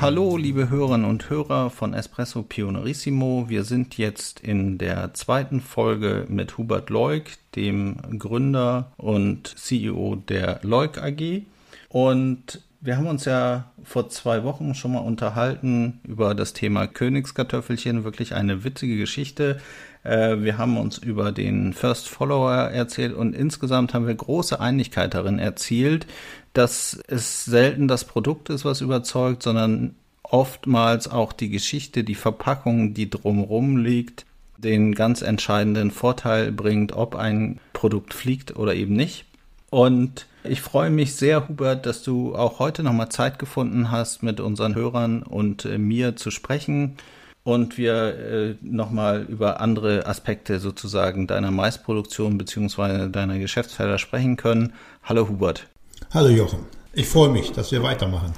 hallo 0.00 0.36
liebe 0.36 0.70
Hörerinnen 0.70 1.08
und 1.08 1.30
Hörer 1.30 1.70
von 1.70 1.94
Espresso 1.94 2.42
Pionerissimo. 2.42 3.46
Wir 3.48 3.64
sind 3.64 3.96
jetzt 3.96 4.40
in 4.40 4.78
der 4.78 5.14
zweiten 5.14 5.60
Folge 5.60 6.26
mit 6.28 6.58
Hubert 6.58 6.90
Leuk, 6.90 7.24
dem 7.54 7.96
Gründer 8.18 8.92
und 8.96 9.46
CEO 9.46 10.16
der 10.16 10.60
Leuk 10.62 10.98
AG. 10.98 11.42
Und 11.88 12.60
wir 12.80 12.96
haben 12.96 13.06
uns 13.06 13.24
ja 13.24 13.70
vor 13.82 14.08
zwei 14.10 14.44
Wochen 14.44 14.74
schon 14.74 14.92
mal 14.92 14.98
unterhalten 14.98 16.00
über 16.04 16.34
das 16.34 16.52
Thema 16.52 16.86
Königskartoffelchen. 16.86 18.04
Wirklich 18.04 18.34
eine 18.34 18.64
witzige 18.64 18.96
Geschichte. 18.96 19.60
Äh, 20.04 20.42
wir 20.42 20.58
haben 20.58 20.76
uns 20.76 20.98
über 20.98 21.32
den 21.32 21.72
First 21.72 22.08
Follower 22.08 22.52
erzählt 22.52 23.14
und 23.14 23.34
insgesamt 23.34 23.94
haben 23.94 24.06
wir 24.06 24.14
große 24.14 24.60
Einigkeit 24.60 25.14
darin 25.14 25.38
erzielt, 25.38 26.06
dass 26.52 27.00
es 27.08 27.44
selten 27.44 27.88
das 27.88 28.04
Produkt 28.04 28.50
ist, 28.50 28.64
was 28.64 28.80
überzeugt, 28.80 29.42
sondern 29.42 29.96
oftmals 30.22 31.10
auch 31.10 31.32
die 31.32 31.50
Geschichte, 31.50 32.04
die 32.04 32.14
Verpackung, 32.14 32.94
die 32.94 33.10
drumherum 33.10 33.78
liegt, 33.78 34.24
den 34.56 34.94
ganz 34.94 35.22
entscheidenden 35.22 35.90
Vorteil 35.90 36.52
bringt, 36.52 36.92
ob 36.92 37.16
ein 37.16 37.58
Produkt 37.72 38.14
fliegt 38.14 38.56
oder 38.56 38.74
eben 38.74 38.94
nicht. 38.94 39.24
Und 39.70 40.26
ich 40.44 40.60
freue 40.60 40.90
mich 40.90 41.16
sehr, 41.16 41.48
Hubert, 41.48 41.86
dass 41.86 42.02
du 42.02 42.36
auch 42.36 42.60
heute 42.60 42.82
nochmal 42.82 43.08
Zeit 43.08 43.38
gefunden 43.38 43.90
hast, 43.90 44.22
mit 44.22 44.38
unseren 44.38 44.74
Hörern 44.74 45.22
und 45.22 45.64
äh, 45.64 45.78
mir 45.78 46.16
zu 46.16 46.30
sprechen 46.30 46.96
und 47.44 47.76
wir 47.76 47.94
äh, 47.94 48.54
nochmal 48.62 49.26
über 49.28 49.60
andere 49.60 50.06
Aspekte 50.06 50.58
sozusagen 50.58 51.26
deiner 51.26 51.50
Maisproduktion 51.50 52.38
bzw. 52.38 53.10
deiner 53.10 53.38
Geschäftsfelder 53.38 53.98
sprechen 53.98 54.36
können. 54.36 54.72
Hallo 55.02 55.28
Hubert. 55.28 55.68
Hallo 56.12 56.28
Jochen, 56.28 56.60
ich 56.94 57.06
freue 57.06 57.28
mich, 57.28 57.52
dass 57.52 57.70
wir 57.70 57.82
weitermachen. 57.82 58.32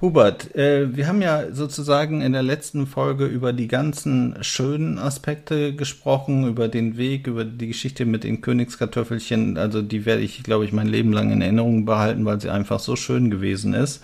Hubert, 0.00 0.54
äh, 0.54 0.94
wir 0.94 1.06
haben 1.06 1.22
ja 1.22 1.52
sozusagen 1.52 2.20
in 2.20 2.34
der 2.34 2.42
letzten 2.42 2.86
Folge 2.86 3.24
über 3.24 3.54
die 3.54 3.68
ganzen 3.68 4.36
schönen 4.42 4.98
Aspekte 4.98 5.74
gesprochen, 5.74 6.46
über 6.46 6.68
den 6.68 6.98
Weg, 6.98 7.26
über 7.26 7.44
die 7.46 7.68
Geschichte 7.68 8.04
mit 8.04 8.24
den 8.24 8.42
Königskartoffelchen. 8.42 9.56
Also 9.56 9.80
die 9.80 10.04
werde 10.04 10.20
ich, 10.20 10.42
glaube 10.42 10.66
ich, 10.66 10.72
mein 10.72 10.88
Leben 10.88 11.12
lang 11.12 11.30
in 11.30 11.40
Erinnerung 11.40 11.86
behalten, 11.86 12.26
weil 12.26 12.38
sie 12.40 12.50
einfach 12.50 12.80
so 12.80 12.96
schön 12.96 13.30
gewesen 13.30 13.72
ist. 13.72 14.02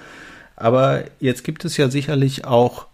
Aber 0.57 1.05
jetzt 1.19 1.45
gibt 1.45 1.67
es 1.67 1.77
ja 1.77 1.91
sicherlich 1.91 2.47
auch 2.47 2.87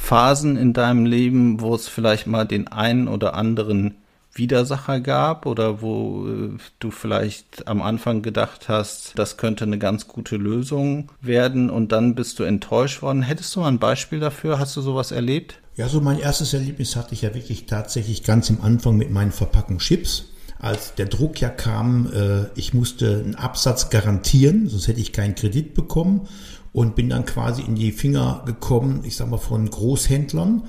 Phasen 0.00 0.56
in 0.56 0.72
deinem 0.72 1.06
Leben, 1.06 1.60
wo 1.60 1.74
es 1.74 1.86
vielleicht 1.86 2.26
mal 2.26 2.44
den 2.44 2.66
einen 2.66 3.06
oder 3.06 3.34
anderen 3.34 3.94
Widersacher 4.32 5.00
gab 5.00 5.46
oder 5.46 5.82
wo 5.82 6.26
äh, 6.26 6.58
du 6.78 6.90
vielleicht 6.90 7.68
am 7.68 7.82
Anfang 7.82 8.22
gedacht 8.22 8.68
hast, 8.68 9.12
das 9.16 9.36
könnte 9.36 9.64
eine 9.64 9.78
ganz 9.78 10.08
gute 10.08 10.36
Lösung 10.36 11.10
werden 11.20 11.70
und 11.70 11.92
dann 11.92 12.14
bist 12.14 12.38
du 12.38 12.44
enttäuscht 12.44 13.02
worden. 13.02 13.22
Hättest 13.22 13.54
du 13.54 13.60
mal 13.60 13.68
ein 13.68 13.78
Beispiel 13.78 14.18
dafür? 14.18 14.58
Hast 14.58 14.76
du 14.76 14.80
sowas 14.80 15.12
erlebt? 15.12 15.60
Ja, 15.76 15.88
so 15.88 16.00
mein 16.00 16.18
erstes 16.18 16.54
Erlebnis 16.54 16.96
hatte 16.96 17.14
ich 17.14 17.22
ja 17.22 17.34
wirklich 17.34 17.66
tatsächlich 17.66 18.24
ganz 18.24 18.50
im 18.50 18.60
Anfang 18.62 18.96
mit 18.96 19.10
meinen 19.10 19.32
Verpackungen 19.32 19.78
Chips. 19.78 20.29
Als 20.60 20.94
der 20.94 21.06
Druck 21.06 21.40
ja 21.40 21.48
kam, 21.48 22.12
äh, 22.12 22.46
ich 22.54 22.74
musste 22.74 23.22
einen 23.24 23.34
Absatz 23.34 23.90
garantieren, 23.90 24.68
sonst 24.68 24.88
hätte 24.88 25.00
ich 25.00 25.12
keinen 25.12 25.34
Kredit 25.34 25.74
bekommen 25.74 26.28
und 26.72 26.94
bin 26.94 27.08
dann 27.08 27.24
quasi 27.24 27.62
in 27.62 27.74
die 27.74 27.92
Finger 27.92 28.42
gekommen, 28.46 29.00
ich 29.04 29.16
sag 29.16 29.28
mal, 29.28 29.38
von 29.38 29.68
Großhändlern, 29.68 30.64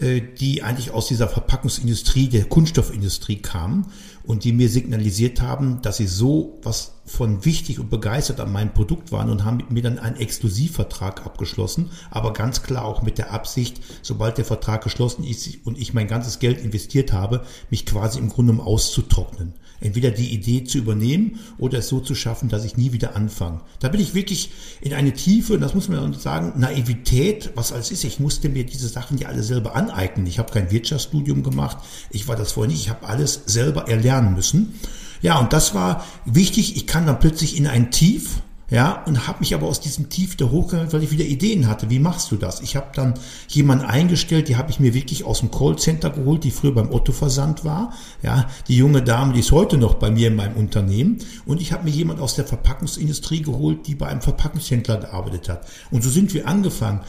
äh, 0.00 0.20
die 0.20 0.62
eigentlich 0.62 0.90
aus 0.90 1.06
dieser 1.06 1.28
Verpackungsindustrie, 1.28 2.28
der 2.28 2.44
Kunststoffindustrie 2.44 3.36
kamen 3.36 3.86
und 4.26 4.44
die 4.44 4.52
mir 4.52 4.68
signalisiert 4.68 5.40
haben, 5.40 5.80
dass 5.82 5.98
sie 5.98 6.06
so 6.06 6.58
was 6.62 6.92
von 7.04 7.44
wichtig 7.44 7.78
und 7.78 7.88
begeistert 7.88 8.40
an 8.40 8.52
meinem 8.52 8.74
Produkt 8.74 9.12
waren 9.12 9.30
und 9.30 9.44
haben 9.44 9.58
mit 9.58 9.70
mir 9.70 9.82
dann 9.82 9.98
einen 9.98 10.16
Exklusivvertrag 10.16 11.24
abgeschlossen, 11.24 11.90
aber 12.10 12.32
ganz 12.32 12.62
klar 12.62 12.84
auch 12.84 13.02
mit 13.02 13.18
der 13.18 13.32
Absicht, 13.32 13.80
sobald 14.02 14.38
der 14.38 14.44
Vertrag 14.44 14.82
geschlossen 14.82 15.24
ist 15.24 15.64
und 15.64 15.78
ich 15.78 15.94
mein 15.94 16.08
ganzes 16.08 16.40
Geld 16.40 16.60
investiert 16.60 17.12
habe, 17.12 17.42
mich 17.70 17.86
quasi 17.86 18.18
im 18.18 18.28
Grunde 18.28 18.52
um 18.52 18.60
auszutrocknen 18.60 19.54
entweder 19.80 20.10
die 20.10 20.32
Idee 20.32 20.64
zu 20.64 20.78
übernehmen 20.78 21.40
oder 21.58 21.78
es 21.78 21.88
so 21.88 22.00
zu 22.00 22.14
schaffen, 22.14 22.48
dass 22.48 22.64
ich 22.64 22.76
nie 22.76 22.92
wieder 22.92 23.16
anfange. 23.16 23.60
Da 23.80 23.88
bin 23.88 24.00
ich 24.00 24.14
wirklich 24.14 24.50
in 24.80 24.94
eine 24.94 25.12
Tiefe, 25.12 25.54
und 25.54 25.60
das 25.60 25.74
muss 25.74 25.88
man 25.88 26.14
sagen, 26.14 26.52
Naivität, 26.56 27.50
was 27.54 27.72
alles 27.72 27.90
ist. 27.90 28.04
Ich 28.04 28.20
musste 28.20 28.48
mir 28.48 28.64
diese 28.64 28.88
Sachen 28.88 29.18
ja 29.18 29.28
alle 29.28 29.42
selber 29.42 29.76
aneignen. 29.76 30.26
Ich 30.26 30.38
habe 30.38 30.52
kein 30.52 30.70
Wirtschaftsstudium 30.70 31.42
gemacht, 31.42 31.78
ich 32.10 32.28
war 32.28 32.36
das 32.36 32.52
vorher 32.52 32.70
nicht, 32.70 32.82
ich 32.82 32.90
habe 32.90 33.06
alles 33.06 33.42
selber 33.46 33.88
erlernen 33.88 34.34
müssen. 34.34 34.74
Ja, 35.22 35.38
und 35.38 35.52
das 35.52 35.74
war 35.74 36.04
wichtig. 36.24 36.76
Ich 36.76 36.86
kann 36.86 37.06
dann 37.06 37.18
plötzlich 37.18 37.56
in 37.56 37.66
ein 37.66 37.90
Tief, 37.90 38.42
ja, 38.68 39.04
und 39.04 39.28
habe 39.28 39.38
mich 39.40 39.54
aber 39.54 39.66
aus 39.66 39.80
diesem 39.80 40.08
Tief 40.08 40.36
da 40.36 40.46
hochgegangen, 40.46 40.92
weil 40.92 41.04
ich 41.04 41.12
wieder 41.12 41.24
Ideen 41.24 41.68
hatte. 41.68 41.88
Wie 41.88 42.00
machst 42.00 42.32
du 42.32 42.36
das? 42.36 42.60
Ich 42.60 42.74
habe 42.74 42.88
dann 42.94 43.14
jemanden 43.48 43.84
eingestellt, 43.84 44.48
die 44.48 44.56
habe 44.56 44.70
ich 44.70 44.80
mir 44.80 44.92
wirklich 44.92 45.24
aus 45.24 45.38
dem 45.38 45.52
Callcenter 45.52 46.10
geholt, 46.10 46.42
die 46.42 46.50
früher 46.50 46.74
beim 46.74 46.92
Otto 46.92 47.12
Versand 47.12 47.64
war. 47.64 47.92
Ja, 48.22 48.48
die 48.66 48.76
junge 48.76 49.02
Dame, 49.02 49.34
die 49.34 49.40
ist 49.40 49.52
heute 49.52 49.76
noch 49.76 49.94
bei 49.94 50.10
mir 50.10 50.28
in 50.28 50.36
meinem 50.36 50.56
Unternehmen. 50.56 51.18
Und 51.44 51.60
ich 51.60 51.72
habe 51.72 51.84
mir 51.84 51.90
jemand 51.90 52.20
aus 52.20 52.34
der 52.34 52.44
Verpackungsindustrie 52.44 53.42
geholt, 53.42 53.86
die 53.86 53.94
bei 53.94 54.08
einem 54.08 54.22
Verpackungshändler 54.22 54.96
gearbeitet 54.96 55.48
hat. 55.48 55.66
Und 55.92 56.02
so 56.02 56.10
sind 56.10 56.34
wir 56.34 56.48
angefangen 56.48 57.02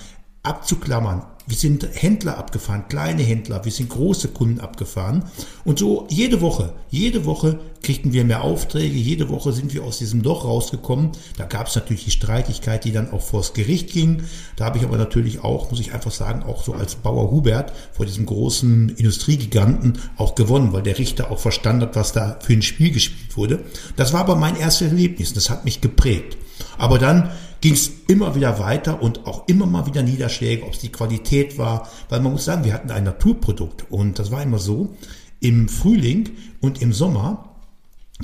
abzuklammern. 0.44 1.24
Wir 1.47 1.55
sind 1.55 1.87
Händler 1.93 2.37
abgefahren, 2.37 2.89
kleine 2.89 3.23
Händler, 3.23 3.63
wir 3.63 3.71
sind 3.71 3.89
große 3.89 4.27
Kunden 4.27 4.59
abgefahren. 4.59 5.23
Und 5.63 5.79
so 5.79 6.05
jede 6.09 6.41
Woche, 6.41 6.73
jede 6.89 7.23
Woche 7.25 7.59
kriegten 7.81 8.11
wir 8.11 8.25
mehr 8.25 8.43
Aufträge, 8.43 8.97
jede 8.97 9.29
Woche 9.29 9.53
sind 9.53 9.73
wir 9.73 9.85
aus 9.85 9.97
diesem 9.97 10.21
Loch 10.21 10.43
rausgekommen. 10.43 11.11
Da 11.37 11.45
gab 11.45 11.67
es 11.67 11.75
natürlich 11.75 12.03
die 12.03 12.11
Streitigkeit, 12.11 12.83
die 12.83 12.91
dann 12.91 13.11
auch 13.11 13.21
vors 13.21 13.53
Gericht 13.53 13.93
ging. 13.93 14.23
Da 14.57 14.65
habe 14.65 14.77
ich 14.77 14.83
aber 14.83 14.97
natürlich 14.97 15.41
auch, 15.41 15.71
muss 15.71 15.79
ich 15.79 15.93
einfach 15.93 16.11
sagen, 16.11 16.43
auch 16.43 16.65
so 16.65 16.73
als 16.73 16.95
Bauer 16.95 17.31
Hubert 17.31 17.71
vor 17.93 18.05
diesem 18.05 18.25
großen 18.25 18.89
Industriegiganten 18.89 19.99
auch 20.17 20.35
gewonnen, 20.35 20.73
weil 20.73 20.83
der 20.83 20.99
Richter 20.99 21.31
auch 21.31 21.39
verstanden 21.39 21.83
hat, 21.83 21.95
was 21.95 22.11
da 22.11 22.37
für 22.41 22.53
ein 22.53 22.61
Spiel 22.61 22.91
gespielt 22.91 23.37
wurde. 23.37 23.63
Das 23.95 24.11
war 24.11 24.19
aber 24.19 24.35
mein 24.35 24.57
erstes 24.57 24.89
Erlebnis, 24.89 25.31
das 25.31 25.49
hat 25.49 25.63
mich 25.63 25.79
geprägt. 25.79 26.37
Aber 26.77 26.99
dann 26.99 27.31
ging 27.62 27.73
es 27.73 27.91
immer 28.07 28.35
wieder 28.35 28.59
weiter 28.59 29.01
und 29.01 29.25
auch 29.25 29.47
immer 29.47 29.66
mal 29.66 29.85
wieder 29.85 30.03
Niederschläge, 30.03 30.63
ob 30.63 30.73
es 30.73 30.79
die 30.79 30.91
Qualität 30.91 31.57
war, 31.57 31.90
weil 32.09 32.22
man 32.22 32.34
muss 32.34 32.45
sagen, 32.45 32.63
wir 32.63 32.73
hatten 32.73 32.91
ein 32.91 33.03
Naturprodukt 33.03 33.85
und 33.90 34.19
das 34.19 34.31
war 34.31 34.41
immer 34.41 34.59
so, 34.59 34.95
im 35.40 35.69
Frühling 35.69 36.31
und 36.62 36.81
im 36.81 36.94
Sommer 36.94 37.47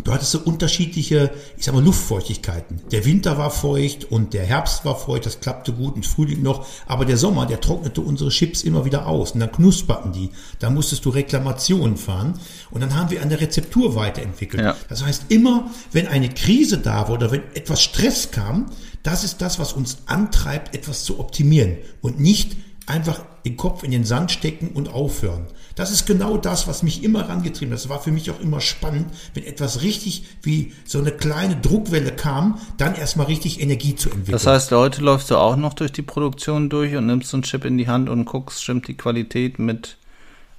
Du 0.03 0.11
hattest 0.11 0.31
so 0.31 0.39
unterschiedliche, 0.39 1.29
ich 1.55 1.65
sag 1.65 1.75
mal, 1.75 1.83
Luftfeuchtigkeiten. 1.83 2.81
Der 2.91 3.05
Winter 3.05 3.37
war 3.37 3.51
feucht 3.51 4.05
und 4.05 4.33
der 4.33 4.43
Herbst 4.43 4.85
war 4.85 4.97
feucht, 4.97 5.27
das 5.27 5.39
klappte 5.39 5.71
gut 5.71 5.95
und 5.95 6.03
Frühling 6.03 6.41
noch. 6.41 6.65
Aber 6.87 7.05
der 7.05 7.15
Sommer, 7.15 7.45
der 7.45 7.61
trocknete 7.61 8.01
unsere 8.01 8.31
Chips 8.31 8.63
immer 8.63 8.85
wieder 8.85 9.05
aus 9.05 9.33
und 9.33 9.39
dann 9.39 9.51
knusperten 9.51 10.11
die. 10.11 10.31
Da 10.57 10.71
musstest 10.71 11.05
du 11.05 11.09
Reklamationen 11.09 11.97
fahren 11.97 12.39
und 12.71 12.81
dann 12.81 12.95
haben 12.95 13.11
wir 13.11 13.21
an 13.21 13.29
der 13.29 13.39
Rezeptur 13.39 13.93
weiterentwickelt. 13.93 14.63
Ja. 14.63 14.75
Das 14.89 15.05
heißt, 15.05 15.25
immer 15.29 15.69
wenn 15.91 16.07
eine 16.07 16.29
Krise 16.29 16.79
da 16.79 17.07
war 17.07 17.11
oder 17.11 17.29
wenn 17.29 17.43
etwas 17.53 17.83
Stress 17.83 18.31
kam, 18.31 18.71
das 19.03 19.23
ist 19.23 19.41
das, 19.41 19.59
was 19.59 19.73
uns 19.73 19.99
antreibt, 20.05 20.73
etwas 20.75 21.03
zu 21.03 21.19
optimieren 21.19 21.77
und 22.01 22.19
nicht 22.19 22.55
einfach 22.85 23.23
den 23.45 23.57
Kopf 23.57 23.83
in 23.83 23.91
den 23.91 24.03
Sand 24.03 24.31
stecken 24.31 24.69
und 24.69 24.89
aufhören. 24.89 25.47
Das 25.75 25.91
ist 25.91 26.05
genau 26.05 26.37
das, 26.37 26.67
was 26.67 26.83
mich 26.83 27.03
immer 27.03 27.27
rangetrieben 27.27 27.73
hat. 27.73 27.79
Das 27.79 27.89
war 27.89 28.01
für 28.01 28.11
mich 28.11 28.29
auch 28.31 28.39
immer 28.39 28.61
spannend, 28.61 29.07
wenn 29.33 29.43
etwas 29.43 29.81
richtig 29.81 30.25
wie 30.41 30.73
so 30.85 30.99
eine 30.99 31.11
kleine 31.11 31.57
Druckwelle 31.57 32.11
kam, 32.11 32.59
dann 32.77 32.95
erstmal 32.95 33.27
richtig 33.27 33.61
Energie 33.61 33.95
zu 33.95 34.09
entwickeln. 34.09 34.33
Das 34.33 34.47
heißt, 34.47 34.71
heute 34.71 35.01
läufst 35.01 35.31
du 35.31 35.37
auch 35.37 35.55
noch 35.55 35.73
durch 35.73 35.91
die 35.91 36.01
Produktion 36.01 36.69
durch 36.69 36.95
und 36.95 37.07
nimmst 37.07 37.29
so 37.29 37.37
einen 37.37 37.43
Chip 37.43 37.65
in 37.65 37.77
die 37.77 37.87
Hand 37.87 38.09
und 38.09 38.25
guckst, 38.25 38.63
stimmt 38.63 38.87
die 38.87 38.95
Qualität 38.95 39.59
mit 39.59 39.97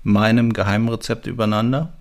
meinem 0.02 0.52
Geheimrezept 0.52 1.26
übereinander? 1.26 1.94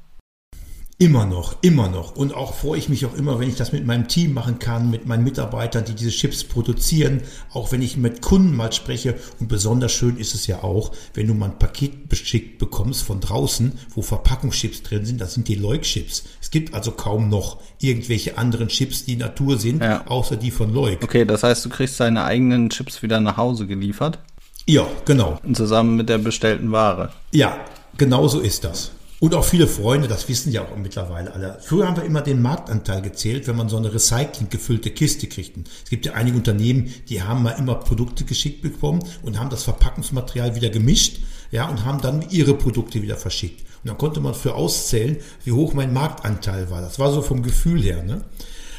Immer 1.00 1.26
noch, 1.26 1.56
immer 1.62 1.90
noch. 1.90 2.16
Und 2.16 2.36
auch 2.36 2.54
freue 2.54 2.78
ich 2.78 2.88
mich 2.88 3.06
auch 3.06 3.16
immer, 3.16 3.40
wenn 3.40 3.50
ich 3.50 3.56
das 3.56 3.72
mit 3.72 3.86
meinem 3.86 4.08
Team 4.08 4.34
machen 4.34 4.60
kann, 4.60 4.92
mit 4.92 5.08
meinen 5.08 5.24
Mitarbeitern, 5.24 5.86
die 5.86 5.96
diese 5.96 6.12
Chips 6.12 6.44
produzieren, 6.44 7.22
auch 7.52 7.72
wenn 7.72 7.82
ich 7.82 7.98
mit 7.98 8.22
Kunden 8.22 8.56
mal 8.56 8.72
spreche. 8.72 9.16
Und 9.40 9.48
besonders 9.48 9.92
schön 9.92 10.18
ist 10.18 10.36
es 10.36 10.46
ja 10.46 10.64
auch, 10.64 10.92
wenn 11.16 11.28
du 11.28 11.34
mal 11.34 11.48
ein 11.48 11.58
Paket 11.58 12.10
beschickt 12.10 12.60
bekommst 12.60 13.04
von 13.04 13.20
draußen, 13.20 13.74
wo 13.90 14.02
Verpackungschips 14.04 14.84
drin 14.84 15.04
sind, 15.04 15.20
das 15.20 15.34
sind 15.34 15.48
die 15.48 15.56
Leuk-Chips. 15.56 16.26
Es 16.42 16.52
gibt 16.52 16.76
also 16.76 16.92
kaum 16.92 17.28
noch 17.28 17.60
irgendwelche 17.80 18.38
anderen 18.38 18.68
Chips, 18.68 19.04
die 19.04 19.16
Natur 19.16 19.58
sind, 19.58 19.82
ja. 19.82 20.06
außer 20.08 20.36
die 20.36 20.52
von 20.52 20.72
Leuk. 20.72 21.04
Okay, 21.04 21.26
das 21.26 21.42
heißt, 21.42 21.66
du 21.66 21.70
kriegst 21.70 22.00
deine 22.00 22.24
eigenen 22.24 22.70
Chips 22.70 23.02
wieder 23.02 23.20
nach 23.20 23.38
Hause 23.38 23.66
geliefert? 23.66 24.20
Ja, 24.68 24.88
genau. 25.06 25.40
Zusammen 25.54 25.98
mit 25.98 26.08
der 26.08 26.20
bestellten 26.20 26.72
Ware. 26.72 27.12
Ja, 27.32 27.58
genau 27.98 28.28
so 28.28 28.40
ist 28.40 28.64
das. 28.64 28.92
Und 29.24 29.36
auch 29.36 29.46
viele 29.46 29.68
Freunde, 29.68 30.10
das 30.10 30.28
wissen 30.28 30.52
ja 30.52 30.64
auch 30.64 30.76
mittlerweile 30.76 31.32
alle. 31.32 31.58
Früher 31.62 31.88
haben 31.88 31.96
wir 31.96 32.04
immer 32.04 32.22
den 32.22 32.42
Marktanteil 32.42 33.02
gezählt, 33.02 33.48
wenn 33.48 33.56
man 33.56 33.70
so 33.70 33.78
eine 33.78 33.94
Recycling 33.94 34.50
gefüllte 34.50 34.90
Kiste 34.90 35.28
kriegt. 35.28 35.58
Es 35.86 35.90
gibt 35.90 36.06
ja 36.06 36.12
einige 36.12 36.36
Unternehmen, 36.36 36.94
die 37.08 37.24
haben 37.24 37.42
mal 37.42 37.52
immer 37.52 37.76
Produkte 37.76 38.26
geschickt 38.26 38.62
bekommen 38.62 39.02
und 39.22 39.40
haben 39.40 39.50
das 39.50 39.64
Verpackungsmaterial 39.64 40.56
wieder 40.56 40.70
gemischt, 40.70 41.22
ja, 41.52 41.70
und 41.70 41.86
haben 41.86 42.02
dann 42.02 42.26
ihre 42.32 42.54
Produkte 42.54 43.02
wieder 43.02 43.16
verschickt. 43.16 43.62
Und 43.62 43.88
dann 43.92 43.98
konnte 43.98 44.20
man 44.20 44.34
für 44.34 44.56
auszählen, 44.56 45.16
wie 45.46 45.54
hoch 45.54 45.74
mein 45.74 45.94
Marktanteil 45.94 46.70
war. 46.70 46.82
Das 46.82 47.00
war 47.00 47.14
so 47.14 47.22
vom 47.22 47.44
Gefühl 47.44 47.82
her, 47.82 48.04
ne? 48.04 48.26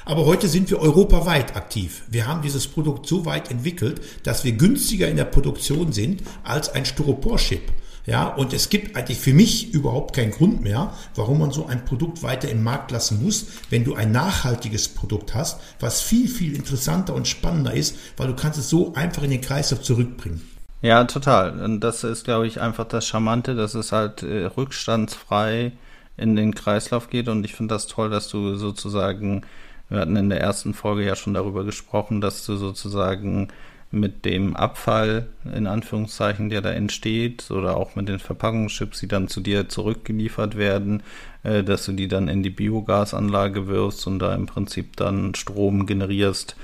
Aber 0.04 0.26
heute 0.26 0.48
sind 0.48 0.68
wir 0.68 0.78
europaweit 0.78 1.56
aktiv. 1.56 2.02
Wir 2.10 2.26
haben 2.26 2.42
dieses 2.42 2.66
Produkt 2.66 3.06
so 3.06 3.24
weit 3.24 3.50
entwickelt, 3.50 4.02
dass 4.24 4.44
wir 4.44 4.52
günstiger 4.52 5.08
in 5.08 5.16
der 5.16 5.24
Produktion 5.24 5.92
sind 5.92 6.22
als 6.42 6.68
ein 6.68 6.84
Styropor-Chip. 6.84 7.62
Ja, 8.06 8.28
und 8.28 8.52
es 8.52 8.68
gibt 8.68 8.96
eigentlich 8.96 9.18
für 9.18 9.32
mich 9.32 9.72
überhaupt 9.72 10.14
keinen 10.14 10.30
Grund 10.30 10.62
mehr, 10.62 10.92
warum 11.14 11.38
man 11.38 11.52
so 11.52 11.66
ein 11.66 11.84
Produkt 11.86 12.22
weiter 12.22 12.50
im 12.50 12.62
Markt 12.62 12.90
lassen 12.90 13.22
muss, 13.22 13.46
wenn 13.70 13.84
du 13.84 13.94
ein 13.94 14.12
nachhaltiges 14.12 14.88
Produkt 14.88 15.34
hast, 15.34 15.60
was 15.80 16.02
viel, 16.02 16.28
viel 16.28 16.54
interessanter 16.54 17.14
und 17.14 17.26
spannender 17.26 17.72
ist, 17.72 17.96
weil 18.18 18.26
du 18.26 18.34
kannst 18.34 18.58
es 18.58 18.68
so 18.68 18.92
einfach 18.94 19.22
in 19.22 19.30
den 19.30 19.40
Kreislauf 19.40 19.80
zurückbringen. 19.80 20.42
Ja, 20.82 21.04
total. 21.04 21.58
Und 21.62 21.80
das 21.80 22.04
ist, 22.04 22.24
glaube 22.24 22.46
ich, 22.46 22.60
einfach 22.60 22.84
das 22.84 23.06
Charmante, 23.06 23.54
dass 23.54 23.72
es 23.72 23.90
halt 23.90 24.22
äh, 24.22 24.44
rückstandsfrei 24.44 25.72
in 26.18 26.36
den 26.36 26.54
Kreislauf 26.54 27.08
geht. 27.08 27.28
Und 27.28 27.44
ich 27.46 27.54
finde 27.54 27.74
das 27.74 27.86
toll, 27.86 28.10
dass 28.10 28.28
du 28.28 28.56
sozusagen, 28.56 29.46
wir 29.88 30.00
hatten 30.00 30.16
in 30.16 30.28
der 30.28 30.42
ersten 30.42 30.74
Folge 30.74 31.06
ja 31.06 31.16
schon 31.16 31.32
darüber 31.32 31.64
gesprochen, 31.64 32.20
dass 32.20 32.44
du 32.44 32.56
sozusagen 32.56 33.48
mit 33.94 34.24
dem 34.24 34.56
Abfall, 34.56 35.28
in 35.54 35.66
Anführungszeichen, 35.66 36.50
der 36.50 36.60
da 36.60 36.70
entsteht, 36.70 37.50
oder 37.50 37.76
auch 37.76 37.96
mit 37.96 38.08
den 38.08 38.18
Verpackungschips, 38.18 39.00
die 39.00 39.08
dann 39.08 39.28
zu 39.28 39.40
dir 39.40 39.68
zurückgeliefert 39.68 40.56
werden, 40.56 41.02
äh, 41.42 41.62
dass 41.62 41.86
du 41.86 41.92
die 41.92 42.08
dann 42.08 42.28
in 42.28 42.42
die 42.42 42.50
Biogasanlage 42.50 43.66
wirfst 43.66 44.06
und 44.06 44.18
da 44.18 44.34
im 44.34 44.46
Prinzip 44.46 44.96
dann 44.96 45.34
Strom 45.34 45.86
generierst 45.86 46.56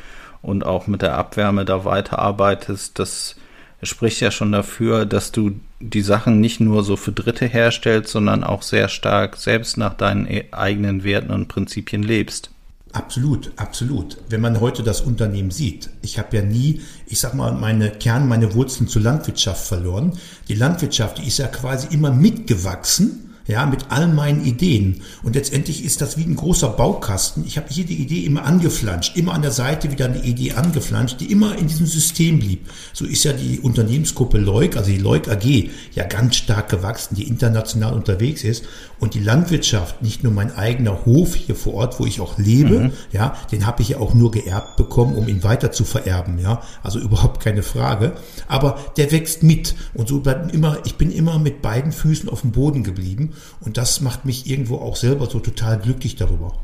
und 0.43 0.67
auch 0.67 0.87
mit 0.87 1.03
der 1.03 1.17
Abwärme 1.17 1.65
da 1.65 1.85
weiterarbeitest. 1.85 2.99
Das 2.99 3.37
spricht 3.83 4.21
ja 4.21 4.31
schon 4.31 4.53
dafür, 4.53 5.07
dass 5.07 5.33
du 5.33 5.53
die 5.81 6.03
Sachen 6.03 6.41
nicht 6.41 6.61
nur 6.61 6.83
so 6.83 6.97
für 6.97 7.13
Dritte 7.13 7.47
herstellst, 7.47 8.13
sondern 8.13 8.45
auch 8.45 8.63
sehr 8.63 8.89
stark 8.89 9.37
selbst 9.37 9.77
nach 9.77 9.95
deinen 9.95 10.27
e-, 10.27 10.45
eigenen 10.53 11.05
Werten 11.05 11.31
und 11.31 11.49
Prinzipien 11.49 12.03
lebst. 12.03 12.51
Absolut, 12.93 13.53
absolut. 13.57 14.17
Wenn 14.29 14.41
man 14.41 14.61
heute 14.61 14.83
das 14.83 15.01
Unternehmen 15.01 15.53
sieht, 15.53 15.91
ich 16.03 16.19
habe 16.19 16.37
ja 16.37 16.43
nie, 16.43 16.81
ich 17.07 17.21
sag 17.21 17.35
mal, 17.35 17.53
meine 17.53 17.91
Kern, 17.91 18.27
meine 18.27 18.55
Wurzeln 18.55 18.89
zur 18.89 19.03
Landwirtschaft 19.03 19.65
verloren. 19.65 20.19
Die 20.49 20.55
Landwirtschaft, 20.55 21.19
die 21.19 21.27
ist 21.27 21.39
ja 21.39 21.47
quasi 21.47 21.87
immer 21.95 22.11
mitgewachsen 22.11 23.30
ja, 23.51 23.67
mit 23.67 23.87
all 23.91 24.09
meinen 24.09 24.45
Ideen. 24.45 25.03
Und 25.23 25.35
letztendlich 25.35 25.85
ist 25.85 26.01
das 26.01 26.17
wie 26.17 26.25
ein 26.25 26.37
großer 26.37 26.69
Baukasten. 26.69 27.45
Ich 27.47 27.57
habe 27.57 27.67
jede 27.71 27.93
Idee 27.93 28.25
immer 28.25 28.45
angeflanscht, 28.45 29.17
immer 29.17 29.35
an 29.35 29.43
der 29.43 29.51
Seite 29.51 29.91
wieder 29.91 30.07
eine 30.07 30.23
Idee 30.23 30.53
angeflanscht, 30.53 31.21
die 31.21 31.31
immer 31.31 31.59
in 31.59 31.67
diesem 31.67 31.87
System 31.87 32.39
blieb. 32.39 32.69
So 32.93 33.05
ist 33.05 33.25
ja 33.25 33.33
die 33.33 33.61
Unternehmensgruppe 33.61 34.39
Leuk, 34.39 34.77
also 34.77 34.91
die 34.91 34.99
Leuk 34.99 35.29
AG, 35.29 35.71
ja 35.95 36.05
ganz 36.05 36.37
stark 36.37 36.69
gewachsen, 36.69 37.15
die 37.15 37.29
international 37.29 37.95
unterwegs 37.95 38.45
ist. 38.45 38.65
Und 38.99 39.15
die 39.15 39.21
Landwirtschaft, 39.21 40.03
nicht 40.03 40.23
nur 40.23 40.33
mein 40.33 40.55
eigener 40.55 41.07
Hof 41.07 41.35
hier 41.35 41.55
vor 41.55 41.75
Ort, 41.75 41.99
wo 41.99 42.07
ich 42.07 42.21
auch 42.21 42.39
lebe, 42.39 42.79
mhm. 42.79 42.93
ja, 43.13 43.37
den 43.51 43.67
habe 43.67 43.83
ich 43.83 43.91
ja 43.91 43.99
auch 43.99 44.15
nur 44.15 44.31
geerbt 44.31 44.77
bekommen, 44.77 45.15
um 45.15 45.27
ihn 45.27 45.43
weiter 45.43 45.73
zu 45.73 45.85
vererben, 45.85 46.39
ja. 46.39 46.63
Also 46.83 46.99
überhaupt 47.11 47.41
keine 47.41 47.63
Frage. 47.63 48.13
Aber 48.47 48.79
der 48.97 49.11
wächst 49.11 49.43
mit. 49.43 49.75
Und 49.95 50.09
so 50.09 50.21
bleibt 50.21 50.53
immer, 50.53 50.79
ich 50.85 50.97
bin 50.97 51.11
immer 51.11 51.39
mit 51.39 51.63
beiden 51.63 51.93
Füßen 51.93 52.29
auf 52.29 52.43
dem 52.43 52.53
Boden 52.53 52.85
geblieben. 52.85 53.33
Und 53.61 53.77
das 53.77 54.01
macht 54.01 54.25
mich 54.25 54.49
irgendwo 54.49 54.77
auch 54.79 54.97
selber 54.97 55.27
so 55.27 55.41
total 55.41 55.79
glücklich 55.79 56.17
darüber. 56.17 56.55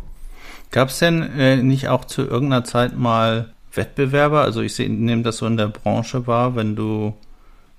Gab 0.70 0.88
es 0.88 0.98
denn 0.98 1.22
äh, 1.22 1.56
nicht 1.62 1.88
auch 1.88 2.04
zu 2.04 2.22
irgendeiner 2.22 2.64
Zeit 2.64 2.96
mal 2.96 3.52
Wettbewerber? 3.72 4.42
Also 4.42 4.62
ich 4.62 4.78
nehme 4.78 5.22
das 5.22 5.38
so 5.38 5.46
in 5.46 5.56
der 5.56 5.68
Branche 5.68 6.26
wahr, 6.26 6.56
wenn 6.56 6.76
du 6.76 7.14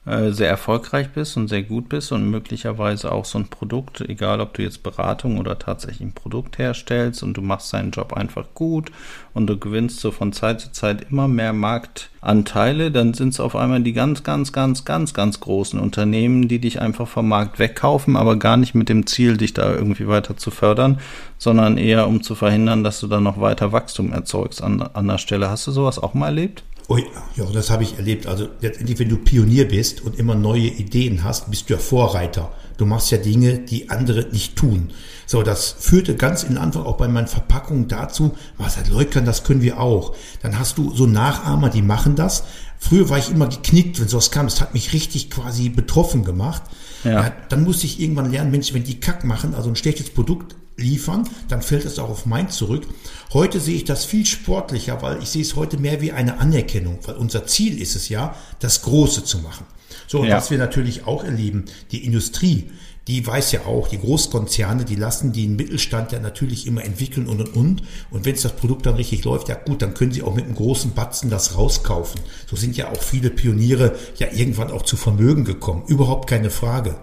äh, 0.08 0.32
sehr 0.32 0.48
erfolgreich 0.48 1.10
bist 1.10 1.36
und 1.36 1.50
sehr 1.50 1.64
gut 1.64 1.90
bist 1.90 2.14
und 2.14 2.32
möglicherweise 2.32 3.12
auch 3.12 3.26
so 3.26 3.40
ein 3.40 3.50
Produkt, 3.50 4.00
egal 4.00 4.40
ob 4.40 4.54
du 4.54 4.62
jetzt 4.62 4.82
Beratung 4.82 5.38
oder 5.38 5.60
tatsächlich 5.60 6.00
ein 6.00 6.14
Produkt 6.14 6.58
herstellst 6.58 7.24
und 7.24 7.34
du 7.36 7.42
machst 7.42 7.74
deinen 7.74 7.92
Job 7.92 8.14
einfach 8.14 8.46
gut 8.54 8.90
und 9.34 9.48
du 9.48 9.58
gewinnst 9.58 10.00
so 10.00 10.12
von 10.12 10.32
Zeit 10.32 10.62
zu 10.62 10.72
Zeit 10.72 11.08
immer 11.12 11.28
mehr 11.28 11.52
Marktanteile, 11.52 12.90
dann 12.90 13.16
sind 13.16 13.34
es 13.34 13.42
auf 13.42 13.58
einmal 13.58 13.82
die 13.82 13.92
ganz, 13.92 14.24
ganz, 14.24 14.54
ganz, 14.54 14.86
ganz, 14.86 15.14
ganz 15.14 15.42
großen 15.42 15.78
Unternehmen, 15.78 16.48
die 16.48 16.60
dich 16.60 16.80
einfach 16.80 17.10
vom 17.10 17.28
Markt 17.28 17.60
wegkaufen, 17.60 18.16
aber 18.16 18.38
gar 18.38 18.56
nicht 18.56 18.76
mit 18.76 18.88
dem 18.88 19.08
Ziel, 19.08 19.36
dich 19.36 19.54
da 19.54 19.74
irgendwie 19.74 20.08
weiter 20.08 20.38
zu 20.38 20.52
fördern, 20.52 21.00
sondern 21.38 21.78
eher 21.78 22.08
um 22.08 22.24
zu 22.24 22.34
verhindern, 22.34 22.86
dass 22.86 23.02
du 23.02 23.08
da 23.08 23.20
noch 23.20 23.42
weiter 23.42 23.74
Wachstum 23.74 24.14
erzeugst 24.14 24.64
an, 24.64 24.82
an 24.82 25.08
der 25.08 25.18
Stelle. 25.18 25.50
Hast 25.50 25.68
du 25.68 25.72
sowas 25.72 26.00
auch 26.00 26.14
mal 26.14 26.28
erlebt? 26.28 26.64
Oh 26.90 26.98
ja, 26.98 27.46
das 27.52 27.70
habe 27.70 27.84
ich 27.84 27.98
erlebt. 27.98 28.28
Also 28.28 28.48
letztendlich, 28.62 28.98
wenn 29.00 29.10
du 29.10 29.18
Pionier 29.18 29.68
bist 29.68 30.02
und 30.02 30.18
immer 30.18 30.36
neue 30.36 30.68
Ideen 30.68 31.24
hast, 31.24 31.50
bist 31.52 31.70
du 31.70 31.74
ja 31.74 31.80
Vorreiter. 31.80 32.54
Du 32.78 32.86
machst 32.86 33.12
ja 33.12 33.18
Dinge, 33.18 33.60
die 33.60 33.90
andere 33.90 34.28
nicht 34.32 34.56
tun. 34.56 34.92
So, 35.26 35.44
das 35.44 35.76
führte 35.78 36.16
ganz 36.16 36.44
in 36.44 36.58
Anfang 36.58 36.84
auch 36.84 36.96
bei 36.96 37.10
meinen 37.10 37.28
Verpackungen 37.28 37.90
dazu, 37.90 38.38
was 38.58 38.78
hat 38.78 38.90
Leukern, 38.90 39.26
das 39.26 39.44
können 39.44 39.62
wir 39.62 39.82
auch. 39.82 40.16
Dann 40.42 40.58
hast 40.58 40.78
du 40.78 40.96
so 40.96 41.08
Nachahmer, 41.08 41.70
die 41.70 41.82
machen 41.82 42.16
das. 42.16 42.44
Früher 42.80 43.10
war 43.10 43.18
ich 43.18 43.32
immer 43.32 43.48
geknickt, 43.48 44.00
wenn 44.00 44.08
sowas 44.08 44.32
kam. 44.32 44.46
Das 44.46 44.62
hat 44.62 44.74
mich 44.74 44.94
richtig 44.94 45.30
quasi 45.30 45.68
betroffen 45.70 46.24
gemacht. 46.24 46.62
Ja. 47.04 47.24
ja 47.24 47.34
dann 47.50 47.64
musste 47.64 47.86
ich 47.86 48.00
irgendwann 48.00 48.32
lernen, 48.32 48.52
Mensch, 48.52 48.74
wenn 48.74 48.84
die 48.84 49.00
Kack 49.02 49.26
machen, 49.26 49.56
also 49.56 49.70
ein 49.70 49.76
schlechtes 49.76 50.10
Produkt 50.12 50.56
liefern, 50.78 51.28
dann 51.50 51.62
fällt 51.62 51.86
es 51.86 52.00
auch 52.00 52.10
auf 52.10 52.26
mein 52.26 52.50
zurück. 52.50 52.88
Heute 53.34 53.60
sehe 53.60 53.76
ich 53.76 53.86
das 53.86 54.06
viel 54.06 54.26
sportlicher, 54.26 55.02
weil 55.02 55.22
ich 55.22 55.30
sehe 55.30 55.42
es 55.42 55.56
heute 55.56 55.78
mehr 55.78 56.02
wie 56.02 56.12
eine 56.12 56.40
Anerkennung, 56.40 57.00
weil 57.06 57.16
unser 57.16 57.46
Ziel 57.48 57.82
ist 57.82 57.96
es 57.96 58.10
ja, 58.10 58.36
das 58.60 58.84
Große 58.84 59.24
zu 59.24 59.40
machen. 59.40 59.66
So, 60.08 60.20
und 60.22 60.28
ja. 60.28 60.38
was 60.38 60.52
wir 60.52 60.58
natürlich 60.58 61.06
auch 61.06 61.24
erleben, 61.24 61.66
die 61.92 62.06
Industrie, 62.06 62.72
die 63.08 63.26
weiß 63.26 63.54
ja 63.54 63.66
auch, 63.66 63.88
die 63.88 64.00
Großkonzerne, 64.00 64.84
die 64.84 64.96
lassen 64.96 65.32
den 65.32 65.56
Mittelstand 65.56 66.12
ja 66.12 66.20
natürlich 66.20 66.68
immer 66.68 66.84
entwickeln 66.84 67.28
und 67.28 67.40
und 67.40 67.56
und. 67.56 67.84
Und 68.12 68.26
wenn 68.26 68.36
es 68.36 68.42
das 68.42 68.56
Produkt 68.56 68.86
dann 68.86 68.96
richtig 68.96 69.24
läuft, 69.24 69.48
ja 69.48 69.56
gut, 69.56 69.82
dann 69.82 69.94
können 69.94 70.12
sie 70.12 70.24
auch 70.24 70.36
mit 70.36 70.46
einem 70.46 70.56
großen 70.56 70.94
Batzen 70.94 71.30
das 71.30 71.58
rauskaufen. 71.58 72.20
So 72.48 72.58
sind 72.58 72.76
ja 72.76 72.92
auch 72.92 73.02
viele 73.02 73.30
Pioniere 73.30 73.96
ja 74.18 74.28
irgendwann 74.34 74.72
auch 74.72 74.82
zu 74.82 74.98
Vermögen 74.98 75.46
gekommen. 75.46 75.84
Überhaupt 75.88 76.30
keine 76.30 76.50
Frage. 76.50 76.98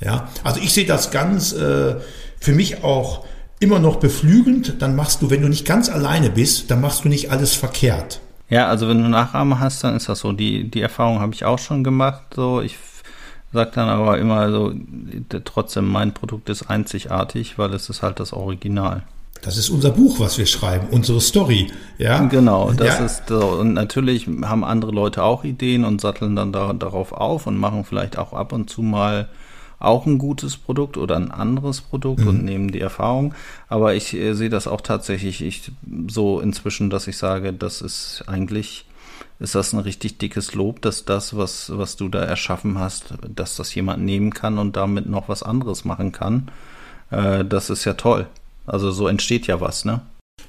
Ja, 0.00 0.28
also 0.44 0.60
ich 0.60 0.72
sehe 0.72 0.86
das 0.86 1.10
ganz 1.10 1.52
äh, 1.52 1.96
für 2.38 2.52
mich 2.52 2.84
auch 2.84 3.24
immer 3.60 3.78
noch 3.78 3.96
beflügelnd. 3.96 4.80
Dann 4.80 4.96
machst 4.96 5.22
du, 5.22 5.30
wenn 5.30 5.42
du 5.42 5.48
nicht 5.48 5.66
ganz 5.66 5.88
alleine 5.88 6.30
bist, 6.30 6.70
dann 6.70 6.80
machst 6.80 7.04
du 7.04 7.08
nicht 7.08 7.30
alles 7.30 7.54
verkehrt. 7.54 8.20
Ja, 8.48 8.68
also 8.68 8.88
wenn 8.88 9.02
du 9.02 9.08
Nachahmer 9.08 9.58
hast, 9.58 9.82
dann 9.82 9.96
ist 9.96 10.08
das 10.08 10.20
so. 10.20 10.32
Die, 10.32 10.70
die 10.70 10.80
Erfahrung 10.80 11.20
habe 11.20 11.34
ich 11.34 11.44
auch 11.44 11.58
schon 11.58 11.82
gemacht. 11.82 12.22
So, 12.34 12.60
ich 12.60 12.76
sage 13.52 13.72
dann 13.74 13.88
aber 13.88 14.18
immer 14.18 14.50
so, 14.50 14.72
trotzdem, 15.44 15.88
mein 15.88 16.12
Produkt 16.12 16.48
ist 16.48 16.70
einzigartig, 16.70 17.58
weil 17.58 17.72
es 17.74 17.88
ist 17.88 18.02
halt 18.02 18.20
das 18.20 18.32
Original. 18.32 19.02
Das 19.42 19.56
ist 19.56 19.68
unser 19.68 19.90
Buch, 19.90 20.18
was 20.18 20.38
wir 20.38 20.46
schreiben, 20.46 20.88
unsere 20.90 21.20
Story. 21.20 21.70
Ja, 21.98 22.24
genau. 22.24 22.72
Das 22.72 22.98
ja. 22.98 23.04
ist 23.04 23.28
so. 23.28 23.38
Und 23.38 23.74
natürlich 23.74 24.26
haben 24.42 24.64
andere 24.64 24.92
Leute 24.92 25.22
auch 25.22 25.44
Ideen 25.44 25.84
und 25.84 26.00
satteln 26.00 26.36
dann 26.36 26.52
da, 26.52 26.72
darauf 26.72 27.12
auf 27.12 27.46
und 27.46 27.56
machen 27.56 27.84
vielleicht 27.84 28.18
auch 28.18 28.32
ab 28.32 28.52
und 28.52 28.70
zu 28.70 28.82
mal 28.82 29.28
auch 29.78 30.06
ein 30.06 30.18
gutes 30.18 30.56
Produkt 30.56 30.96
oder 30.96 31.16
ein 31.16 31.30
anderes 31.30 31.80
Produkt 31.80 32.20
mhm. 32.20 32.28
und 32.28 32.44
nehmen 32.44 32.72
die 32.72 32.80
Erfahrung. 32.80 33.34
Aber 33.68 33.94
ich 33.94 34.14
äh, 34.14 34.34
sehe 34.34 34.50
das 34.50 34.66
auch 34.66 34.80
tatsächlich 34.80 35.42
ich, 35.42 35.70
so 36.08 36.40
inzwischen, 36.40 36.90
dass 36.90 37.06
ich 37.06 37.18
sage, 37.18 37.52
das 37.52 37.82
ist 37.82 38.24
eigentlich, 38.26 38.86
ist 39.38 39.54
das 39.54 39.72
ein 39.72 39.80
richtig 39.80 40.18
dickes 40.18 40.54
Lob, 40.54 40.80
dass 40.80 41.04
das, 41.04 41.36
was, 41.36 41.76
was 41.76 41.96
du 41.96 42.08
da 42.08 42.20
erschaffen 42.20 42.78
hast, 42.78 43.14
dass 43.28 43.56
das 43.56 43.74
jemand 43.74 44.02
nehmen 44.02 44.32
kann 44.32 44.58
und 44.58 44.76
damit 44.76 45.06
noch 45.06 45.28
was 45.28 45.42
anderes 45.42 45.84
machen 45.84 46.12
kann. 46.12 46.50
Äh, 47.10 47.44
das 47.44 47.68
ist 47.70 47.84
ja 47.84 47.94
toll. 47.94 48.26
Also 48.66 48.90
so 48.90 49.08
entsteht 49.08 49.46
ja 49.46 49.60
was, 49.60 49.84
ne? 49.84 50.00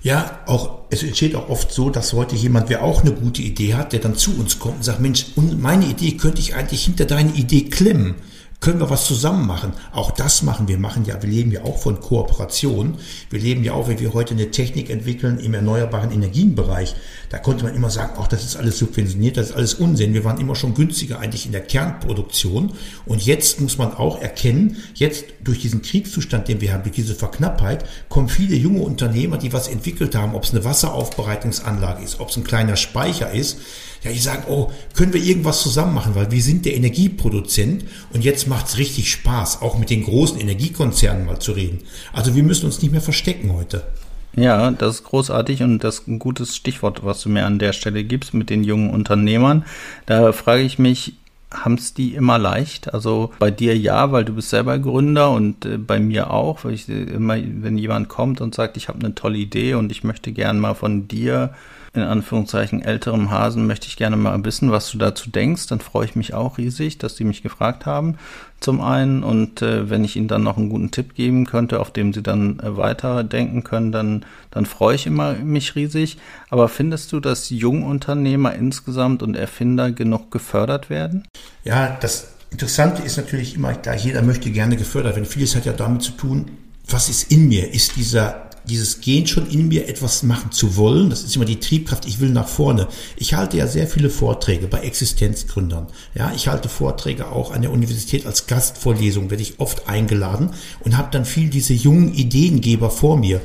Ja, 0.02 0.40
auch, 0.46 0.80
es 0.90 1.04
entsteht 1.04 1.36
auch 1.36 1.50
oft 1.50 1.72
so, 1.72 1.90
dass 1.90 2.14
heute 2.14 2.36
jemand, 2.36 2.70
wer 2.70 2.84
auch 2.84 3.02
eine 3.02 3.14
gute 3.14 3.42
Idee 3.42 3.74
hat, 3.74 3.94
der 3.94 4.00
dann 4.00 4.16
zu 4.16 4.38
uns 4.38 4.60
kommt 4.60 4.78
und 4.78 4.84
sagt, 4.84 5.00
Mensch, 5.00 5.28
meine 5.36 5.86
Idee 5.86 6.12
könnte 6.18 6.40
ich 6.40 6.56
eigentlich 6.56 6.86
hinter 6.86 7.06
deine 7.06 7.32
Idee 7.34 7.64
klemmen 7.64 8.16
können 8.60 8.80
wir 8.80 8.90
was 8.90 9.06
zusammen 9.06 9.46
machen? 9.46 9.74
Auch 9.94 10.10
das 10.10 10.42
machen 10.42 10.68
wir. 10.68 10.80
Machen 10.80 11.06
ja, 11.06 11.22
wir 11.22 11.30
leben 11.30 11.52
ja 11.52 11.64
auch 11.64 11.78
von 11.78 12.02
Kooperation. 12.02 12.96
Wir 13.30 13.40
leben 13.40 13.64
ja 13.64 13.74
auch, 13.74 13.88
wenn 13.88 14.00
wir 14.00 14.14
heute 14.14 14.34
eine 14.34 14.50
Technik 14.50 14.90
entwickeln 14.90 15.40
im 15.40 15.54
erneuerbaren 15.54 16.12
Energienbereich. 16.12 16.96
Da 17.30 17.38
konnte 17.38 17.66
man 17.66 17.76
immer 17.76 17.92
sagen, 17.92 18.18
auch 18.18 18.28
das 18.28 18.44
ist 18.44 18.56
alles 18.56 18.80
subventioniert, 18.80 19.38
das 19.38 19.52
ist 19.52 19.56
alles 19.56 19.74
Unsinn. 19.76 20.16
Wir 20.16 20.24
waren 20.24 20.40
immer 20.40 20.56
schon 20.56 20.74
günstiger 20.74 21.20
eigentlich 21.20 21.46
in 21.46 21.52
der 21.52 21.62
Kernproduktion. 21.62 22.74
Und 23.06 23.24
jetzt 23.24 23.62
muss 23.62 23.78
man 23.78 23.94
auch 23.94 24.22
erkennen, 24.22 24.78
jetzt 24.96 25.26
durch 25.44 25.60
diesen 25.60 25.84
Kriegszustand, 25.84 26.48
den 26.48 26.60
wir 26.60 26.74
haben, 26.74 26.84
durch 26.84 26.96
diese 26.96 27.14
Verknappheit, 27.14 27.86
kommen 28.10 28.28
viele 28.28 28.56
junge 28.56 28.82
Unternehmer, 28.82 29.38
die 29.38 29.54
was 29.54 29.68
entwickelt 29.68 30.16
haben, 30.16 30.34
ob 30.34 30.44
es 30.44 30.52
eine 30.52 30.64
Wasseraufbereitungsanlage 30.64 32.04
ist, 32.04 32.20
ob 32.20 32.30
es 32.30 32.38
ein 32.38 32.44
kleiner 32.44 32.76
Speicher 32.76 33.32
ist, 33.32 33.60
Ja, 34.04 34.12
die 34.12 34.20
sagen, 34.20 34.44
oh, 34.48 34.72
können 34.94 35.13
wir 35.13 35.24
irgendwas 35.24 35.62
zusammen 35.62 35.94
machen, 35.94 36.16
weil 36.16 36.32
wir 36.32 36.42
sind 36.42 36.66
der 36.66 36.75
Energieproduzent 36.75 37.86
und 38.13 38.24
jetzt 38.24 38.48
macht's 38.48 38.77
richtig 38.77 39.12
Spaß, 39.12 39.62
auch 39.62 39.77
mit 39.77 39.89
den 39.89 40.04
großen 40.04 40.39
Energiekonzernen 40.39 41.25
mal 41.25 41.39
zu 41.39 41.54
reden. 41.54 41.80
Also 42.13 42.36
wir 42.36 42.44
müssen 42.44 42.66
uns 42.66 42.82
nicht 42.82 42.92
mehr 42.92 43.01
verstecken 43.01 43.54
heute. 43.54 43.84
Ja, 44.36 44.70
das 44.70 44.98
ist 44.98 45.04
großartig 45.04 45.63
und 45.63 45.84
das 45.84 46.00
ist 46.00 46.08
ein 46.08 46.20
gutes 46.20 46.56
Stichwort, 46.56 47.04
was 47.04 47.22
du 47.22 47.30
mir 47.30 47.46
an 47.46 47.58
der 47.58 47.74
Stelle 47.74 48.04
gibst 48.04 48.36
mit 48.36 48.51
den 48.51 48.63
jungen 48.63 48.92
Unternehmern. 48.92 49.66
Da 50.06 50.32
frage 50.32 50.62
ich 50.62 50.77
mich, 50.77 51.13
haben 51.51 51.75
es 51.75 51.94
die 51.94 52.16
immer 52.16 52.38
leicht? 52.38 52.94
Also 52.94 53.32
bei 53.39 53.51
dir 53.51 53.77
ja, 53.77 54.12
weil 54.12 54.25
du 54.25 54.34
bist 54.34 54.50
selber 54.50 54.80
Gründer 54.80 55.32
und 55.32 55.66
äh, 55.66 55.77
bei 55.77 56.00
mir 56.00 56.32
auch, 56.32 56.63
weil 56.63 56.74
ich 56.74 56.89
immer, 56.89 57.38
wenn 57.38 57.77
jemand 57.77 58.10
kommt 58.10 58.42
und 58.42 58.54
sagt, 58.54 58.77
ich 58.77 58.88
habe 58.89 59.00
eine 59.00 59.16
tolle 59.16 59.38
Idee 59.38 59.75
und 59.75 59.92
ich 59.92 60.04
möchte 60.04 60.32
gern 60.32 60.60
mal 60.60 60.74
von 60.74 61.08
dir 61.08 61.54
in 61.94 62.04
Anführungszeichen 62.04 62.82
älterem 62.82 63.32
Hasen 63.32 63.66
möchte 63.66 63.88
ich 63.88 63.98
gerne 63.98 64.18
mal 64.18 64.44
wissen, 64.46 64.72
was 64.72 64.92
du 64.92 64.98
dazu 64.98 65.30
denkst. 65.30 65.68
Dann 65.68 65.80
freue 65.80 66.06
ich 66.06 66.16
mich 66.16 66.34
auch 66.34 66.58
riesig, 66.58 66.98
dass 67.00 67.16
die 67.16 67.24
mich 67.24 67.42
gefragt 67.42 67.86
haben. 67.86 68.18
Zum 68.60 68.82
einen 68.82 69.24
und 69.24 69.62
äh, 69.62 69.90
wenn 69.90 70.04
ich 70.04 70.16
ihnen 70.16 70.28
dann 70.28 70.44
noch 70.44 70.58
einen 70.58 70.70
guten 70.70 70.90
Tipp 70.90 71.14
geben 71.14 71.46
könnte, 71.46 71.80
auf 71.80 71.92
dem 71.92 72.12
sie 72.12 72.24
dann 72.24 72.60
äh, 72.60 72.76
weiterdenken 72.76 73.64
können, 73.64 73.92
dann, 73.92 74.26
dann 74.50 74.66
freue 74.66 74.96
ich 74.96 75.06
immer 75.06 75.34
mich 75.34 75.76
riesig. 75.76 76.18
Aber 76.50 76.68
findest 76.68 77.12
du, 77.12 77.20
dass 77.20 77.52
Jungunternehmer 77.52 78.56
insgesamt 78.56 79.22
und 79.22 79.36
Erfinder 79.36 79.92
genug 79.92 80.32
gefördert 80.32 80.90
werden? 80.90 81.28
Ja, 81.64 81.98
das 82.02 82.30
Interessante 82.50 83.04
ist 83.04 83.18
natürlich 83.18 83.56
immer 83.56 83.74
gleich, 83.74 84.06
jeder 84.06 84.22
möchte 84.22 84.50
gerne 84.50 84.76
gefördert 84.76 85.16
werden. 85.16 85.28
Vieles 85.28 85.56
hat 85.56 85.66
ja 85.66 85.74
damit 85.74 86.02
zu 86.02 86.14
tun, 86.14 86.50
was 86.90 87.10
ist 87.10 87.32
in 87.32 87.50
mir? 87.50 87.74
Ist 87.74 87.96
dieser 87.96 88.47
dieses 88.70 89.02
Gen 89.02 89.28
schon 89.28 89.50
in 89.50 89.68
mir, 89.68 89.88
etwas 89.88 90.24
machen 90.24 90.52
zu 90.52 90.76
wollen. 90.76 91.10
Das 91.10 91.24
ist 91.24 91.36
immer 91.36 91.46
die 91.46 91.60
Triebkraft, 91.60 92.06
ich 92.06 92.20
will 92.20 92.30
nach 92.30 92.48
vorne. 92.48 92.88
Ich 93.16 93.34
halte 93.34 93.58
ja 93.58 93.68
sehr 93.68 93.88
viele 93.88 94.10
Vorträge 94.10 94.68
bei 94.68 94.80
Existenzgründern. 94.80 95.88
Ja, 96.16 96.32
ich 96.36 96.48
halte 96.48 96.70
Vorträge 96.70 97.32
auch 97.32 97.52
an 97.52 97.62
der 97.62 97.72
Universität 97.72 98.26
als 98.26 98.48
Gastvorlesung, 98.48 99.30
werde 99.30 99.44
ich 99.44 99.60
oft 99.60 99.88
eingeladen 99.88 100.52
und 100.82 100.98
habe 100.98 101.10
dann 101.12 101.26
viel 101.26 101.50
diese 101.50 101.74
jungen 101.74 102.14
Ideengeber 102.14 102.90
vor 102.90 103.18
mir. 103.18 103.42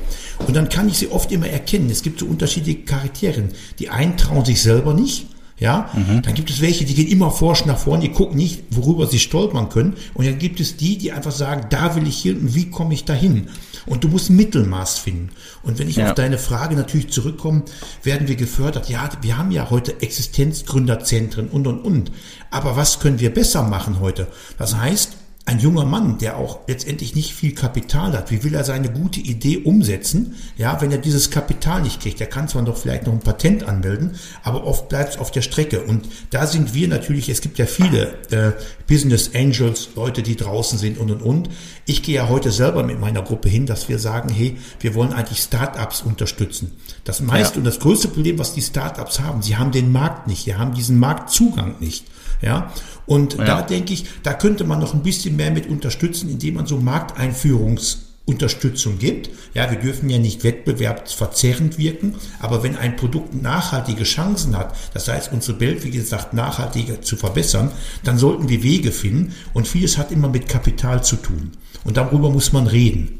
Und 0.47 0.55
dann 0.55 0.69
kann 0.69 0.89
ich 0.89 0.97
sie 0.97 1.11
oft 1.11 1.31
immer 1.31 1.47
erkennen. 1.47 1.89
Es 1.89 2.03
gibt 2.03 2.19
so 2.19 2.25
unterschiedliche 2.25 2.83
Charaktere. 2.83 3.43
Die 3.79 3.89
einen 3.89 4.17
trauen 4.17 4.45
sich 4.45 4.61
selber 4.61 4.93
nicht, 4.93 5.27
ja, 5.57 5.89
mhm. 5.93 6.23
dann 6.23 6.33
gibt 6.33 6.49
es 6.49 6.61
welche, 6.61 6.83
die 6.83 6.95
gehen 6.95 7.07
immer 7.07 7.29
forsch 7.29 7.65
nach 7.65 7.77
vorne, 7.77 8.01
die 8.01 8.11
gucken 8.11 8.37
nicht, 8.37 8.63
worüber 8.71 9.05
sie 9.05 9.19
stolpern 9.19 9.69
können. 9.69 9.95
Und 10.13 10.25
dann 10.25 10.39
gibt 10.39 10.59
es 10.59 10.77
die, 10.77 10.97
die 10.97 11.11
einfach 11.11 11.31
sagen, 11.31 11.67
da 11.69 11.95
will 11.95 12.07
ich 12.07 12.21
hin 12.21 12.39
und 12.39 12.55
wie 12.55 12.69
komme 12.69 12.93
ich 12.93 13.05
dahin? 13.05 13.49
Und 13.85 14.03
du 14.03 14.07
musst 14.07 14.29
Mittelmaß 14.29 14.97
finden. 14.97 15.29
Und 15.61 15.77
wenn 15.77 15.87
ich 15.89 15.97
ja. 15.97 16.09
auf 16.09 16.15
deine 16.15 16.37
Frage 16.37 16.75
natürlich 16.75 17.09
zurückkomme, 17.11 17.63
werden 18.01 18.27
wir 18.27 18.35
gefördert. 18.35 18.89
Ja, 18.89 19.09
wir 19.21 19.37
haben 19.37 19.51
ja 19.51 19.69
heute 19.69 20.01
Existenzgründerzentren 20.01 21.47
und, 21.49 21.67
und, 21.67 21.81
und. 21.81 22.11
Aber 22.49 22.75
was 22.75 22.99
können 22.99 23.19
wir 23.19 23.33
besser 23.33 23.63
machen 23.63 23.99
heute? 23.99 24.27
Das 24.57 24.75
heißt, 24.75 25.17
ein 25.45 25.59
junger 25.59 25.83
Mann, 25.83 26.19
der 26.19 26.37
auch 26.37 26.59
letztendlich 26.67 27.15
nicht 27.15 27.33
viel 27.33 27.53
Kapital 27.53 28.13
hat, 28.13 28.31
wie 28.31 28.45
will 28.45 28.53
er 28.53 28.63
seine 28.63 28.89
gute 28.89 29.19
Idee 29.19 29.57
umsetzen? 29.57 30.35
Ja, 30.57 30.79
wenn 30.79 30.89
er 30.89 30.99
dieses 30.99 31.31
Kapital 31.31 31.81
nicht 31.81 32.01
kriegt, 32.01 32.21
der 32.21 32.27
kann 32.27 32.47
zwar 32.47 32.61
noch 32.61 32.77
vielleicht 32.77 33.07
noch 33.07 33.13
ein 33.13 33.19
Patent 33.19 33.63
anmelden, 33.63 34.11
aber 34.43 34.65
oft 34.65 34.87
bleibt 34.87 35.13
es 35.15 35.19
auf 35.19 35.31
der 35.31 35.41
Strecke. 35.41 35.81
Und 35.81 36.07
da 36.29 36.47
sind 36.47 36.73
wir 36.73 36.87
natürlich, 36.87 37.27
es 37.27 37.41
gibt 37.41 37.59
ja 37.59 37.65
viele 37.65 38.13
äh, 38.31 38.53
Business 38.87 39.31
Angels, 39.35 39.89
Leute, 39.97 40.23
die 40.23 40.37
draußen 40.37 40.79
sind 40.79 40.97
und 40.97 41.11
und 41.11 41.21
und. 41.21 41.49
Ich 41.85 42.03
gehe 42.03 42.15
ja 42.15 42.29
heute 42.29 42.51
selber 42.51 42.83
mit 42.83 43.01
meiner 43.01 43.21
Gruppe 43.21 43.49
hin, 43.49 43.65
dass 43.65 43.89
wir 43.89 43.99
sagen, 43.99 44.29
hey, 44.29 44.55
wir 44.79 44.95
wollen 44.95 45.11
eigentlich 45.11 45.39
Startups 45.39 46.03
unterstützen. 46.03 46.71
Das 47.03 47.19
meiste 47.19 47.55
ja. 47.55 47.57
und 47.59 47.65
das 47.65 47.79
größte 47.79 48.07
Problem, 48.07 48.39
was 48.39 48.53
die 48.53 48.61
Startups 48.61 49.19
haben, 49.19 49.41
sie 49.41 49.57
haben 49.57 49.71
den 49.73 49.91
Markt 49.91 50.27
nicht, 50.27 50.45
sie 50.45 50.55
haben 50.55 50.73
diesen 50.73 50.97
Marktzugang 50.99 51.75
nicht. 51.81 52.05
Ja, 52.43 52.71
und 53.05 53.35
ja. 53.35 53.45
da 53.45 53.61
denke 53.61 53.93
ich, 53.93 54.05
da 54.21 54.33
könnte 54.33 54.65
man 54.65 54.79
noch 54.79 54.93
ein 54.93 55.01
bisschen 55.01 55.37
mehr 55.37 55.51
mit 55.51 55.67
unterstützen, 55.67 56.29
indem 56.29 56.55
man 56.55 56.65
so 56.65 56.75
Markteinführungsunterstützung 56.77 58.99
gibt. 58.99 59.29
Ja, 59.53 59.71
wir 59.71 59.79
dürfen 59.79 60.09
ja 60.09 60.19
nicht 60.19 60.43
wettbewerbsverzerrend 60.43 61.77
wirken, 61.77 62.15
aber 62.41 62.61
wenn 62.61 62.75
ein 62.75 62.97
Produkt 62.97 63.41
nachhaltige 63.41 64.03
Chancen 64.03 64.57
hat, 64.57 64.75
das 64.93 65.07
heißt 65.07 65.31
unsere 65.31 65.61
Welt, 65.61 65.85
wie 65.85 65.91
gesagt, 65.91 66.33
nachhaltiger 66.33 67.01
zu 67.01 67.15
verbessern, 67.15 67.71
dann 68.03 68.17
sollten 68.17 68.49
wir 68.49 68.61
Wege 68.61 68.91
finden 68.91 69.33
und 69.53 69.65
vieles 69.67 69.97
hat 69.97 70.11
immer 70.11 70.27
mit 70.27 70.49
Kapital 70.49 71.01
zu 71.01 71.15
tun. 71.15 71.51
Und 71.85 71.95
darüber 71.95 72.29
muss 72.29 72.51
man 72.51 72.67
reden. 72.67 73.19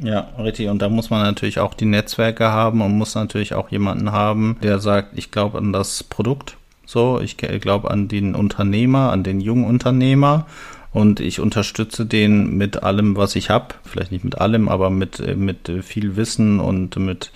Ja, 0.00 0.28
richtig. 0.38 0.68
Und 0.68 0.80
da 0.80 0.88
muss 0.88 1.10
man 1.10 1.22
natürlich 1.22 1.58
auch 1.58 1.74
die 1.74 1.84
Netzwerke 1.84 2.46
haben 2.46 2.80
und 2.82 2.96
muss 2.96 3.14
natürlich 3.14 3.54
auch 3.54 3.70
jemanden 3.70 4.12
haben, 4.12 4.56
der 4.62 4.78
sagt, 4.78 5.18
ich 5.18 5.30
glaube 5.30 5.58
an 5.58 5.72
das 5.72 6.04
Produkt 6.04 6.56
so, 6.88 7.20
ich 7.20 7.36
glaube 7.36 7.90
an 7.90 8.08
den 8.08 8.34
Unternehmer, 8.34 9.12
an 9.12 9.22
den 9.22 9.42
jungen 9.42 9.66
Unternehmer 9.66 10.46
und 10.90 11.20
ich 11.20 11.38
unterstütze 11.38 12.06
den 12.06 12.56
mit 12.56 12.82
allem, 12.82 13.14
was 13.14 13.36
ich 13.36 13.50
habe. 13.50 13.74
Vielleicht 13.84 14.10
nicht 14.10 14.24
mit 14.24 14.38
allem, 14.38 14.70
aber 14.70 14.88
mit, 14.88 15.20
äh, 15.20 15.34
mit 15.34 15.70
viel 15.82 16.16
Wissen 16.16 16.60
und 16.60 16.96
mit 16.96 17.30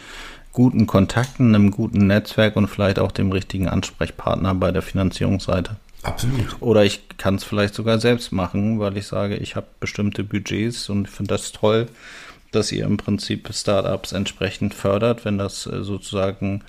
guten 0.53 0.87
Kontakten, 0.87 1.55
einem 1.55 1.71
guten 1.71 2.07
Netzwerk 2.07 2.57
und 2.57 2.67
vielleicht 2.67 2.99
auch 2.99 3.13
dem 3.13 3.31
richtigen 3.31 3.69
Ansprechpartner 3.69 4.55
bei 4.55 4.73
der 4.73 4.81
Finanzierungsseite. 4.81 5.77
Absolut. 6.03 6.57
Oder 6.61 6.87
ich 6.87 7.03
kann 7.19 7.35
es 7.35 7.45
vielleicht 7.45 7.75
sogar 7.75 7.99
selbst 7.99 8.33
machen, 8.33 8.81
weil 8.81 8.97
ich 8.97 9.07
sage, 9.07 9.37
ich 9.37 9.55
habe 9.55 9.67
bestimmte 9.81 10.25
Budgets 10.25 10.89
und 10.89 11.11
finde 11.11 11.35
das 11.35 11.53
toll, 11.53 11.89
dass 12.53 12.73
ihr 12.73 12.87
im 12.87 12.97
Prinzip 12.97 13.51
Startups 13.53 14.13
entsprechend 14.13 14.73
fördert, 14.73 15.27
wenn 15.27 15.37
das 15.37 15.67
äh, 15.67 15.85
sozusagen 15.85 16.63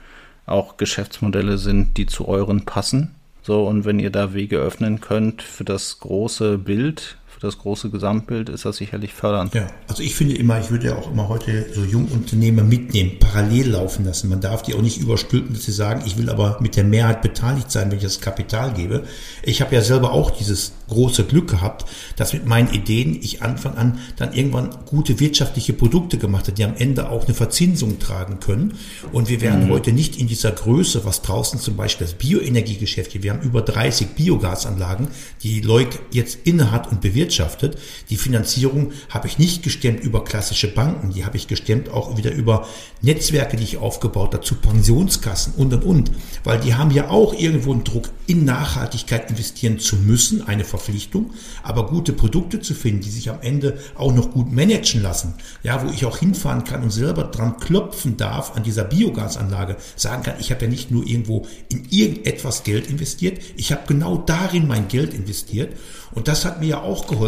auch 0.45 0.77
Geschäftsmodelle 0.77 1.57
sind, 1.57 1.97
die 1.97 2.05
zu 2.05 2.27
euren 2.27 2.65
passen. 2.65 3.15
So, 3.41 3.67
und 3.67 3.85
wenn 3.85 3.99
ihr 3.99 4.09
da 4.09 4.33
Wege 4.33 4.57
öffnen 4.57 5.01
könnt 5.01 5.41
für 5.41 5.65
das 5.65 5.99
große 5.99 6.57
Bild, 6.57 7.17
das 7.43 7.57
große 7.57 7.89
Gesamtbild 7.89 8.47
ist 8.47 8.63
das 8.63 8.77
sicherlich 8.77 9.13
fördernd. 9.13 9.53
Ja, 9.53 9.67
also 9.89 10.01
ich 10.01 10.15
finde 10.15 10.35
immer, 10.35 10.59
ich 10.61 10.71
würde 10.71 10.87
ja 10.87 10.95
auch 10.95 11.11
immer 11.11 11.27
heute 11.27 11.65
so 11.73 11.83
Jungunternehmer 11.83 12.63
mitnehmen, 12.63 13.19
parallel 13.19 13.71
laufen 13.71 14.05
lassen. 14.05 14.29
Man 14.29 14.39
darf 14.39 14.61
die 14.61 14.73
auch 14.73 14.81
nicht 14.81 15.01
überstülpen, 15.01 15.53
dass 15.53 15.63
sie 15.63 15.73
sagen, 15.73 16.03
ich 16.05 16.17
will 16.17 16.29
aber 16.29 16.57
mit 16.61 16.77
der 16.77 16.85
Mehrheit 16.85 17.21
beteiligt 17.21 17.69
sein, 17.69 17.91
wenn 17.91 17.97
ich 17.97 18.03
das 18.03 18.21
Kapital 18.21 18.73
gebe. 18.73 19.03
Ich 19.43 19.61
habe 19.61 19.75
ja 19.75 19.81
selber 19.81 20.13
auch 20.13 20.31
dieses 20.31 20.71
große 20.87 21.25
Glück 21.25 21.49
gehabt, 21.49 21.85
dass 22.15 22.31
mit 22.31 22.45
meinen 22.45 22.73
Ideen 22.73 23.19
ich 23.21 23.41
Anfang 23.41 23.75
an 23.75 23.99
dann 24.15 24.33
irgendwann 24.33 24.69
gute 24.85 25.19
wirtschaftliche 25.19 25.73
Produkte 25.73 26.17
gemacht 26.17 26.45
habe, 26.45 26.53
die 26.53 26.63
am 26.63 26.75
Ende 26.77 27.09
auch 27.09 27.25
eine 27.25 27.33
Verzinsung 27.33 27.99
tragen 27.99 28.39
können. 28.39 28.75
Und 29.11 29.27
wir 29.27 29.41
wären 29.41 29.65
mhm. 29.65 29.71
heute 29.71 29.91
nicht 29.91 30.17
in 30.17 30.27
dieser 30.27 30.51
Größe, 30.51 31.03
was 31.03 31.21
draußen 31.21 31.59
zum 31.59 31.75
Beispiel 31.75 32.07
das 32.07 32.15
Bioenergiegeschäft 32.15 33.11
hier, 33.11 33.23
wir 33.23 33.33
haben 33.33 33.41
über 33.41 33.61
30 33.61 34.09
Biogasanlagen, 34.09 35.09
die 35.41 35.59
Leuk 35.59 35.89
jetzt 36.11 36.39
innehat 36.45 36.89
und 36.89 37.01
bewirtschaftet 37.01 37.32
erwirtschaftet. 37.33 37.77
Die 38.09 38.17
Finanzierung 38.17 38.91
habe 39.09 39.27
ich 39.27 39.37
nicht 39.37 39.63
gestemmt 39.63 40.01
über 40.01 40.23
klassische 40.23 40.73
Banken, 40.73 41.11
die 41.11 41.25
habe 41.25 41.37
ich 41.37 41.47
gestemmt 41.47 41.89
auch 41.89 42.17
wieder 42.17 42.31
über 42.31 42.67
Netzwerke, 43.01 43.57
die 43.57 43.63
ich 43.63 43.77
aufgebaut 43.77 44.33
habe, 44.33 44.43
zu 44.43 44.55
Pensionskassen 44.55 45.53
und 45.55 45.73
und 45.73 45.83
und, 45.83 46.11
weil 46.43 46.59
die 46.59 46.75
haben 46.75 46.91
ja 46.91 47.09
auch 47.09 47.33
irgendwo 47.33 47.73
einen 47.73 47.83
Druck, 47.83 48.09
in 48.25 48.45
Nachhaltigkeit 48.45 49.29
investieren 49.29 49.79
zu 49.79 49.97
müssen, 49.97 50.47
eine 50.47 50.63
Verpflichtung, 50.63 51.31
aber 51.61 51.87
gute 51.87 52.13
Produkte 52.13 52.61
zu 52.61 52.73
finden, 52.73 53.01
die 53.01 53.09
sich 53.09 53.29
am 53.29 53.41
Ende 53.41 53.77
auch 53.95 54.13
noch 54.13 54.31
gut 54.31 54.51
managen 54.51 55.01
lassen, 55.01 55.33
ja, 55.61 55.83
wo 55.83 55.91
ich 55.91 56.05
auch 56.05 56.17
hinfahren 56.17 56.63
kann 56.63 56.83
und 56.83 56.91
selber 56.91 57.23
dran 57.23 57.57
klopfen 57.59 58.15
darf 58.15 58.55
an 58.55 58.63
dieser 58.63 58.85
Biogasanlage, 58.85 59.75
sagen 59.95 60.23
kann, 60.23 60.35
ich 60.39 60.51
habe 60.51 60.65
ja 60.65 60.71
nicht 60.71 60.91
nur 60.91 61.05
irgendwo 61.05 61.45
in 61.69 61.85
irgendetwas 61.89 62.63
Geld 62.63 62.89
investiert, 62.89 63.41
ich 63.57 63.71
habe 63.71 63.81
genau 63.87 64.17
darin 64.17 64.67
mein 64.67 64.87
Geld 64.87 65.13
investiert. 65.13 65.75
Und 66.15 66.27
das 66.27 66.45
hat 66.45 66.59
mir 66.59 66.67
ja 66.67 66.81
auch 66.81 67.07
geholfen, 67.07 67.22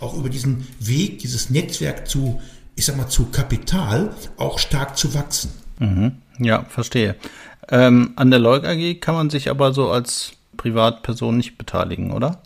auch 0.00 0.16
über 0.16 0.28
diesen 0.28 0.66
Weg, 0.80 1.18
dieses 1.18 1.50
Netzwerk 1.50 2.08
zu, 2.08 2.40
ich 2.74 2.84
sag 2.84 2.96
mal, 2.96 3.08
zu 3.08 3.26
Kapital 3.26 4.14
auch 4.36 4.58
stark 4.58 4.96
zu 4.96 5.14
wachsen. 5.14 5.50
Mhm. 5.78 6.12
Ja, 6.38 6.64
verstehe. 6.64 7.16
Ähm, 7.68 8.12
an 8.16 8.30
der 8.30 8.40
Leuk 8.40 8.64
AG 8.64 9.00
kann 9.00 9.14
man 9.14 9.30
sich 9.30 9.48
aber 9.48 9.72
so 9.72 9.90
als 9.90 10.32
Privatperson 10.56 11.36
nicht 11.36 11.58
beteiligen, 11.58 12.12
oder? 12.12 12.42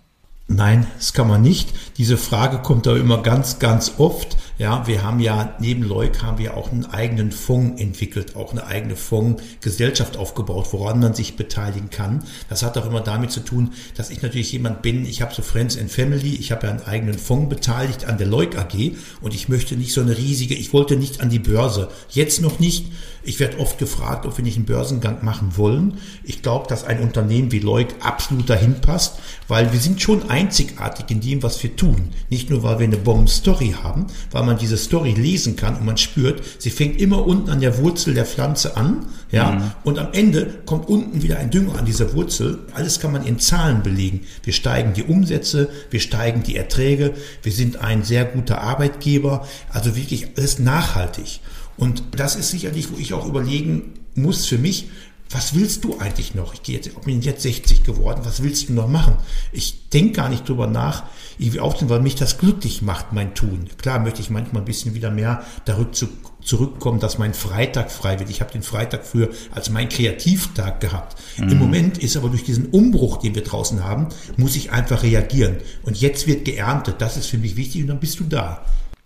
Nein, 0.51 0.87
das 0.97 1.13
kann 1.13 1.29
man 1.29 1.43
nicht. 1.43 1.75
Diese 1.99 2.17
Frage 2.17 2.61
kommt 2.61 2.87
da 2.87 2.97
immer 2.97 3.23
ganz, 3.23 3.59
ganz 3.59 3.93
oft. 3.99 4.39
Ja, 4.57 4.87
wir 4.87 5.05
haben 5.05 5.21
ja 5.21 5.55
neben 5.61 5.83
Leuk 5.83 6.23
haben 6.23 6.39
wir 6.39 6.57
auch 6.57 6.73
einen 6.73 6.87
eigenen 6.87 7.33
Fonds 7.33 7.81
entwickelt, 7.81 8.35
auch 8.35 8.51
eine 8.51 8.67
eigene 8.67 8.97
Fondsgesellschaft 8.97 10.17
aufgebaut, 10.17 10.69
woran 10.73 11.01
man 11.01 11.13
sich 11.13 11.37
beteiligen 11.37 11.91
kann. 11.91 12.25
Das 12.49 12.63
hat 12.63 12.79
auch 12.79 12.87
immer 12.87 13.03
damit 13.03 13.31
zu 13.31 13.41
tun, 13.41 13.75
dass 13.95 14.09
ich 14.09 14.23
natürlich 14.23 14.51
jemand 14.51 14.81
bin, 14.81 15.05
ich 15.05 15.21
habe 15.21 15.35
so 15.35 15.43
Friends 15.43 15.79
and 15.79 15.93
Family, 15.93 16.35
ich 16.35 16.51
habe 16.51 16.67
ja 16.67 16.73
einen 16.73 16.83
eigenen 16.83 17.19
Fonds 17.19 17.51
beteiligt 17.51 18.07
an 18.07 18.17
der 18.17 18.27
Leuk 18.27 18.57
AG 18.57 18.97
und 19.21 19.35
ich 19.35 19.49
möchte 19.49 19.77
nicht 19.77 19.93
so 19.93 20.01
eine 20.01 20.17
riesige, 20.17 20.55
ich 20.55 20.73
wollte 20.73 20.97
nicht 20.97 21.21
an 21.21 21.29
die 21.29 21.39
Börse, 21.39 21.89
jetzt 22.09 22.41
noch 22.41 22.59
nicht. 22.59 22.87
Ich 23.23 23.41
werde 23.41 23.59
oft 23.59 23.79
gefragt, 23.79 24.25
ob 24.25 24.39
wir 24.39 24.45
nicht 24.45 24.57
einen 24.57 24.65
Börsengang 24.65 25.23
machen 25.23 25.57
wollen. 25.57 25.99
Ich 26.25 26.41
glaube, 26.41 26.67
dass 26.67 26.85
ein 26.85 27.01
Unternehmen 27.01 27.53
wie 27.53 27.59
Leuk 27.59 27.89
absolut 28.01 28.49
dahin 28.49 28.81
passt, 28.81 29.19
weil 29.49 29.71
wir 29.73 29.81
sind 29.81 30.01
schon 30.01 30.31
einzigartig 30.39 31.07
in 31.11 31.21
dem, 31.21 31.43
was 31.43 31.61
wir 31.63 31.75
tun. 31.75 32.11
Nicht 32.31 32.49
nur, 32.49 32.63
weil 32.63 32.79
wir 32.79 32.87
eine 32.87 32.97
Bomben-Story 32.97 33.75
haben, 33.83 34.07
weil 34.31 34.45
man 34.45 34.57
diese 34.57 34.77
Story 34.77 35.13
lesen 35.13 35.57
kann 35.57 35.77
und 35.77 35.85
man 35.85 35.97
spürt, 35.97 36.43
sie 36.59 36.71
fängt 36.71 37.01
immer 37.01 37.27
unten 37.27 37.51
an 37.51 37.61
der 37.61 37.79
Wurzel 37.79 38.15
der 38.15 38.25
Pflanze 38.25 38.77
an, 38.77 39.07
ja, 39.33 39.51
mhm. 39.51 39.71
und 39.85 39.99
am 39.99 40.09
Ende 40.13 40.61
kommt 40.65 40.89
unten 40.89 41.23
wieder 41.23 41.39
ein 41.39 41.51
Dünger 41.51 41.79
an 41.79 41.85
dieser 41.85 42.15
Wurzel. 42.15 42.61
Alles 42.73 43.01
kann 43.01 43.13
man 43.13 43.27
in 43.27 43.39
Zahlen 43.39 43.83
belegen. 43.83 44.21
Wir 44.43 44.53
steigen 44.53 44.95
die 44.95 45.03
Umsätze, 45.03 45.69
wir 45.91 46.01
steigen 46.01 46.43
die 46.45 46.57
Erträge, 46.57 47.15
wir 47.43 47.53
sind 47.53 47.81
ein 47.81 48.05
sehr 48.05 48.25
guter 48.25 48.61
Arbeitgeber, 48.61 49.47
also 49.71 49.97
wirklich 49.97 50.29
alles 50.37 50.59
nachhaltig. 50.59 51.41
Und 51.77 52.03
das 52.17 52.37
ist 52.37 52.51
sicherlich, 52.51 52.93
wo 52.93 52.97
ich 52.97 53.13
auch 53.13 53.27
überlegen 53.27 53.95
muss 54.15 54.47
für 54.47 54.59
mich, 54.59 54.89
was 55.31 55.55
willst 55.55 55.85
du 55.85 55.99
eigentlich 55.99 56.35
noch? 56.35 56.55
Ich 56.55 56.63
gehe 56.63 56.77
jetzt, 56.77 56.87
ich 56.87 56.95
bin 56.95 57.21
jetzt 57.21 57.43
60 57.43 57.85
geworden, 57.85 58.21
was 58.25 58.43
willst 58.43 58.69
du 58.69 58.73
noch 58.73 58.89
machen? 58.89 59.15
Ich 59.53 59.89
denke 59.91 60.13
gar 60.13 60.29
nicht 60.29 60.49
drüber 60.49 60.67
nach, 60.67 61.05
irgendwie 61.39 61.61
aufzunehmen, 61.61 61.91
weil 61.91 62.03
mich 62.03 62.15
das 62.15 62.39
glücklich 62.39 62.81
macht, 62.81 63.13
mein 63.13 63.35
Tun. 63.35 63.69
Klar 63.77 64.01
möchte 64.01 64.21
ich 64.23 64.31
manchmal 64.31 64.63
ein 64.63 64.65
bisschen 64.65 64.95
wieder 64.95 65.11
mehr 65.11 65.45
darüber 65.67 65.93
zu, 65.93 66.09
zurückkommen, 66.43 66.99
dass 66.99 67.19
mein 67.19 67.35
Freitag 67.35 67.91
frei 67.91 68.19
wird. 68.19 68.31
Ich 68.31 68.41
habe 68.41 68.53
den 68.53 68.63
Freitag 68.63 69.05
früher 69.05 69.29
als 69.55 69.69
mein 69.69 69.91
Kreativtag 69.91 70.81
gehabt. 70.81 71.17
Mhm. 71.37 71.49
Im 71.51 71.59
Moment 71.59 71.99
ist 71.99 72.17
aber 72.17 72.31
durch 72.31 72.45
diesen 72.45 72.67
Umbruch, 72.67 73.19
den 73.19 73.35
wir 73.35 73.45
draußen 73.45 73.85
haben, 73.85 74.09
muss 74.39 74.57
ich 74.57 74.73
einfach 74.73 75.03
reagieren. 75.03 75.59
Und 75.83 76.01
jetzt 76.01 76.27
wird 76.27 76.47
geerntet. 76.47 76.97
Das 76.99 77.19
ist 77.19 77.27
für 77.27 77.39
mich 77.39 77.57
wichtig 77.57 77.83
und 77.83 77.89
dann 77.89 78.01
bist 78.01 78.19
du 78.19 78.25
da. 78.25 78.65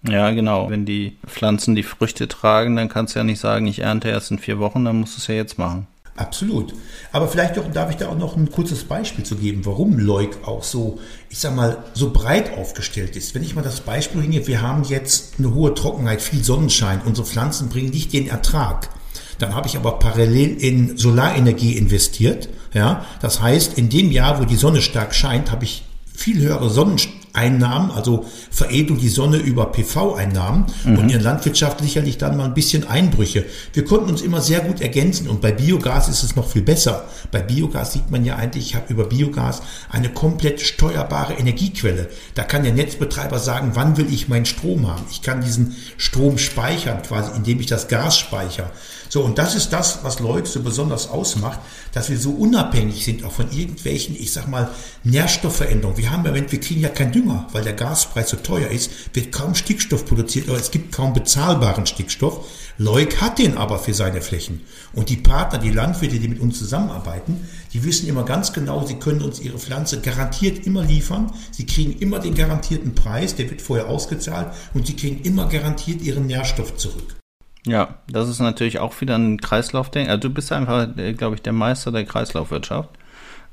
Ja, 0.09 0.31
genau. 0.31 0.71
Wenn 0.71 0.85
die 0.85 1.17
Pflanzen 1.26 1.75
die 1.75 1.83
Früchte 1.83 2.29
tragen, 2.29 2.76
dann 2.76 2.88
kannst 2.88 3.14
du 3.14 3.21
ja 3.21 3.25
nicht 3.25 3.41
sagen, 3.41 3.67
ich 3.67 3.81
ernte 3.81 4.09
erst 4.09 4.31
in 4.31 4.38
vier 4.38 4.59
Wochen, 4.59 4.85
dann 4.85 4.99
musst 4.99 5.17
du 5.17 5.21
es 5.21 5.26
ja 5.26 5.35
jetzt 5.35 5.59
machen. 5.59 5.87
Absolut. 6.14 6.75
Aber 7.11 7.26
vielleicht 7.26 7.57
doch, 7.57 7.71
darf 7.73 7.90
ich 7.90 7.97
da 7.97 8.09
auch 8.09 8.19
noch 8.19 8.37
ein 8.37 8.50
kurzes 8.50 8.85
Beispiel 8.85 9.25
zu 9.25 9.37
geben, 9.37 9.64
warum 9.64 9.99
Leuk 9.99 10.47
auch 10.47 10.62
so, 10.62 10.99
ich 11.31 11.38
sag 11.38 11.54
mal, 11.57 11.85
so 11.95 12.11
breit 12.12 12.57
aufgestellt 12.59 13.16
ist. 13.16 13.35
Wenn 13.35 13.42
ich 13.42 13.54
mal 13.54 13.62
das 13.62 13.81
Beispiel 13.81 14.21
bringe, 14.21 14.47
wir 14.47 14.61
haben 14.61 14.85
jetzt 14.85 15.35
eine 15.38 15.54
hohe 15.54 15.75
Trockenheit, 15.75 16.21
viel 16.21 16.45
Sonnenschein, 16.45 17.00
unsere 17.04 17.26
Pflanzen 17.26 17.71
bringen 17.71 17.90
nicht 17.90 18.12
den 18.12 18.28
Ertrag. 18.28 18.90
Dann 19.38 19.54
habe 19.54 19.66
ich 19.69 19.76
aber 19.76 19.99
parallel 19.99 20.62
in 20.62 20.99
Solarenergie 20.99 21.76
investiert. 21.78 22.50
Ja, 22.75 23.07
das 23.21 23.40
heißt, 23.40 23.78
in 23.78 23.88
dem 23.88 24.11
Jahr, 24.11 24.40
wo 24.40 24.45
die 24.45 24.57
Sonne 24.57 24.83
stark 24.83 25.14
scheint, 25.14 25.50
habe 25.50 25.64
ich 25.64 25.85
viel 26.14 26.40
höhere 26.40 26.69
Sonnenschein 26.71 27.22
Einnahmen, 27.33 27.91
also 27.91 28.27
Veredelung 28.51 28.99
die 28.99 29.09
Sonne 29.09 29.39
über 29.39 29.73
PV-Einnahmen 29.73 30.67
mhm. 30.85 30.99
und 30.99 31.05
in 31.05 31.09
der 31.09 31.23
Landwirtschaft 31.23 31.81
sicherlich 31.81 32.19
dann 32.19 32.37
mal 32.37 32.45
ein 32.45 32.55
bisschen 32.55 32.87
Einbrüche. 32.87 33.45
Wir 33.73 33.85
konnten 33.85 34.11
uns 34.11 34.23
immer 34.23 34.41
sehr 34.41 34.61
gut 34.61 34.81
ergänzen 34.81 35.29
und 35.29 35.41
bei 35.41 35.53
Biogas 35.53 36.09
ist 36.09 36.23
es 36.23 36.37
noch 36.37 36.49
viel 36.49 36.62
besser. 36.62 37.09
Bei 37.31 37.41
Biogas 37.41 37.93
sieht 37.93 38.11
man 38.11 38.25
ja 38.25 38.37
eigentlich, 38.37 38.67
ich 38.67 38.75
habe 38.75 38.93
über 38.93 39.05
Biogas 39.05 39.62
eine 39.91 40.11
komplett 40.11 40.61
steuerbare 40.61 41.35
Energiequelle. 41.35 42.09
Da 42.35 42.45
kann 42.45 42.65
der 42.65 42.73
Netzbetreiber 42.73 43.39
sagen, 43.39 43.73
wann 43.75 43.97
will 43.97 44.12
ich 44.12 44.29
meinen 44.29 44.47
Strom 44.47 44.89
haben. 44.89 45.03
Ich 45.11 45.23
kann 45.23 45.43
diesen 45.43 45.77
Strom 45.97 46.39
speichern, 46.39 47.03
quasi 47.03 47.31
indem 47.37 47.61
ich 47.61 47.67
das 47.67 47.89
Gas 47.89 48.19
speichere. 48.19 48.71
So, 49.12 49.23
und 49.23 49.37
das 49.37 49.55
ist 49.55 49.75
das, 49.75 50.05
was 50.05 50.21
Leute 50.21 50.49
so 50.49 50.62
besonders 50.62 51.11
ausmacht, 51.11 51.61
dass 51.93 52.09
wir 52.09 52.19
so 52.19 52.31
unabhängig 52.31 53.05
sind 53.05 53.25
auch 53.25 53.33
von 53.33 53.53
irgendwelchen, 53.53 54.17
ich 54.19 54.33
sag 54.33 54.49
mal, 54.49 54.71
Nährstoffveränderungen. 55.05 55.99
Wir 55.99 56.11
haben 56.11 56.25
ja, 56.25 56.35
wir 56.35 56.61
kriegen 56.61 56.81
ja 56.81 56.89
kein 56.89 57.12
Dünger, 57.23 57.47
weil 57.52 57.62
der 57.62 57.73
Gaspreis 57.73 58.31
so 58.31 58.37
teuer 58.37 58.69
ist, 58.69 59.14
wird 59.14 59.33
kaum 59.33 59.55
Stickstoff 59.55 60.05
produziert 60.05 60.49
oder 60.49 60.59
es 60.59 60.71
gibt 60.71 60.93
kaum 60.93 61.12
bezahlbaren 61.12 61.87
Stickstoff. 61.87 62.47
Leuk 62.79 63.21
hat 63.21 63.38
den 63.38 63.57
aber 63.57 63.79
für 63.79 63.95
seine 63.95 64.21
Flächen. 64.21 64.61
Und 64.93 65.09
die 65.09 65.17
Partner, 65.17 65.59
die 65.59 65.71
Landwirte, 65.71 66.19
die 66.19 66.29
mit 66.29 66.41
uns 66.41 66.59
zusammenarbeiten, 66.59 67.49
die 67.73 67.85
wissen 67.85 68.09
immer 68.09 68.25
ganz 68.25 68.52
genau, 68.52 68.85
sie 68.85 68.97
können 68.97 69.23
uns 69.23 69.41
ihre 69.41 69.59
Pflanze 69.59 70.00
garantiert 70.00 70.67
immer 70.67 70.83
liefern. 70.83 71.33
Sie 71.50 71.67
kriegen 71.67 71.99
immer 71.99 72.19
den 72.19 72.35
garantierten 72.35 72.95
Preis, 72.95 73.35
der 73.37 73.50
wird 73.50 73.62
vorher 73.62 73.88
ausgezahlt 73.88 74.49
und 74.75 74.87
sie 74.87 74.97
kriegen 74.97 75.23
immer 75.23 75.49
garantiert 75.49 76.02
ihren 76.02 76.26
Nährstoff 76.26 76.76
zurück. 76.76 77.17
Ja, 77.64 78.00
das 78.09 78.29
ist 78.29 78.41
natürlich 78.41 78.81
auch 78.81 79.00
wieder 79.00 79.17
ein 79.17 79.38
Kreislaufdenken. 79.38 80.11
Also 80.11 80.29
du 80.29 80.35
bist 80.35 80.50
einfach, 80.50 80.97
äh, 80.97 81.12
glaube 81.12 81.37
ich, 81.37 81.43
der 81.43 81.52
Meister 81.52 81.93
der 81.93 82.05
Kreislaufwirtschaft. 82.05 82.91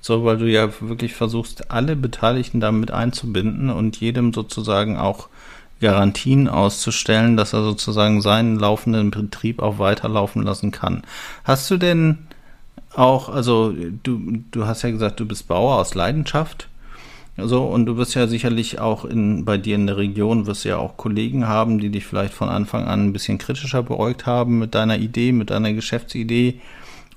So, 0.01 0.24
weil 0.24 0.38
du 0.38 0.50
ja 0.50 0.70
wirklich 0.79 1.13
versuchst, 1.13 1.72
alle 1.72 1.96
Beteiligten 1.96 2.60
damit 2.60 2.91
einzubinden 2.91 3.70
und 3.70 3.98
jedem 3.98 4.34
sozusagen 4.34 4.98
auch 4.98 5.27
Garantien 5.82 6.48
auszustellen, 6.48 7.38
dass 7.38 7.53
er 7.53 7.63
sozusagen 7.63 8.22
seinen 8.22 8.57
laufenden 8.57 9.12
Betrieb 9.12 9.62
auch 9.62 9.79
weiterlaufen 9.79 10.44
lassen 10.44 10.72
kann. 10.72 11.03
Hast 11.44 11.70
du 11.72 11.77
denn 11.77 12.20
auch, 12.96 13.29
also 13.29 13.74
du, 14.03 14.42
du 14.51 14.66
hast 14.66 14.81
ja 14.81 14.92
gesagt, 14.92 15.20
du 15.20 15.25
bist 15.25 15.48
Bauer 15.48 15.77
aus 15.77 15.96
Leidenschaft. 15.96 16.68
So, 17.38 17.64
und 17.64 17.85
du 17.85 17.96
wirst 17.96 18.16
ja 18.16 18.27
sicherlich 18.27 18.79
auch 18.79 19.05
in, 19.05 19.46
bei 19.46 19.57
dir 19.57 19.75
in 19.75 19.88
der 19.88 19.96
Region, 19.96 20.46
wirst 20.46 20.66
ja 20.66 20.77
auch 20.77 20.98
Kollegen 20.98 21.48
haben, 21.48 21.79
die 21.79 21.90
dich 21.90 22.05
vielleicht 22.05 22.33
von 22.33 22.50
Anfang 22.50 22.85
an 22.85 23.05
ein 23.05 23.14
bisschen 23.14 23.38
kritischer 23.38 23.81
beäugt 23.83 24.25
haben 24.25 24.59
mit 24.59 24.75
deiner 24.75 24.98
Idee, 24.98 25.31
mit 25.31 25.50
deiner 25.50 25.72
Geschäftsidee. 25.72 26.59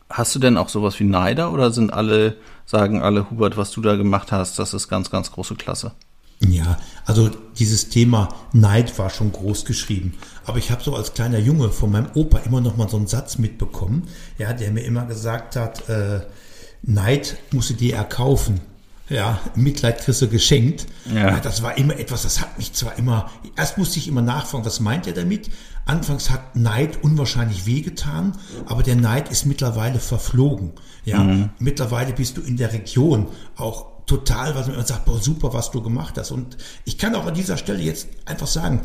Hast 0.09 0.35
du 0.35 0.39
denn 0.39 0.57
auch 0.57 0.69
sowas 0.69 1.01
wie 1.01 1.05
Neider 1.05 1.53
oder 1.53 1.73
sind 1.73 1.93
alle, 1.93 2.37
sagen 2.73 3.03
alle, 3.03 3.31
Hubert, 3.31 3.57
was 3.59 3.71
du 3.71 3.83
da 3.83 3.97
gemacht 3.97 4.33
hast, 4.33 4.59
das 4.59 4.73
ist 4.73 4.89
ganz, 4.89 5.11
ganz 5.11 5.31
große 5.31 5.57
Klasse? 5.57 5.93
Ja, 6.41 6.79
also 7.05 7.31
dieses 7.59 7.91
Thema 7.91 8.31
Neid 8.53 8.99
war 8.99 9.11
schon 9.11 9.31
groß 9.31 9.65
geschrieben. 9.65 10.15
Aber 10.47 10.59
ich 10.59 10.71
habe 10.73 10.83
so 10.83 10.97
als 10.97 11.13
kleiner 11.13 11.39
Junge 11.39 11.69
von 11.69 11.93
meinem 11.93 12.09
Opa 12.15 12.39
immer 12.39 12.61
noch 12.61 12.77
mal 12.77 12.89
so 12.89 12.97
einen 12.97 13.07
Satz 13.07 13.39
mitbekommen, 13.39 14.09
ja, 14.39 14.53
der 14.55 14.73
mir 14.73 14.81
immer 14.81 15.05
gesagt 15.05 15.55
hat, 15.55 15.89
äh, 15.89 16.23
Neid 16.83 17.37
musst 17.53 17.71
du 17.71 17.75
dir 17.75 17.95
erkaufen 17.95 18.61
ja, 19.13 19.41
Mitleid 19.55 20.01
kriegst 20.01 20.23
du 20.23 20.29
geschenkt. 20.29 20.87
Ja. 21.13 21.39
Das 21.41 21.63
war 21.63 21.77
immer 21.77 21.99
etwas, 21.99 22.23
das 22.23 22.41
hat 22.41 22.57
mich 22.59 22.73
zwar 22.73 22.97
immer, 22.99 23.31
erst 23.57 23.79
musste 23.79 23.99
ich 23.99 24.09
immer 24.09 24.23
nachfragen, 24.23 24.65
was 24.65 24.81
meint 24.81 25.07
er 25.07 25.13
damit? 25.13 25.51
Anfangs 25.85 26.31
hat 26.31 26.57
Neid 26.57 27.03
unwahrscheinlich 27.03 27.67
wehgetan, 27.67 28.33
aber 28.67 28.83
der 28.83 28.97
Neid 28.97 29.31
ist 29.31 29.47
mittlerweile 29.47 29.99
verflogen. 29.99 30.73
Ja, 31.05 31.19
mhm. 31.19 31.51
mittlerweile 31.59 32.13
bist 32.13 32.37
du 32.37 32.41
in 32.41 32.57
der 32.57 32.73
Region 32.73 33.29
auch 33.57 33.87
total, 34.07 34.55
was 34.55 34.69
man 34.69 34.87
sagt, 34.87 35.05
boah, 35.05 35.21
super, 35.21 35.53
was 35.53 35.71
du 35.71 35.83
gemacht 35.83 36.17
hast. 36.19 36.31
Und 36.31 36.57
ich 36.85 36.99
kann 36.99 37.15
auch 37.15 37.27
an 37.27 37.35
dieser 37.35 37.57
Stelle 37.57 37.83
jetzt 37.83 38.09
einfach 38.25 38.47
sagen, 38.47 38.83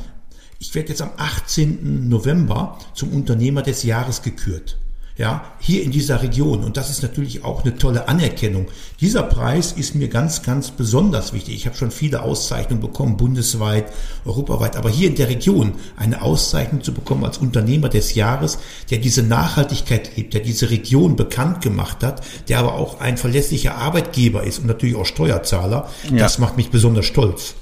ich 0.60 0.74
werde 0.74 0.90
jetzt 0.90 1.02
am 1.02 1.12
18. 1.18 2.10
November 2.10 2.80
zum 2.94 3.14
Unternehmer 3.14 3.62
des 3.62 3.84
Jahres 3.84 4.24
gekürt 4.24 4.78
ja, 5.18 5.44
hier 5.60 5.84
in 5.84 5.92
dieser 5.92 6.22
Region. 6.22 6.64
Und 6.64 6.78
das 6.78 6.90
ist 6.90 7.02
natürlich 7.02 7.44
auch 7.44 7.64
eine 7.64 7.76
tolle 7.76 8.08
Anerkennung. 8.08 8.68
Dieser 9.02 9.24
Preis 9.24 9.72
ist 9.72 9.96
mir 9.96 10.10
ganz, 10.10 10.44
ganz 10.44 10.70
besonders 10.70 11.34
wichtig. 11.34 11.56
Ich 11.56 11.66
habe 11.66 11.76
schon 11.76 11.92
viele 11.92 12.22
Auszeichnungen 12.22 12.82
bekommen, 12.82 13.18
bundesweit, 13.18 13.92
europaweit, 14.26 14.76
aber 14.76 14.90
hier 14.90 15.08
in 15.08 15.16
der 15.16 15.30
Region 15.30 15.74
eine 15.96 16.22
Auszeichnung 16.22 16.84
zu 16.84 16.94
bekommen 16.94 17.26
als 17.26 17.40
Unternehmer 17.40 17.90
des 17.90 18.14
Jahres, 18.14 18.60
der 18.92 19.00
diese 19.00 19.24
Nachhaltigkeit 19.24 20.16
lebt, 20.16 20.36
der 20.36 20.42
diese 20.42 20.70
Region 20.70 21.16
bekannt 21.16 21.62
gemacht 21.62 22.04
hat, 22.04 22.22
der 22.48 22.60
aber 22.60 22.76
auch 22.76 23.00
ein 23.00 23.18
verlässlicher 23.18 23.76
Arbeitgeber 23.76 24.44
ist 24.44 24.60
und 24.60 24.68
natürlich 24.68 24.96
auch 24.96 25.06
Steuerzahler, 25.06 25.90
ja. 26.12 26.18
das 26.18 26.38
macht 26.38 26.58
mich 26.58 26.70
besonders 26.70 27.06
stolz. 27.06 27.56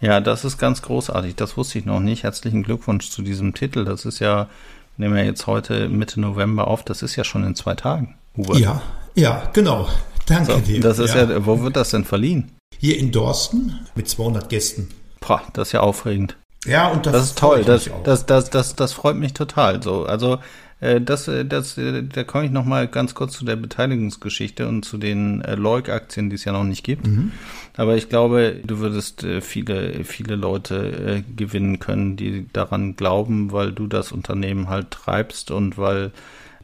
Ja, 0.00 0.20
das 0.20 0.44
ist 0.44 0.58
ganz 0.58 0.82
großartig. 0.82 1.34
Das 1.34 1.56
wusste 1.56 1.78
ich 1.78 1.84
noch 1.84 1.98
nicht. 1.98 2.22
Herzlichen 2.22 2.62
Glückwunsch 2.62 3.10
zu 3.10 3.22
diesem 3.22 3.54
Titel. 3.54 3.84
Das 3.84 4.04
ist 4.04 4.20
ja 4.20 4.48
nehmen 4.98 5.14
wir 5.14 5.24
jetzt 5.24 5.46
heute 5.46 5.88
Mitte 5.88 6.20
November 6.20 6.68
auf, 6.68 6.82
das 6.82 7.02
ist 7.02 7.16
ja 7.16 7.24
schon 7.24 7.44
in 7.44 7.54
zwei 7.54 7.74
Tagen. 7.74 8.16
Hubert. 8.36 8.58
Ja, 8.58 8.82
ja, 9.14 9.48
genau. 9.52 9.88
Danke 10.26 10.52
so, 10.52 10.58
dir. 10.58 10.80
Das 10.80 10.98
ist 10.98 11.14
ja. 11.14 11.24
ja, 11.24 11.46
wo 11.46 11.60
wird 11.62 11.76
das 11.76 11.90
denn 11.90 12.04
verliehen? 12.04 12.52
Hier 12.78 12.98
in 12.98 13.10
Dorsten 13.10 13.78
mit 13.94 14.08
200 14.08 14.48
Gästen. 14.48 14.90
Boah, 15.20 15.42
das 15.54 15.68
ist 15.68 15.72
ja 15.72 15.80
aufregend. 15.80 16.36
Ja, 16.66 16.88
und 16.88 17.06
das, 17.06 17.12
das 17.12 17.24
ist 17.24 17.38
toll. 17.38 17.64
Das, 17.64 17.90
das, 18.04 18.26
das, 18.26 18.50
das, 18.50 18.76
das 18.76 18.92
freut 18.92 19.16
mich 19.16 19.32
total. 19.32 19.82
So, 19.82 20.04
also 20.04 20.38
das, 20.80 21.28
äh, 21.28 21.44
das, 21.44 21.76
äh, 21.76 22.02
da 22.04 22.24
komme 22.24 22.46
ich 22.46 22.50
noch 22.50 22.64
mal 22.64 22.86
ganz 22.86 23.14
kurz 23.14 23.32
zu 23.32 23.44
der 23.44 23.56
Beteiligungsgeschichte 23.56 24.68
und 24.68 24.84
zu 24.84 24.98
den 24.98 25.40
Leuk-Aktien, 25.42 26.30
die 26.30 26.36
es 26.36 26.44
ja 26.44 26.52
noch 26.52 26.64
nicht 26.64 26.84
gibt. 26.84 27.06
Mhm. 27.06 27.32
Aber 27.76 27.96
ich 27.96 28.08
glaube, 28.08 28.56
du 28.64 28.78
würdest 28.78 29.26
viele, 29.40 30.04
viele 30.04 30.36
Leute 30.36 31.22
gewinnen 31.36 31.78
können, 31.78 32.16
die 32.16 32.46
daran 32.52 32.96
glauben, 32.96 33.52
weil 33.52 33.72
du 33.72 33.86
das 33.86 34.10
Unternehmen 34.10 34.68
halt 34.68 34.90
treibst 34.90 35.50
und 35.50 35.78
weil 35.78 36.10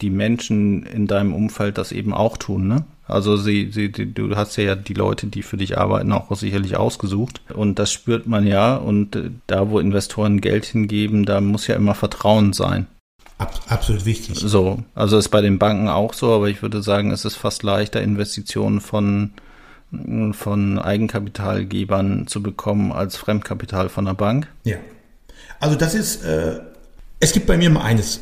die 0.01 0.11
Menschen 0.11 0.85
in 0.85 1.07
deinem 1.07 1.33
Umfeld 1.33 1.79
das 1.79 1.93
eben 1.93 2.13
auch 2.13 2.37
tun, 2.37 2.67
ne? 2.67 2.85
Also 3.07 3.37
sie, 3.37 3.71
sie, 3.71 3.91
du 3.91 4.35
hast 4.35 4.57
ja 4.57 4.75
die 4.75 4.95
Leute, 4.95 5.27
die 5.27 5.43
für 5.43 5.59
dich 5.59 5.77
arbeiten, 5.77 6.11
auch 6.13 6.35
sicherlich 6.35 6.77
ausgesucht. 6.77 7.43
Und 7.53 7.79
das 7.79 7.93
spürt 7.93 8.27
man 8.27 8.47
ja. 8.47 8.77
Und 8.77 9.19
da, 9.47 9.69
wo 9.69 9.79
Investoren 9.79 10.41
Geld 10.41 10.65
hingeben, 10.65 11.27
da 11.27 11.43
muss 11.43 11.67
ja 11.67 11.77
immer 11.77 11.95
Vertrauen 11.95 12.55
sein. 12.55 12.87
Absolut 13.39 14.05
wichtig. 14.05 14.39
So, 14.39 14.79
also 14.95 15.19
ist 15.19 15.29
bei 15.29 15.41
den 15.41 15.59
Banken 15.59 15.89
auch 15.89 16.15
so, 16.15 16.33
aber 16.33 16.49
ich 16.49 16.63
würde 16.63 16.83
sagen, 16.83 17.11
es 17.11 17.25
ist 17.25 17.37
fast 17.37 17.63
leichter, 17.63 18.01
Investitionen 18.01 18.81
von, 18.81 19.33
von 20.33 20.79
Eigenkapitalgebern 20.79 22.27
zu 22.27 22.43
bekommen 22.43 22.93
als 22.93 23.17
Fremdkapital 23.17 23.89
von 23.89 24.05
der 24.05 24.15
Bank. 24.15 24.49
Ja. 24.63 24.77
Also 25.61 25.77
das 25.77 25.95
ist, 25.95 26.23
äh, 26.25 26.61
es 27.21 27.33
gibt 27.33 27.47
bei 27.47 27.57
mir 27.57 27.71
mal 27.71 27.83
eines. 27.83 28.21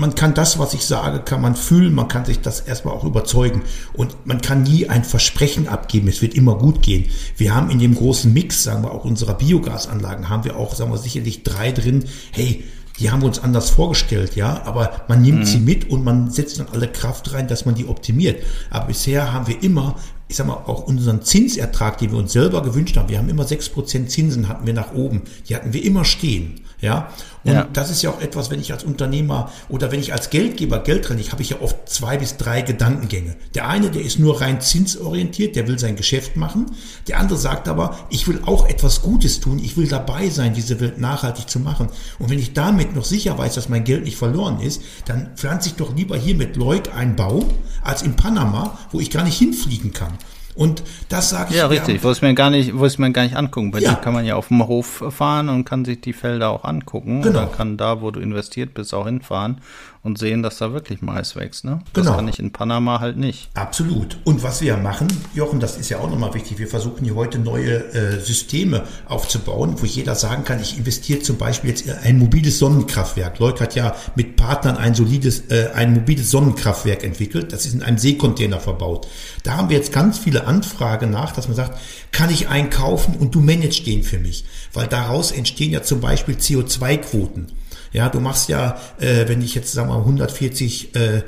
man 0.00 0.14
kann 0.14 0.32
das, 0.32 0.58
was 0.58 0.72
ich 0.72 0.84
sage, 0.86 1.20
kann 1.20 1.42
man 1.42 1.54
fühlen, 1.54 1.94
man 1.94 2.08
kann 2.08 2.24
sich 2.24 2.40
das 2.40 2.60
erstmal 2.60 2.94
auch 2.94 3.04
überzeugen 3.04 3.62
und 3.92 4.26
man 4.26 4.40
kann 4.40 4.62
nie 4.62 4.88
ein 4.88 5.04
Versprechen 5.04 5.68
abgeben, 5.68 6.08
es 6.08 6.22
wird 6.22 6.34
immer 6.34 6.56
gut 6.56 6.82
gehen. 6.82 7.10
Wir 7.36 7.54
haben 7.54 7.70
in 7.70 7.78
dem 7.78 7.94
großen 7.94 8.32
Mix, 8.32 8.64
sagen 8.64 8.82
wir 8.82 8.92
auch 8.92 9.04
unserer 9.04 9.34
Biogasanlagen, 9.34 10.30
haben 10.30 10.44
wir 10.44 10.56
auch, 10.56 10.74
sagen 10.74 10.90
wir 10.90 10.98
sicherlich 10.98 11.42
drei 11.42 11.70
drin, 11.70 12.04
hey, 12.32 12.64
die 13.00 13.10
haben 13.10 13.22
wir 13.22 13.26
uns 13.26 13.42
anders 13.42 13.70
vorgestellt, 13.70 14.36
ja, 14.36 14.62
aber 14.64 15.04
man 15.08 15.22
nimmt 15.22 15.40
mhm. 15.40 15.44
sie 15.44 15.58
mit 15.58 15.90
und 15.90 16.04
man 16.04 16.30
setzt 16.30 16.60
dann 16.60 16.68
alle 16.72 16.86
Kraft 16.86 17.32
rein, 17.32 17.48
dass 17.48 17.64
man 17.64 17.74
die 17.74 17.86
optimiert. 17.86 18.42
Aber 18.68 18.86
bisher 18.86 19.32
haben 19.32 19.46
wir 19.46 19.62
immer 19.62 19.96
ich 20.30 20.36
sag 20.36 20.46
mal, 20.46 20.54
auch 20.54 20.84
unseren 20.84 21.22
Zinsertrag, 21.22 21.98
den 21.98 22.12
wir 22.12 22.18
uns 22.18 22.32
selber 22.32 22.62
gewünscht 22.62 22.96
haben, 22.96 23.08
wir 23.08 23.18
haben 23.18 23.28
immer 23.28 23.44
sechs 23.44 23.68
Prozent 23.68 24.12
Zinsen 24.12 24.48
hatten 24.48 24.64
wir 24.64 24.72
nach 24.72 24.94
oben, 24.94 25.22
die 25.48 25.56
hatten 25.56 25.72
wir 25.72 25.84
immer 25.84 26.04
stehen. 26.04 26.60
Ja, 26.80 27.10
und 27.44 27.52
ja. 27.52 27.68
das 27.72 27.90
ist 27.90 28.00
ja 28.00 28.10
auch 28.10 28.22
etwas, 28.22 28.50
wenn 28.50 28.58
ich 28.58 28.72
als 28.72 28.84
Unternehmer 28.84 29.50
oder 29.68 29.92
wenn 29.92 30.00
ich 30.00 30.14
als 30.14 30.30
Geldgeber 30.30 30.78
Geld 30.78 31.08
drin, 31.08 31.18
ich 31.18 31.30
habe 31.30 31.42
ich 31.42 31.50
ja 31.50 31.60
oft 31.60 31.88
zwei 31.88 32.16
bis 32.16 32.38
drei 32.38 32.62
Gedankengänge. 32.62 33.36
Der 33.54 33.68
eine, 33.68 33.90
der 33.90 34.02
ist 34.02 34.18
nur 34.18 34.40
rein 34.40 34.62
zinsorientiert, 34.62 35.56
der 35.56 35.68
will 35.68 35.78
sein 35.78 35.96
Geschäft 35.96 36.36
machen. 36.36 36.66
Der 37.06 37.18
andere 37.18 37.38
sagt 37.38 37.68
aber, 37.68 37.98
ich 38.08 38.26
will 38.28 38.40
auch 38.46 38.66
etwas 38.66 39.02
Gutes 39.02 39.40
tun, 39.40 39.58
ich 39.58 39.76
will 39.76 39.88
dabei 39.88 40.30
sein, 40.30 40.54
diese 40.54 40.80
Welt 40.80 40.98
nachhaltig 40.98 41.50
zu 41.50 41.60
machen. 41.60 41.88
Und 42.18 42.30
wenn 42.30 42.38
ich 42.38 42.54
damit 42.54 42.94
noch 42.94 43.04
sicher 43.04 43.36
weiß, 43.36 43.56
dass 43.56 43.68
mein 43.68 43.84
Geld 43.84 44.04
nicht 44.04 44.16
verloren 44.16 44.60
ist, 44.60 44.80
dann 45.04 45.32
pflanze 45.36 45.68
ich 45.68 45.74
doch 45.74 45.94
lieber 45.94 46.16
hier 46.16 46.34
mit 46.34 46.56
Leuk 46.56 46.94
einen 46.94 47.16
Baum 47.16 47.44
als 47.82 48.00
in 48.00 48.16
Panama, 48.16 48.78
wo 48.90 49.00
ich 49.00 49.10
gar 49.10 49.24
nicht 49.24 49.38
hinfliegen 49.38 49.92
kann. 49.92 50.12
Und 50.54 50.82
das 51.08 51.30
sage 51.30 51.50
ich. 51.50 51.56
Ja, 51.56 51.66
richtig, 51.66 52.02
wo 52.02 52.10
es 52.10 52.22
mir 52.22 52.34
gar 52.34 52.50
nicht, 52.50 52.76
wo 52.76 52.84
es 52.84 52.98
mir 52.98 53.10
gar 53.12 53.22
nicht 53.22 53.36
angucken. 53.36 53.70
Bei 53.70 53.78
ja. 53.78 53.90
dir 53.90 53.96
kann 53.96 54.12
man 54.12 54.24
ja 54.24 54.34
auf 54.34 54.48
dem 54.48 54.66
Hof 54.66 55.04
fahren 55.10 55.48
und 55.48 55.64
kann 55.64 55.84
sich 55.84 56.00
die 56.00 56.12
Felder 56.12 56.50
auch 56.50 56.64
angucken. 56.64 57.22
Genau. 57.22 57.38
Oder 57.42 57.46
kann 57.48 57.76
da, 57.76 58.00
wo 58.02 58.10
du 58.10 58.20
investiert 58.20 58.74
bist, 58.74 58.92
auch 58.92 59.06
hinfahren 59.06 59.60
und 60.02 60.18
sehen, 60.18 60.42
dass 60.42 60.56
da 60.56 60.72
wirklich 60.72 61.02
Mais 61.02 61.36
wächst. 61.36 61.64
Ne? 61.64 61.80
Das 61.92 62.04
genau. 62.04 62.16
kann 62.16 62.26
ich 62.26 62.38
in 62.38 62.52
Panama 62.52 63.00
halt 63.00 63.18
nicht. 63.18 63.50
Absolut. 63.54 64.16
Und 64.24 64.42
was 64.42 64.62
wir 64.62 64.68
ja 64.68 64.76
machen, 64.78 65.08
Jochen, 65.34 65.60
das 65.60 65.76
ist 65.76 65.90
ja 65.90 65.98
auch 65.98 66.08
nochmal 66.08 66.32
wichtig, 66.32 66.58
wir 66.58 66.68
versuchen 66.68 67.04
hier 67.04 67.14
heute 67.14 67.38
neue 67.38 67.92
äh, 67.92 68.20
Systeme 68.20 68.84
aufzubauen, 69.06 69.74
wo 69.78 69.84
jeder 69.84 70.14
sagen 70.14 70.44
kann, 70.44 70.60
ich 70.60 70.78
investiere 70.78 71.20
zum 71.20 71.36
Beispiel 71.36 71.70
jetzt 71.70 71.86
in 71.86 71.92
ein 71.92 72.18
mobiles 72.18 72.58
Sonnenkraftwerk. 72.58 73.38
Leuk 73.38 73.60
hat 73.60 73.74
ja 73.74 73.94
mit 74.14 74.36
Partnern 74.36 74.78
ein 74.78 74.94
solides, 74.94 75.50
äh, 75.50 75.70
ein 75.74 75.92
mobiles 75.92 76.30
Sonnenkraftwerk 76.30 77.04
entwickelt. 77.04 77.52
Das 77.52 77.66
ist 77.66 77.74
in 77.74 77.82
einem 77.82 77.98
Seekontainer 77.98 78.58
verbaut. 78.58 79.06
Da 79.42 79.58
haben 79.58 79.68
wir 79.68 79.76
jetzt 79.76 79.92
ganz 79.92 80.18
viele 80.18 80.46
Anfragen 80.46 81.10
nach, 81.10 81.32
dass 81.32 81.46
man 81.46 81.56
sagt, 81.56 81.78
kann 82.10 82.30
ich 82.30 82.48
einkaufen 82.48 83.16
und 83.16 83.34
du 83.34 83.40
managst 83.40 83.86
den 83.86 84.02
für 84.02 84.18
mich? 84.18 84.44
Weil 84.72 84.86
daraus 84.86 85.30
entstehen 85.30 85.72
ja 85.72 85.82
zum 85.82 86.00
Beispiel 86.00 86.36
CO2-Quoten. 86.36 87.48
Ja, 87.92 88.08
du 88.08 88.20
machst 88.20 88.48
ja, 88.48 88.80
äh, 88.98 89.28
wenn 89.28 89.42
ich 89.42 89.54
jetzt 89.54 89.72
sagen 89.72 89.88
wir 89.88 89.94
mal 89.94 90.00
140 90.00 90.94
äh, 90.94 91.22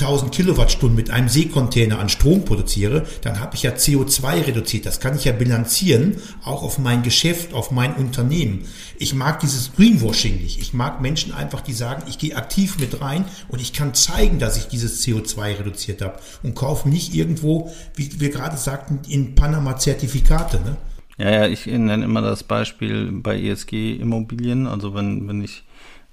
1000 0.00 0.32
Kilowattstunden 0.32 0.94
mit 0.94 1.10
einem 1.10 1.28
Seekontainer 1.28 1.98
an 1.98 2.08
Strom 2.08 2.44
produziere, 2.44 3.04
dann 3.22 3.40
habe 3.40 3.56
ich 3.56 3.64
ja 3.64 3.72
CO2 3.72 4.46
reduziert. 4.46 4.86
Das 4.86 5.00
kann 5.00 5.16
ich 5.16 5.24
ja 5.24 5.32
bilanzieren, 5.32 6.18
auch 6.44 6.62
auf 6.62 6.78
mein 6.78 7.02
Geschäft, 7.02 7.52
auf 7.52 7.72
mein 7.72 7.94
Unternehmen. 7.94 8.64
Ich 8.98 9.12
mag 9.14 9.40
dieses 9.40 9.74
Greenwashing 9.74 10.40
nicht. 10.40 10.60
Ich 10.60 10.72
mag 10.72 11.00
Menschen 11.00 11.32
einfach, 11.32 11.60
die 11.60 11.72
sagen, 11.72 12.04
ich 12.08 12.18
gehe 12.18 12.36
aktiv 12.36 12.78
mit 12.78 13.00
rein 13.00 13.24
und 13.48 13.60
ich 13.60 13.72
kann 13.72 13.92
zeigen, 13.92 14.38
dass 14.38 14.56
ich 14.56 14.68
dieses 14.68 15.04
CO2 15.04 15.58
reduziert 15.58 16.00
habe 16.00 16.20
und 16.44 16.54
kaufe 16.54 16.88
nicht 16.88 17.14
irgendwo, 17.14 17.72
wie 17.96 18.20
wir 18.20 18.30
gerade 18.30 18.56
sagten, 18.56 19.00
in 19.08 19.34
Panama 19.34 19.78
Zertifikate. 19.78 20.60
Ne? 20.60 20.76
Ja, 21.18 21.30
ja, 21.30 21.46
ich 21.48 21.66
nenne 21.66 22.04
immer 22.04 22.22
das 22.22 22.44
Beispiel 22.44 23.10
bei 23.10 23.40
ESG-Immobilien. 23.40 24.68
Also 24.68 24.94
wenn, 24.94 25.26
wenn 25.26 25.42
ich 25.42 25.64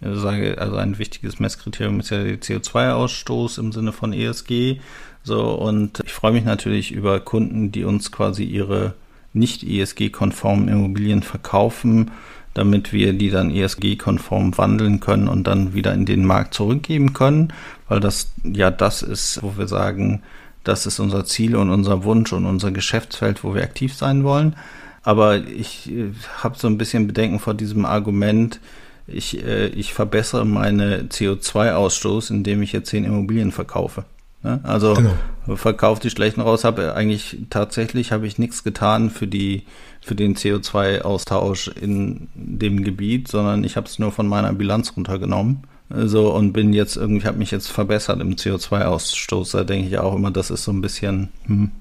also 0.01 0.75
ein 0.77 0.99
wichtiges 0.99 1.39
Messkriterium 1.39 1.99
ist 1.99 2.11
ja 2.11 2.23
der 2.23 2.39
CO2-Ausstoß 2.39 3.59
im 3.59 3.71
Sinne 3.71 3.91
von 3.91 4.13
ESG. 4.13 4.79
So, 5.23 5.53
und 5.53 6.01
ich 6.05 6.13
freue 6.13 6.33
mich 6.33 6.43
natürlich 6.43 6.91
über 6.91 7.19
Kunden, 7.19 7.71
die 7.71 7.83
uns 7.83 8.11
quasi 8.11 8.43
ihre 8.43 8.93
nicht 9.33 9.63
ESG-konformen 9.63 10.67
Immobilien 10.67 11.23
verkaufen, 11.23 12.11
damit 12.53 12.93
wir 12.93 13.13
die 13.13 13.29
dann 13.29 13.51
ESG-konform 13.51 14.57
wandeln 14.57 14.99
können 14.99 15.27
und 15.27 15.45
dann 15.45 15.73
wieder 15.73 15.93
in 15.93 16.05
den 16.05 16.25
Markt 16.25 16.53
zurückgeben 16.53 17.13
können, 17.13 17.51
weil 17.89 17.99
das 17.99 18.31
ja 18.43 18.71
das 18.71 19.01
ist, 19.01 19.43
wo 19.43 19.57
wir 19.57 19.67
sagen, 19.67 20.23
das 20.63 20.85
ist 20.85 20.99
unser 20.99 21.25
Ziel 21.25 21.55
und 21.55 21.69
unser 21.69 22.03
Wunsch 22.03 22.31
und 22.33 22.45
unser 22.45 22.71
Geschäftsfeld, 22.71 23.43
wo 23.43 23.53
wir 23.53 23.63
aktiv 23.63 23.93
sein 23.93 24.23
wollen. 24.23 24.55
Aber 25.03 25.37
ich 25.37 25.91
äh, 25.91 26.11
habe 26.37 26.57
so 26.57 26.67
ein 26.67 26.77
bisschen 26.77 27.07
Bedenken 27.07 27.39
vor 27.39 27.53
diesem 27.53 27.85
Argument, 27.85 28.59
ich, 29.07 29.43
äh, 29.43 29.67
ich 29.67 29.93
verbessere 29.93 30.45
meine 30.45 31.03
CO2-Ausstoß, 31.03 32.31
indem 32.31 32.61
ich 32.61 32.71
jetzt 32.71 32.89
zehn 32.89 33.05
Immobilien 33.05 33.51
verkaufe. 33.51 34.05
Ne? 34.43 34.59
Also 34.63 34.93
genau. 34.93 35.55
verkaufe 35.55 36.01
die 36.01 36.09
schlechten 36.09 36.41
raus, 36.41 36.63
habe 36.63 36.95
eigentlich 36.95 37.37
tatsächlich 37.49 38.11
habe 38.11 38.27
ich 38.27 38.37
nichts 38.37 38.63
getan 38.63 39.09
für 39.09 39.27
die 39.27 39.63
für 40.01 40.13
den 40.13 40.35
CO2-Austausch 40.35 41.67
in 41.67 42.27
dem 42.35 42.83
Gebiet, 42.83 43.27
sondern 43.27 43.63
ich 43.63 43.75
habe 43.75 43.87
es 43.87 43.97
nur 43.97 44.11
von 44.11 44.27
meiner 44.27 44.53
Bilanz 44.53 44.93
runtergenommen. 44.95 45.63
So 45.89 46.31
und 46.31 46.53
bin 46.53 46.73
jetzt 46.73 46.95
irgendwie, 46.95 47.27
habe 47.27 47.39
mich 47.39 47.49
jetzt 47.49 47.69
verbessert 47.69 48.21
im 48.21 48.35
CO2-Ausstoß. 48.35 49.51
Da 49.53 49.63
denke 49.63 49.87
ich 49.87 49.97
auch 49.97 50.15
immer, 50.15 50.29
das 50.29 50.51
ist 50.51 50.63
so 50.63 50.71
ein 50.71 50.81
bisschen, 50.81 51.29
hm, 51.45 51.71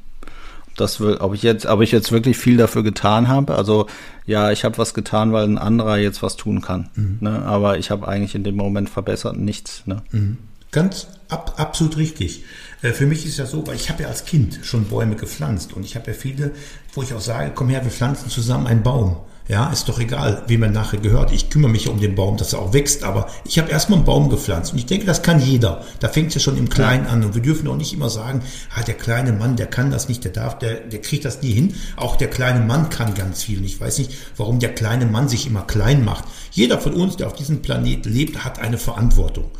das, 0.77 1.01
ob 1.01 1.35
ich 1.35 1.43
jetzt, 1.43 1.67
ob 1.67 1.81
ich 1.81 1.93
jetzt 1.93 2.13
wirklich 2.13 2.37
viel 2.37 2.57
dafür 2.57 2.83
getan 2.83 3.29
habe. 3.29 3.55
Also 3.55 3.87
ja, 4.27 4.51
ich 4.51 4.65
habe 4.65 4.79
was 4.79 4.95
getan, 4.95 5.33
weil 5.33 5.45
ein 5.45 5.59
anderer 5.59 5.99
jetzt 5.99 6.23
was 6.23 6.37
tun 6.37 6.61
kann. 6.61 6.91
Mhm. 6.95 7.19
Ne? 7.21 7.43
Aber 7.45 7.79
ich 7.79 7.91
habe 7.91 8.09
eigentlich 8.09 8.35
in 8.35 8.45
dem 8.45 8.57
Moment 8.57 8.91
verbessert 8.91 9.37
nichts. 9.37 9.83
Ne? 9.87 10.03
Mhm. 10.11 10.39
Ganz 10.71 11.07
ab, 11.29 11.55
absolut 11.57 11.97
richtig. 11.97 12.45
Äh, 12.83 12.93
für 12.93 13.07
mich 13.07 13.27
ist 13.27 13.39
ja 13.39 13.47
so, 13.47 13.67
weil 13.67 13.77
ich 13.77 13.91
habe 13.91 14.03
ja 14.03 14.09
als 14.09 14.25
Kind 14.25 14.61
schon 14.63 14.85
Bäume 14.85 15.17
gepflanzt 15.17 15.73
und 15.73 15.85
ich 15.85 15.95
habe 15.97 16.11
ja 16.11 16.17
viele, 16.17 16.53
wo 16.95 17.03
ich 17.03 17.15
auch 17.15 17.21
sage, 17.21 17.53
komm 17.55 17.69
her, 17.69 17.85
wir 17.85 17.91
pflanzen 17.91 18.29
zusammen 18.29 18.67
einen 18.67 18.83
Baum. 18.83 19.19
Ja, 19.47 19.71
ist 19.71 19.91
doch 19.91 20.01
egal, 20.01 20.43
wem 20.47 20.63
er 20.63 20.71
nachher 20.71 20.99
gehört. 20.99 21.31
Ich 21.31 21.51
kümmere 21.51 21.71
mich 21.71 21.89
um 21.89 22.01
den 22.01 22.15
Baum, 22.15 22.39
dass 22.39 22.55
er 22.55 22.61
auch 22.61 22.73
wächst. 22.73 23.05
Aber 23.05 23.29
ich 23.45 23.59
habe 23.59 23.71
erstmal 23.71 23.99
einen 23.99 24.07
Baum 24.07 24.31
gepflanzt. 24.31 24.73
Und 24.73 24.79
ich 24.79 24.87
denke, 24.87 25.05
das 25.05 25.23
kann 25.23 25.39
jeder. 25.39 25.85
Da 26.01 26.09
fängt 26.09 26.29
es 26.29 26.35
ja 26.35 26.41
schon 26.41 26.57
im 26.57 26.71
Kleinen 26.71 27.07
an. 27.07 27.23
Und 27.23 27.35
wir 27.35 27.43
dürfen 27.43 27.69
auch 27.69 27.77
nicht 27.77 27.93
immer 27.93 28.09
sagen, 28.09 28.41
ah, 28.75 28.83
der 28.83 28.95
kleine 28.95 29.33
Mann, 29.35 29.57
der 29.57 29.67
kann 29.67 29.91
das 29.91 30.09
nicht, 30.09 30.25
der 30.25 30.33
darf, 30.33 30.59
der, 30.59 30.77
der 30.77 31.03
kriegt 31.03 31.27
das 31.27 31.43
nie 31.43 31.53
hin. 31.53 31.75
Auch 31.97 32.17
der 32.17 32.31
kleine 32.31 32.65
Mann 32.65 32.89
kann 32.89 33.13
ganz 33.13 33.43
viel. 33.43 33.59
Und 33.59 33.65
ich 33.65 33.79
weiß 33.79 33.99
nicht, 33.99 34.13
warum 34.39 34.61
der 34.61 34.75
kleine 34.75 35.05
Mann 35.05 35.29
sich 35.29 35.47
immer 35.47 35.63
klein 35.63 36.05
macht. 36.05 36.25
Jeder 36.51 36.79
von 36.79 36.95
uns, 36.95 37.17
der 37.17 37.27
auf 37.27 37.35
diesem 37.35 37.61
Planet 37.61 38.07
lebt, 38.07 38.47
hat 38.47 38.61
eine 38.61 38.79
Verantwortung. 38.79 39.51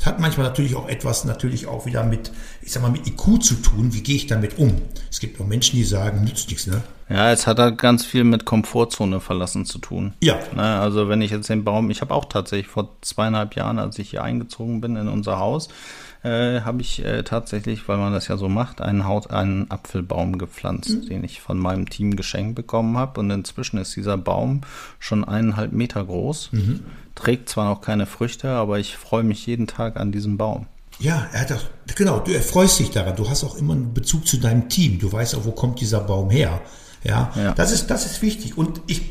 Es 0.00 0.06
hat 0.06 0.20
manchmal 0.20 0.46
natürlich 0.46 0.74
auch 0.74 0.88
etwas 0.88 1.26
natürlich 1.26 1.66
auch 1.66 1.84
wieder 1.84 2.02
mit, 2.02 2.32
ich 2.62 2.72
sag 2.72 2.82
mal, 2.82 2.90
mit 2.90 3.06
IQ 3.06 3.42
zu 3.42 3.56
tun. 3.56 3.92
Wie 3.92 4.02
gehe 4.02 4.16
ich 4.16 4.26
damit 4.26 4.58
um? 4.58 4.80
Es 5.10 5.20
gibt 5.20 5.38
auch 5.38 5.46
Menschen, 5.46 5.76
die 5.76 5.84
sagen, 5.84 6.24
nützt 6.24 6.48
nichts, 6.48 6.66
ne? 6.66 6.82
Ja, 7.08 7.30
es 7.32 7.46
hat 7.46 7.58
halt 7.58 7.78
ganz 7.78 8.04
viel 8.04 8.24
mit 8.24 8.44
Komfortzone 8.44 9.20
verlassen 9.20 9.66
zu 9.66 9.78
tun. 9.78 10.14
Ja. 10.22 10.38
Ne, 10.54 10.62
also 10.62 11.08
wenn 11.08 11.20
ich 11.20 11.30
jetzt 11.30 11.50
den 11.50 11.64
Baum, 11.64 11.90
ich 11.90 12.00
habe 12.00 12.14
auch 12.14 12.24
tatsächlich 12.24 12.68
vor 12.68 12.90
zweieinhalb 13.02 13.54
Jahren, 13.56 13.78
als 13.78 13.98
ich 13.98 14.10
hier 14.10 14.22
eingezogen 14.22 14.80
bin 14.80 14.96
in 14.96 15.08
unser 15.08 15.38
Haus, 15.38 15.68
äh, 16.22 16.62
habe 16.62 16.80
ich 16.80 17.04
äh, 17.04 17.22
tatsächlich, 17.22 17.86
weil 17.86 17.98
man 17.98 18.14
das 18.14 18.28
ja 18.28 18.38
so 18.38 18.48
macht, 18.48 18.80
einen, 18.80 19.06
Haut, 19.06 19.30
einen 19.30 19.70
Apfelbaum 19.70 20.38
gepflanzt, 20.38 20.90
mhm. 20.90 21.06
den 21.06 21.24
ich 21.24 21.42
von 21.42 21.58
meinem 21.58 21.90
Team 21.90 22.16
geschenkt 22.16 22.54
bekommen 22.54 22.96
habe. 22.96 23.20
Und 23.20 23.30
inzwischen 23.30 23.76
ist 23.76 23.94
dieser 23.94 24.16
Baum 24.16 24.62
schon 24.98 25.24
eineinhalb 25.24 25.72
Meter 25.72 26.02
groß. 26.02 26.52
Mhm. 26.52 26.80
Trägt 27.14 27.50
zwar 27.50 27.68
noch 27.68 27.82
keine 27.82 28.06
Früchte, 28.06 28.48
aber 28.48 28.78
ich 28.78 28.96
freue 28.96 29.22
mich 29.22 29.46
jeden 29.46 29.66
Tag 29.66 29.96
an 29.96 30.10
diesem 30.10 30.38
Baum. 30.38 30.66
Ja, 30.98 31.28
er 31.32 31.40
hat 31.40 31.52
auch, 31.52 31.94
genau, 31.94 32.20
du 32.20 32.32
erfreust 32.32 32.78
dich 32.78 32.90
daran. 32.90 33.16
Du 33.16 33.28
hast 33.28 33.44
auch 33.44 33.56
immer 33.56 33.74
einen 33.74 33.92
Bezug 33.92 34.26
zu 34.26 34.38
deinem 34.38 34.68
Team. 34.70 34.98
Du 34.98 35.12
weißt 35.12 35.34
auch, 35.34 35.44
wo 35.44 35.50
kommt 35.50 35.80
dieser 35.80 36.00
Baum 36.00 36.30
her. 36.30 36.62
Ja, 37.04 37.32
ja. 37.36 37.52
Das, 37.52 37.70
ist, 37.70 37.88
das 37.88 38.06
ist 38.06 38.22
wichtig. 38.22 38.58
Und 38.58 38.80
ich 38.86 39.02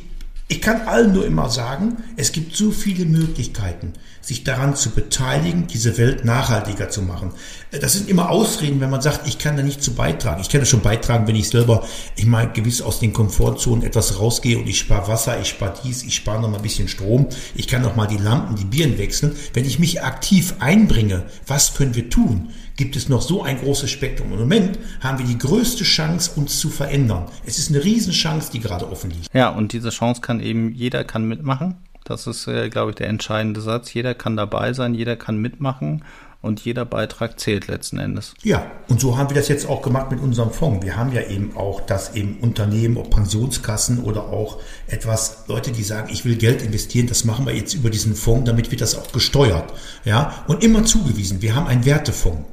ich 0.50 0.62
kann 0.62 0.82
allen 0.82 1.14
nur 1.14 1.26
immer 1.26 1.50
sagen, 1.50 1.98
es 2.18 2.32
gibt 2.32 2.56
so 2.56 2.70
viele 2.70 3.06
Möglichkeiten, 3.06 3.94
sich 4.22 4.44
daran 4.44 4.76
zu 4.76 4.92
beteiligen, 4.92 5.68
diese 5.68 5.98
Welt 5.98 6.26
nachhaltiger 6.26 6.90
zu 6.90 7.02
machen. 7.02 7.32
Das 7.72 7.94
sind 7.94 8.10
immer 8.10 8.30
Ausreden, 8.30 8.82
wenn 8.82 8.90
man 8.90 9.02
sagt, 9.02 9.26
ich 9.26 9.40
kann 9.40 9.58
da 9.58 9.64
nicht 9.64 9.82
zu 9.82 9.94
beitragen. 9.96 10.42
Ich 10.42 10.50
kann 10.50 10.60
da 10.60 10.66
schon 10.66 10.82
beitragen, 10.82 11.28
wenn 11.28 11.36
ich 11.36 11.50
selber, 11.50 11.88
ich 12.18 12.26
meine, 12.26 12.52
gewiss 12.52 12.82
aus 12.82 13.00
den 13.00 13.14
Komfortzonen 13.14 13.84
etwas 13.84 14.20
rausgehe 14.20 14.60
und 14.60 14.68
ich 14.68 14.78
spare 14.80 15.08
Wasser, 15.08 15.40
ich 15.42 15.48
spare 15.48 15.74
dies, 15.84 16.04
ich 16.04 16.14
spare 16.14 16.42
noch 16.42 16.50
mal 16.50 16.58
ein 16.58 16.62
bisschen 16.64 16.88
Strom, 16.88 17.30
ich 17.56 17.68
kann 17.68 17.82
noch 17.82 17.96
mal 17.96 18.08
die 18.08 18.18
Lampen, 18.18 18.56
die 18.56 18.66
Birnen 18.66 18.98
wechseln. 18.98 19.36
Wenn 19.54 19.66
ich 19.66 19.80
mich 19.80 20.04
aktiv 20.04 20.56
einbringe, 20.60 21.24
was 21.48 21.74
können 21.74 21.96
wir 21.96 22.10
tun? 22.10 22.50
Gibt 22.76 22.96
es 22.96 23.10
noch 23.10 23.22
so 23.22 23.44
ein 23.44 23.60
großes 23.60 23.90
Spektrum. 23.90 24.34
Im 24.34 24.40
Moment 24.40 24.80
haben 25.02 25.20
wir 25.20 25.26
die 25.26 25.38
größte 25.38 25.84
Chance, 25.84 26.32
uns 26.36 26.60
zu 26.60 26.70
verändern. 26.70 27.26
Es 27.46 27.58
ist 27.60 27.70
eine 27.70 27.84
Riesenchance, 27.84 28.52
die 28.52 28.60
gerade 28.60 28.90
offen 28.90 29.12
liegt. 29.12 29.34
Ja, 29.34 29.50
und 29.50 29.74
diese 29.74 29.90
Chance 29.90 30.22
kann 30.22 30.40
eben, 30.40 30.74
jeder 30.74 31.04
kann 31.04 31.28
mitmachen. 31.28 31.76
Das 32.04 32.28
ist, 32.28 32.48
äh, 32.48 32.70
glaube 32.70 32.92
ich, 32.92 32.96
der 32.96 33.08
entscheidende 33.08 33.62
Satz. 33.62 33.94
Jeder 33.94 34.14
kann 34.14 34.36
dabei 34.36 34.74
sein, 34.74 34.94
jeder 34.94 35.16
kann 35.16 35.38
mitmachen 35.38 36.04
und 36.44 36.60
jeder 36.60 36.84
Beitrag 36.84 37.40
zählt 37.40 37.68
letzten 37.68 37.98
Endes. 38.00 38.34
Ja, 38.44 38.70
und 38.90 39.00
so 39.00 39.18
haben 39.18 39.30
wir 39.30 39.36
das 39.36 39.48
jetzt 39.48 39.66
auch 39.66 39.82
gemacht 39.82 40.12
mit 40.12 40.20
unserem 40.20 40.52
Fonds. 40.52 40.86
Wir 40.86 40.98
haben 40.98 41.14
ja 41.14 41.22
eben 41.22 41.56
auch, 41.56 41.80
dass 41.80 42.16
eben 42.16 42.38
Unternehmen, 42.42 42.98
ob 42.98 43.12
Pensionskassen 43.12 44.04
oder 44.04 44.26
auch 44.26 44.60
etwas 44.88 45.46
Leute, 45.48 45.72
die 45.72 45.84
sagen, 45.84 46.10
ich 46.12 46.26
will 46.26 46.36
Geld 46.36 46.62
investieren, 46.62 47.08
das 47.08 47.24
machen 47.24 47.46
wir 47.46 47.56
jetzt 47.56 47.74
über 47.74 47.90
diesen 47.90 48.14
Fonds, 48.14 48.46
damit 48.46 48.72
wird 48.72 48.82
das 48.82 48.96
auch 48.98 49.10
gesteuert. 49.14 49.74
Ja, 50.04 50.44
und 50.48 50.64
immer 50.64 50.84
zugewiesen. 50.84 51.42
Wir 51.42 51.56
haben 51.56 51.68
einen 51.68 51.86
Wertefonds. 51.86 52.44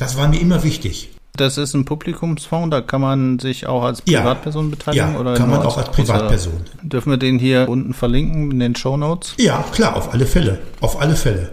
Das 0.00 0.16
war 0.16 0.28
mir 0.28 0.40
immer 0.40 0.64
wichtig. 0.64 1.10
Das 1.36 1.58
ist 1.58 1.74
ein 1.74 1.84
Publikumsfonds, 1.84 2.70
da 2.70 2.80
kann 2.80 3.02
man 3.02 3.38
sich 3.38 3.66
auch 3.66 3.82
als 3.82 4.00
Privatperson 4.00 4.64
ja, 4.64 4.70
beteiligen? 4.70 5.12
Ja, 5.12 5.20
oder 5.20 5.34
kann 5.34 5.50
man 5.50 5.60
auch 5.60 5.76
als 5.76 5.90
Privatperson. 5.90 6.54
Dürfen 6.82 7.10
wir 7.10 7.18
den 7.18 7.38
hier 7.38 7.68
unten 7.68 7.92
verlinken 7.92 8.50
in 8.50 8.60
den 8.60 8.74
Show 8.74 8.96
Notes? 8.96 9.34
Ja, 9.36 9.62
klar, 9.72 9.96
auf 9.96 10.14
alle 10.14 10.24
Fälle. 10.24 10.58
Auf 10.80 11.00
alle 11.02 11.16
Fälle. 11.16 11.52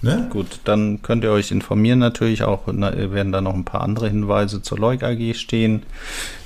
Ne? 0.00 0.28
Gut, 0.30 0.60
dann 0.62 1.02
könnt 1.02 1.24
ihr 1.24 1.32
euch 1.32 1.50
informieren 1.50 1.98
natürlich 1.98 2.44
auch, 2.44 2.68
na, 2.72 2.92
werden 3.12 3.32
da 3.32 3.40
noch 3.40 3.54
ein 3.54 3.64
paar 3.64 3.80
andere 3.80 4.08
Hinweise 4.08 4.62
zur 4.62 4.78
Leuk 4.78 5.02
AG 5.02 5.34
stehen. 5.34 5.82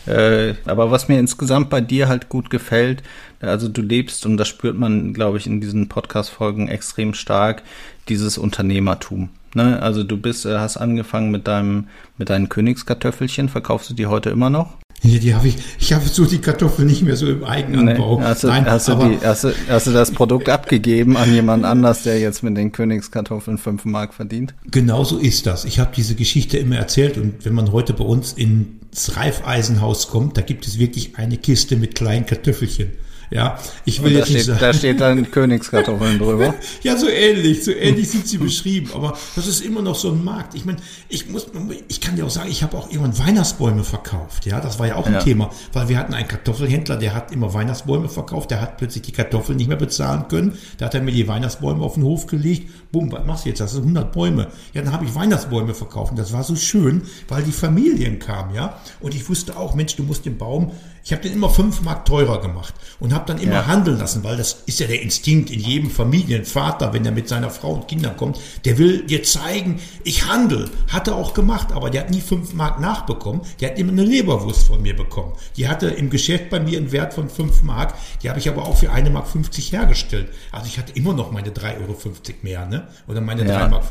Äh, 0.06 0.54
aber 0.64 0.90
was 0.90 1.08
mir 1.08 1.18
insgesamt 1.18 1.68
bei 1.68 1.82
dir 1.82 2.08
halt 2.08 2.30
gut 2.30 2.48
gefällt, 2.48 3.02
also 3.40 3.68
du 3.68 3.82
lebst 3.82 4.24
und 4.24 4.38
das 4.38 4.48
spürt 4.48 4.78
man, 4.78 5.12
glaube 5.12 5.36
ich, 5.36 5.46
in 5.46 5.60
diesen 5.60 5.90
Podcast-Folgen 5.90 6.68
extrem 6.68 7.12
stark, 7.12 7.62
dieses 8.08 8.38
Unternehmertum. 8.38 9.28
Ne? 9.54 9.80
Also 9.82 10.04
du 10.04 10.16
bist, 10.16 10.46
äh, 10.46 10.58
hast 10.58 10.76
angefangen 10.76 11.30
mit 11.30 11.46
deinem, 11.46 11.88
mit 12.18 12.30
deinen 12.30 12.48
Königskartoffelchen, 12.48 13.48
verkaufst 13.48 13.90
du 13.90 13.94
die 13.94 14.06
heute 14.06 14.30
immer 14.30 14.50
noch? 14.50 14.78
Ja, 15.04 15.18
die 15.18 15.34
habe 15.34 15.48
ich, 15.48 15.56
ich 15.80 15.92
habe 15.92 16.06
so 16.06 16.24
die 16.24 16.38
Kartoffeln 16.38 16.86
nicht 16.86 17.02
mehr 17.02 17.16
so 17.16 17.26
im 17.26 17.42
Eigenanbau. 17.42 18.20
Nee, 18.20 18.24
hast, 18.24 18.44
du, 18.44 18.46
Nein, 18.46 18.66
hast, 18.66 18.86
du 18.86 18.94
die, 18.94 19.18
hast, 19.26 19.42
du, 19.42 19.52
hast 19.68 19.86
du 19.88 19.90
das 19.90 20.12
Produkt 20.12 20.48
abgegeben 20.48 21.16
an 21.16 21.34
jemand 21.34 21.64
anders, 21.64 22.04
der 22.04 22.20
jetzt 22.20 22.44
mit 22.44 22.56
den 22.56 22.70
Königskartoffeln 22.70 23.58
fünf 23.58 23.84
Mark 23.84 24.14
verdient? 24.14 24.54
Genau 24.70 25.02
so 25.02 25.18
ist 25.18 25.46
das. 25.46 25.64
Ich 25.64 25.80
habe 25.80 25.90
diese 25.94 26.14
Geschichte 26.14 26.56
immer 26.58 26.76
erzählt 26.76 27.18
und 27.18 27.44
wenn 27.44 27.52
man 27.52 27.72
heute 27.72 27.94
bei 27.94 28.04
uns 28.04 28.32
ins 28.32 29.16
Reifeisenhaus 29.16 30.06
kommt, 30.06 30.36
da 30.36 30.40
gibt 30.42 30.68
es 30.68 30.78
wirklich 30.78 31.16
eine 31.16 31.36
Kiste 31.36 31.76
mit 31.76 31.96
kleinen 31.96 32.24
Kartoffelchen. 32.24 32.92
Ja, 33.32 33.58
ich 33.86 34.02
will 34.02 34.12
jetzt 34.12 34.26
steht, 34.26 34.36
nicht 34.36 34.46
sagen. 34.46 34.58
Da 34.60 34.72
steht 34.74 35.00
dann 35.00 35.30
Königskartoffeln 35.30 36.18
drüber. 36.18 36.54
ja, 36.82 36.96
so 36.98 37.08
ähnlich, 37.08 37.64
so 37.64 37.72
ähnlich 37.72 38.10
sind 38.10 38.26
sie 38.28 38.36
beschrieben. 38.36 38.90
Aber 38.94 39.16
das 39.34 39.46
ist 39.46 39.64
immer 39.64 39.80
noch 39.80 39.94
so 39.94 40.10
ein 40.10 40.22
Markt. 40.22 40.54
Ich 40.54 40.66
meine, 40.66 40.78
ich 41.08 41.30
muss, 41.30 41.46
ich 41.88 42.00
kann 42.02 42.16
dir 42.16 42.26
auch 42.26 42.30
sagen, 42.30 42.50
ich 42.50 42.62
habe 42.62 42.76
auch 42.76 42.90
irgendwann 42.90 43.18
Weihnachtsbäume 43.18 43.84
verkauft. 43.84 44.44
Ja, 44.44 44.60
das 44.60 44.78
war 44.78 44.86
ja 44.86 44.96
auch 44.96 45.06
ein 45.06 45.14
ja. 45.14 45.22
Thema, 45.22 45.50
weil 45.72 45.88
wir 45.88 45.98
hatten 45.98 46.12
einen 46.12 46.28
Kartoffelhändler, 46.28 46.96
der 46.96 47.14
hat 47.14 47.32
immer 47.32 47.54
Weihnachtsbäume 47.54 48.10
verkauft. 48.10 48.50
Der 48.50 48.60
hat 48.60 48.76
plötzlich 48.76 49.02
die 49.02 49.12
Kartoffeln 49.12 49.56
nicht 49.56 49.68
mehr 49.68 49.78
bezahlen 49.78 50.28
können. 50.28 50.58
Da 50.76 50.86
hat 50.86 50.94
er 50.94 51.00
mir 51.00 51.12
die 51.12 51.26
Weihnachtsbäume 51.26 51.82
auf 51.82 51.94
den 51.94 52.02
Hof 52.02 52.26
gelegt. 52.26 52.70
Bumm, 52.92 53.10
was 53.10 53.24
machst 53.24 53.44
du 53.44 53.48
jetzt? 53.48 53.60
Das 53.60 53.72
sind 53.72 53.82
100 53.82 54.12
Bäume. 54.12 54.48
Ja, 54.74 54.82
dann 54.82 54.92
habe 54.92 55.06
ich 55.06 55.14
Weihnachtsbäume 55.14 55.74
verkauft. 55.74 56.12
Und 56.12 56.18
das 56.18 56.32
war 56.32 56.44
so 56.44 56.54
schön, 56.54 57.02
weil 57.26 57.42
die 57.42 57.52
Familien 57.52 58.18
kamen, 58.18 58.54
ja. 58.54 58.78
Und 59.00 59.14
ich 59.14 59.26
wusste 59.28 59.56
auch, 59.56 59.74
Mensch, 59.74 59.96
du 59.96 60.02
musst 60.02 60.26
den 60.26 60.36
Baum 60.36 60.72
ich 61.04 61.12
habe 61.12 61.22
den 61.22 61.32
immer 61.32 61.50
fünf 61.50 61.82
Mark 61.82 62.04
teurer 62.04 62.40
gemacht 62.40 62.74
und 63.00 63.12
habe 63.12 63.24
dann 63.26 63.38
immer 63.38 63.54
ja. 63.54 63.66
handeln 63.66 63.98
lassen, 63.98 64.22
weil 64.22 64.36
das 64.36 64.62
ist 64.66 64.78
ja 64.78 64.86
der 64.86 65.02
Instinkt 65.02 65.50
in 65.50 65.58
jedem 65.58 65.90
Familienvater, 65.90 66.92
wenn 66.92 67.04
er 67.04 67.10
mit 67.10 67.28
seiner 67.28 67.50
Frau 67.50 67.72
und 67.72 67.88
Kindern 67.88 68.16
kommt, 68.16 68.38
der 68.64 68.78
will 68.78 69.04
dir 69.04 69.22
zeigen, 69.24 69.80
ich 70.04 70.26
handel. 70.26 70.70
Hat 70.88 71.08
er 71.08 71.16
auch 71.16 71.34
gemacht, 71.34 71.72
aber 71.72 71.90
der 71.90 72.02
hat 72.02 72.10
nie 72.10 72.20
fünf 72.20 72.54
Mark 72.54 72.78
nachbekommen. 72.78 73.42
Der 73.60 73.70
hat 73.70 73.78
immer 73.78 73.92
eine 73.92 74.04
Leberwurst 74.04 74.68
von 74.68 74.80
mir 74.80 74.94
bekommen. 74.94 75.32
Die 75.56 75.66
hatte 75.66 75.88
im 75.88 76.08
Geschäft 76.08 76.50
bei 76.50 76.60
mir 76.60 76.78
einen 76.78 76.92
Wert 76.92 77.14
von 77.14 77.28
fünf 77.28 77.62
Mark. 77.62 77.94
Die 78.22 78.28
habe 78.28 78.38
ich 78.38 78.48
aber 78.48 78.64
auch 78.64 78.76
für 78.76 78.92
eine 78.92 79.10
Mark 79.10 79.26
50 79.26 79.72
hergestellt. 79.72 80.28
Also 80.52 80.66
ich 80.66 80.78
hatte 80.78 80.92
immer 80.92 81.14
noch 81.14 81.32
meine 81.32 81.50
3,50 81.50 81.80
Euro 81.80 81.96
mehr, 82.42 82.66
ne? 82.66 82.81
Oder 83.06 83.20
meine 83.20 83.46
ja. 83.46 83.66
3,50 83.66 83.70
Mark. 83.70 83.82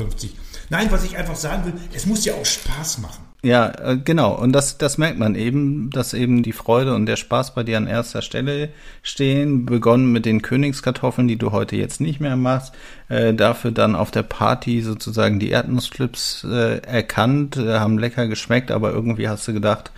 Nein, 0.70 0.88
was 0.90 1.04
ich 1.04 1.18
einfach 1.18 1.36
sagen 1.36 1.66
will, 1.66 1.74
es 1.94 2.06
muss 2.06 2.24
ja 2.24 2.34
auch 2.34 2.46
Spaß 2.46 3.00
machen. 3.00 3.32
Ja, 3.44 3.72
äh, 3.80 3.98
genau. 3.98 4.36
Und 4.36 4.54
das, 4.54 4.78
das 4.78 5.00
merkt 5.00 5.18
man 5.18 5.34
eben, 5.34 5.90
dass 5.90 6.14
eben 6.14 6.44
die 6.44 6.52
Freude 6.52 6.94
und 6.94 7.08
der 7.08 7.16
Spaß 7.16 7.56
bei 7.56 7.64
dir 7.64 7.78
an 7.78 7.88
erster 7.88 8.22
Stelle 8.22 8.70
stehen. 9.02 9.66
Begonnen 9.66 10.12
mit 10.12 10.26
den 10.26 10.44
Königskartoffeln, 10.44 11.28
die 11.28 11.38
du 11.38 11.52
heute 11.52 11.76
jetzt 11.76 12.02
nicht 12.02 12.20
mehr 12.20 12.36
machst. 12.36 12.74
Äh, 13.10 13.34
dafür 13.34 13.72
dann 13.72 13.96
auf 13.96 14.12
der 14.12 14.24
Party 14.24 14.82
sozusagen 14.82 15.40
die 15.40 15.50
Erdnussflips 15.50 16.44
äh, 16.44 16.78
erkannt, 16.84 17.58
äh, 17.58 17.80
haben 17.80 17.98
lecker 17.98 18.28
geschmeckt, 18.28 18.70
aber 18.70 18.92
irgendwie 18.92 19.28
hast 19.28 19.48
du 19.48 19.54
gedacht, 19.54 19.92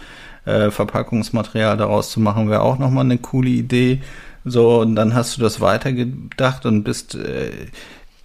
äh, 0.46 0.72
Verpackungsmaterial 0.72 1.76
daraus 1.76 2.12
zu 2.12 2.22
machen, 2.22 2.50
wäre 2.50 2.62
auch 2.62 2.80
nochmal 2.80 3.06
eine 3.06 3.18
coole 3.18 3.50
Idee. 3.50 4.02
So, 4.46 4.82
und 4.82 4.96
dann 4.96 5.14
hast 5.14 5.38
du 5.38 5.42
das 5.42 5.62
weitergedacht 5.62 6.66
und 6.66 6.84
bist 6.84 7.16
äh, 7.16 7.52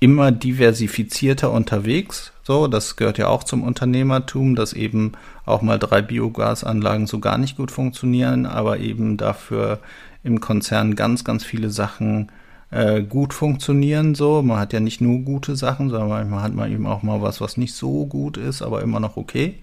immer 0.00 0.30
diversifizierter 0.30 1.50
unterwegs. 1.50 2.32
So, 2.42 2.66
das 2.66 2.96
gehört 2.96 3.18
ja 3.18 3.28
auch 3.28 3.44
zum 3.44 3.62
Unternehmertum, 3.62 4.54
dass 4.54 4.72
eben 4.72 5.12
auch 5.44 5.62
mal 5.62 5.78
drei 5.78 6.02
Biogasanlagen 6.02 7.06
so 7.06 7.18
gar 7.18 7.38
nicht 7.38 7.56
gut 7.56 7.70
funktionieren, 7.70 8.46
aber 8.46 8.78
eben 8.78 9.16
dafür 9.16 9.80
im 10.22 10.40
Konzern 10.40 10.94
ganz, 10.94 11.24
ganz 11.24 11.44
viele 11.44 11.70
Sachen 11.70 12.30
äh, 12.70 13.02
gut 13.02 13.34
funktionieren. 13.34 14.14
So, 14.14 14.42
man 14.42 14.58
hat 14.58 14.72
ja 14.72 14.80
nicht 14.80 15.00
nur 15.00 15.20
gute 15.20 15.56
Sachen, 15.56 15.90
sondern 15.90 16.08
manchmal 16.08 16.42
hat 16.42 16.54
man 16.54 16.72
eben 16.72 16.86
auch 16.86 17.02
mal 17.02 17.20
was, 17.20 17.40
was 17.40 17.56
nicht 17.56 17.74
so 17.74 18.06
gut 18.06 18.36
ist, 18.36 18.62
aber 18.62 18.82
immer 18.82 19.00
noch 19.00 19.16
okay. 19.16 19.56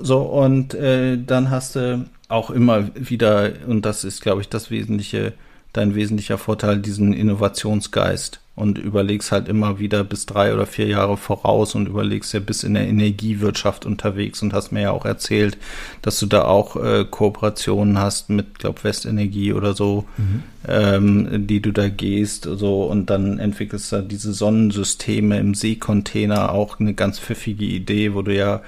So, 0.00 0.22
und 0.22 0.74
äh, 0.74 1.18
dann 1.22 1.50
hast 1.50 1.76
du 1.76 2.06
auch 2.28 2.50
immer 2.50 2.88
wieder, 2.94 3.52
und 3.66 3.84
das 3.84 4.04
ist, 4.04 4.22
glaube 4.22 4.40
ich, 4.40 4.48
das 4.48 4.70
wesentliche, 4.70 5.34
dein 5.72 5.94
wesentlicher 5.94 6.38
Vorteil, 6.38 6.78
diesen 6.78 7.12
Innovationsgeist 7.12 8.41
und 8.54 8.76
überlegst 8.76 9.32
halt 9.32 9.48
immer 9.48 9.78
wieder 9.78 10.04
bis 10.04 10.26
drei 10.26 10.52
oder 10.52 10.66
vier 10.66 10.86
Jahre 10.86 11.16
voraus 11.16 11.74
und 11.74 11.88
überlegst 11.88 12.34
ja 12.34 12.40
bis 12.40 12.64
in 12.64 12.74
der 12.74 12.86
Energiewirtschaft 12.86 13.86
unterwegs 13.86 14.42
und 14.42 14.52
hast 14.52 14.72
mir 14.72 14.82
ja 14.82 14.90
auch 14.90 15.06
erzählt, 15.06 15.56
dass 16.02 16.20
du 16.20 16.26
da 16.26 16.44
auch 16.44 16.76
äh, 16.76 17.06
Kooperationen 17.08 17.98
hast 17.98 18.28
mit, 18.28 18.58
glaub, 18.58 18.84
Westenergie 18.84 19.54
oder 19.54 19.72
so, 19.72 20.04
mhm. 20.18 20.42
ähm, 20.68 21.46
die 21.46 21.62
du 21.62 21.72
da 21.72 21.88
gehst, 21.88 22.46
so 22.50 22.84
und 22.84 23.08
dann 23.08 23.38
entwickelst 23.38 23.90
du 23.90 23.96
da 23.96 24.02
diese 24.02 24.34
Sonnensysteme 24.34 25.38
im 25.38 25.54
Seekontainer, 25.54 26.52
auch 26.52 26.78
eine 26.78 26.92
ganz 26.92 27.18
pfiffige 27.18 27.64
Idee, 27.64 28.12
wo 28.12 28.20
du 28.20 28.34
ja 28.34 28.60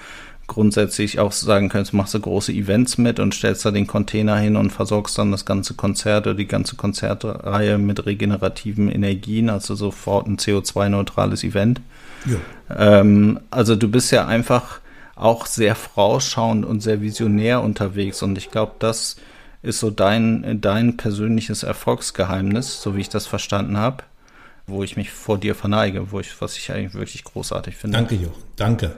grundsätzlich 0.47 1.19
auch 1.19 1.33
sagen 1.33 1.69
könntest, 1.69 1.95
machst 1.95 2.15
du 2.15 2.21
große 2.21 2.53
Events 2.53 2.99
mit 2.99 3.19
und 3.19 3.35
stellst 3.35 3.65
da 3.65 3.71
den 3.71 3.87
Container 3.87 4.37
hin 4.37 4.57
und 4.57 4.71
versorgst 4.71 5.17
dann 5.19 5.33
das 5.33 5.45
ganze 5.45 5.75
Konzert 5.75 6.27
oder 6.27 6.35
die 6.35 6.47
ganze 6.47 6.77
Konzertreihe 6.77 7.79
mit 7.79 8.05
regenerativen 8.07 8.91
Energien, 8.91 9.49
also 9.51 9.75
sofort 9.75 10.27
ein 10.27 10.37
CO2-neutrales 10.37 11.45
Event. 11.45 11.81
Ja. 12.27 12.37
Ähm, 12.77 13.41
also 13.51 13.77
du 13.77 13.89
bist 13.89 14.13
ja 14.13 14.27
einfach 14.27 14.81
auch 15.17 15.47
sehr 15.47 15.75
vorausschauend 15.75 16.65
und 16.65 16.81
sehr 16.81 17.01
visionär 17.01 17.63
unterwegs 17.63 18.23
und 18.23 18.37
ich 18.37 18.51
glaube, 18.51 18.73
das 18.79 19.17
ist 19.63 19.81
so 19.81 19.91
dein, 19.91 20.61
dein 20.61 20.97
persönliches 20.97 21.63
Erfolgsgeheimnis, 21.63 22.83
so 22.83 22.97
wie 22.97 23.01
ich 23.01 23.09
das 23.09 23.27
verstanden 23.27 23.79
habe, 23.79 24.05
wo 24.67 24.83
ich 24.83 24.97
mich 24.97 25.11
vor 25.11 25.39
dir 25.39 25.55
verneige, 25.55 26.11
wo 26.13 26.21
ich, 26.21 26.41
was 26.41 26.57
ich 26.59 26.71
eigentlich 26.71 26.95
wirklich 26.95 27.25
großartig 27.25 27.77
finde. 27.77 27.97
Danke, 27.97 28.15
Jo. 28.17 28.31
Danke. 28.57 28.95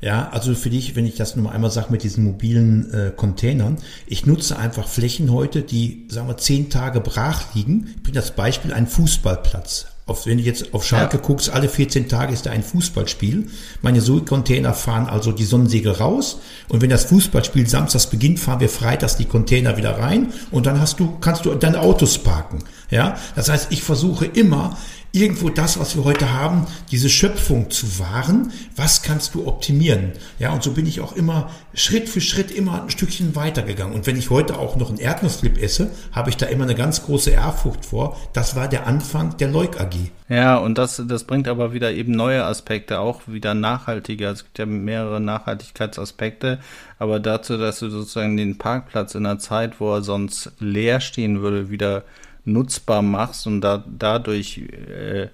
Ja, 0.00 0.28
also 0.30 0.54
für 0.54 0.70
dich, 0.70 0.94
wenn 0.94 1.06
ich 1.06 1.16
das 1.16 1.36
nur 1.36 1.50
einmal 1.50 1.70
sage 1.70 1.88
mit 1.90 2.02
diesen 2.02 2.24
mobilen 2.24 2.92
äh, 2.92 3.12
Containern, 3.16 3.78
ich 4.06 4.26
nutze 4.26 4.58
einfach 4.58 4.88
Flächen 4.88 5.32
heute, 5.32 5.62
die, 5.62 6.06
sagen 6.08 6.28
wir, 6.28 6.36
zehn 6.36 6.68
Tage 6.70 7.00
brach 7.00 7.54
liegen. 7.54 7.94
Ich 7.96 8.02
bringe 8.02 8.16
das 8.16 8.32
Beispiel, 8.32 8.72
ein 8.72 8.86
Fußballplatz. 8.86 9.86
Auf, 10.08 10.24
wenn 10.26 10.38
du 10.38 10.44
jetzt 10.44 10.72
auf 10.72 10.86
Schalke 10.86 11.16
ja. 11.16 11.22
guckst, 11.22 11.50
alle 11.50 11.68
14 11.68 12.08
Tage 12.08 12.32
ist 12.32 12.46
da 12.46 12.50
ein 12.50 12.62
Fußballspiel. 12.62 13.48
Meine 13.82 14.00
Suhl-Container 14.00 14.72
fahren 14.72 15.08
also 15.08 15.32
die 15.32 15.44
Sonnensegel 15.44 15.90
raus. 15.92 16.38
Und 16.68 16.80
wenn 16.80 16.90
das 16.90 17.06
Fußballspiel 17.06 17.66
samstags 17.66 18.06
beginnt, 18.06 18.38
fahren 18.38 18.60
wir 18.60 18.68
freitags 18.68 19.16
die 19.16 19.24
Container 19.24 19.76
wieder 19.76 19.98
rein. 19.98 20.32
Und 20.52 20.66
dann 20.66 20.80
hast 20.80 21.00
du, 21.00 21.16
kannst 21.20 21.44
du 21.44 21.54
deine 21.56 21.80
Autos 21.80 22.18
parken. 22.18 22.60
Ja, 22.90 23.16
das 23.34 23.48
heißt, 23.48 23.72
ich 23.72 23.82
versuche 23.82 24.26
immer, 24.26 24.76
irgendwo 25.16 25.48
das, 25.48 25.80
was 25.80 25.96
wir 25.96 26.04
heute 26.04 26.32
haben, 26.34 26.66
diese 26.90 27.08
Schöpfung 27.08 27.70
zu 27.70 27.98
wahren. 27.98 28.52
Was 28.76 29.02
kannst 29.02 29.34
du 29.34 29.46
optimieren? 29.46 30.12
Ja, 30.38 30.52
und 30.52 30.62
so 30.62 30.72
bin 30.72 30.86
ich 30.86 31.00
auch 31.00 31.16
immer 31.16 31.50
Schritt 31.72 32.08
für 32.08 32.20
Schritt 32.20 32.50
immer 32.50 32.82
ein 32.82 32.90
Stückchen 32.90 33.34
weitergegangen. 33.34 33.94
Und 33.94 34.06
wenn 34.06 34.16
ich 34.16 34.28
heute 34.28 34.58
auch 34.58 34.76
noch 34.76 34.90
einen 34.90 34.98
Erdnussflip 34.98 35.60
esse, 35.60 35.90
habe 36.12 36.28
ich 36.28 36.36
da 36.36 36.46
immer 36.46 36.64
eine 36.64 36.74
ganz 36.74 37.04
große 37.04 37.30
Ehrfurcht 37.30 37.86
vor. 37.86 38.16
Das 38.34 38.56
war 38.56 38.68
der 38.68 38.86
Anfang 38.86 39.36
der 39.38 39.48
Leuk 39.48 39.80
AG. 39.80 39.94
Ja, 40.28 40.58
und 40.58 40.76
das, 40.76 41.02
das 41.06 41.24
bringt 41.24 41.48
aber 41.48 41.72
wieder 41.72 41.92
eben 41.92 42.12
neue 42.12 42.44
Aspekte, 42.44 43.00
auch 43.00 43.22
wieder 43.26 43.54
nachhaltiger. 43.54 44.30
Es 44.32 44.44
gibt 44.44 44.58
ja 44.58 44.66
mehrere 44.66 45.20
Nachhaltigkeitsaspekte, 45.20 46.58
aber 46.98 47.20
dazu, 47.20 47.56
dass 47.56 47.78
du 47.78 47.88
sozusagen 47.88 48.36
den 48.36 48.58
Parkplatz 48.58 49.14
in 49.14 49.24
einer 49.24 49.38
Zeit, 49.38 49.80
wo 49.80 49.94
er 49.94 50.02
sonst 50.02 50.52
leer 50.58 51.00
stehen 51.00 51.40
würde, 51.40 51.70
wieder 51.70 52.04
nutzbar 52.46 53.02
machst 53.02 53.46
und 53.46 53.60
da, 53.60 53.84
dadurch 53.86 54.58
äh, 54.58 55.28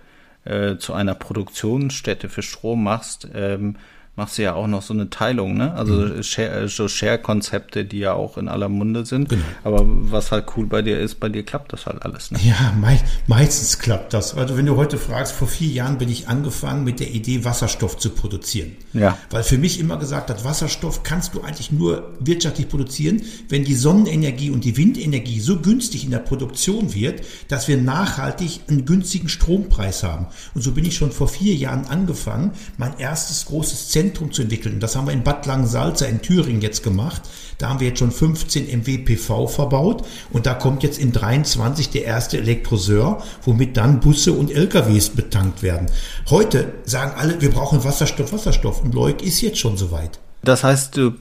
äh, 0.45 0.79
zu 0.79 0.93
einer 0.93 1.15
Produktionsstätte 1.15 2.29
für 2.29 2.43
Strom 2.43 2.83
machst, 2.83 3.29
ähm, 3.33 3.77
machst 4.15 4.37
du 4.37 4.43
ja 4.43 4.55
auch 4.55 4.67
noch 4.67 4.83
so 4.83 4.93
eine 4.93 5.09
Teilung, 5.09 5.55
ne? 5.55 5.73
Also 5.73 5.95
mhm. 5.95 6.23
Share, 6.23 6.69
so 6.69 6.87
Share-Konzepte, 6.87 7.87
die 7.87 8.01
ja 8.01 8.13
auch 8.13 8.37
in 8.37 8.49
aller 8.49 8.69
Munde 8.69 9.07
sind. 9.07 9.31
Genau. 9.31 9.43
Aber 9.65 9.85
was 9.87 10.33
halt 10.33 10.45
cool 10.57 10.67
bei 10.67 10.83
dir 10.83 11.01
ist, 11.01 11.19
bei 11.19 11.31
dir 11.31 11.43
klappt 11.45 11.73
das 11.73 11.87
halt 11.87 12.03
alles, 12.03 12.31
ne? 12.31 12.39
Ja, 12.45 12.75
mei 12.79 13.01
meistens 13.27 13.79
klappt 13.79 14.13
das. 14.13 14.37
Also 14.37 14.59
wenn 14.59 14.67
du 14.67 14.77
heute 14.77 14.99
fragst, 14.99 15.33
vor 15.33 15.49
vier 15.49 15.69
Jahren 15.69 15.97
bin 15.97 16.11
ich 16.11 16.29
angefangen 16.29 16.85
mit 16.85 17.01
der 17.01 17.11
Idee, 17.11 17.45
Wasserstoff 17.45 17.97
zu 17.97 18.11
produzieren. 18.11 18.77
Ja. 18.93 19.17
Weil 19.31 19.45
für 19.45 19.57
mich 19.57 19.81
immer 19.81 19.97
gesagt 19.97 20.29
hat, 20.29 20.45
Wasserstoff 20.45 21.03
kannst 21.05 21.35
du 21.35 21.41
eigentlich 21.41 21.73
nur 21.73 22.13
wirtschaftlich 22.21 22.69
produzieren, 22.69 23.23
wenn 23.49 23.65
die 23.65 23.75
Sonnenenergie 23.75 24.51
und 24.51 24.65
die 24.65 24.77
Windenergie 24.77 25.41
so 25.41 25.61
günstig 25.61 26.05
in 26.05 26.11
der 26.11 26.19
Produktion 26.19 26.93
wird, 26.93 27.23
dass 27.49 27.67
wir 27.67 27.79
nachhaltig 27.79 28.61
einen 28.69 28.85
günstigen 28.85 29.31
Strompreis 29.31 30.03
haben. 30.03 30.27
Und 30.55 30.61
so 30.61 30.73
bin 30.73 30.85
ich 30.85 30.97
schon 30.97 31.13
vor 31.13 31.29
vier 31.29 31.55
Jahren 31.55 31.87
angefangen, 31.87 32.51
mein 32.77 32.99
erstes 32.99 33.47
großes 33.47 33.89
Zentrum 33.89 34.02
Zentrum 34.03 34.33
zu 34.33 34.43
entwickeln. 34.43 34.81
Das 34.81 34.97
haben 34.97 35.07
wir 35.07 35.13
in 35.13 35.23
Bad 35.23 35.47
Langensalza 35.47 36.07
in 36.07 36.21
Thüringen 36.21 36.61
jetzt 36.61 36.83
gemacht. 36.83 37.23
Da 37.59 37.69
haben 37.69 37.79
wir 37.79 37.89
jetzt 37.89 38.01
schon 38.01 38.11
15 38.11 38.67
MW 38.81 38.99
PV 38.99 39.47
verbaut 39.47 40.05
und 40.33 40.47
da 40.47 40.55
kommt 40.55 40.83
jetzt 40.83 40.99
in 40.99 41.13
23 41.13 41.91
der 41.91 42.05
erste 42.05 42.39
Elektroseur, 42.39 43.23
womit 43.45 43.77
dann 43.77 44.01
Busse 44.01 44.33
und 44.33 44.51
LKWs 44.51 45.11
betankt 45.11 45.63
werden. 45.63 45.87
Heute 46.31 46.73
sagen 46.85 47.13
alle, 47.17 47.41
wir 47.41 47.51
brauchen 47.51 47.85
Wasserstoff, 47.85 48.33
Wasserstoff 48.33 48.83
und 48.83 48.93
Leuk 48.93 49.23
ist 49.23 49.41
jetzt 49.41 49.59
schon 49.59 49.77
soweit. 49.77 50.19
Das 50.43 50.65
heißt, 50.65 50.97
du 50.97 51.13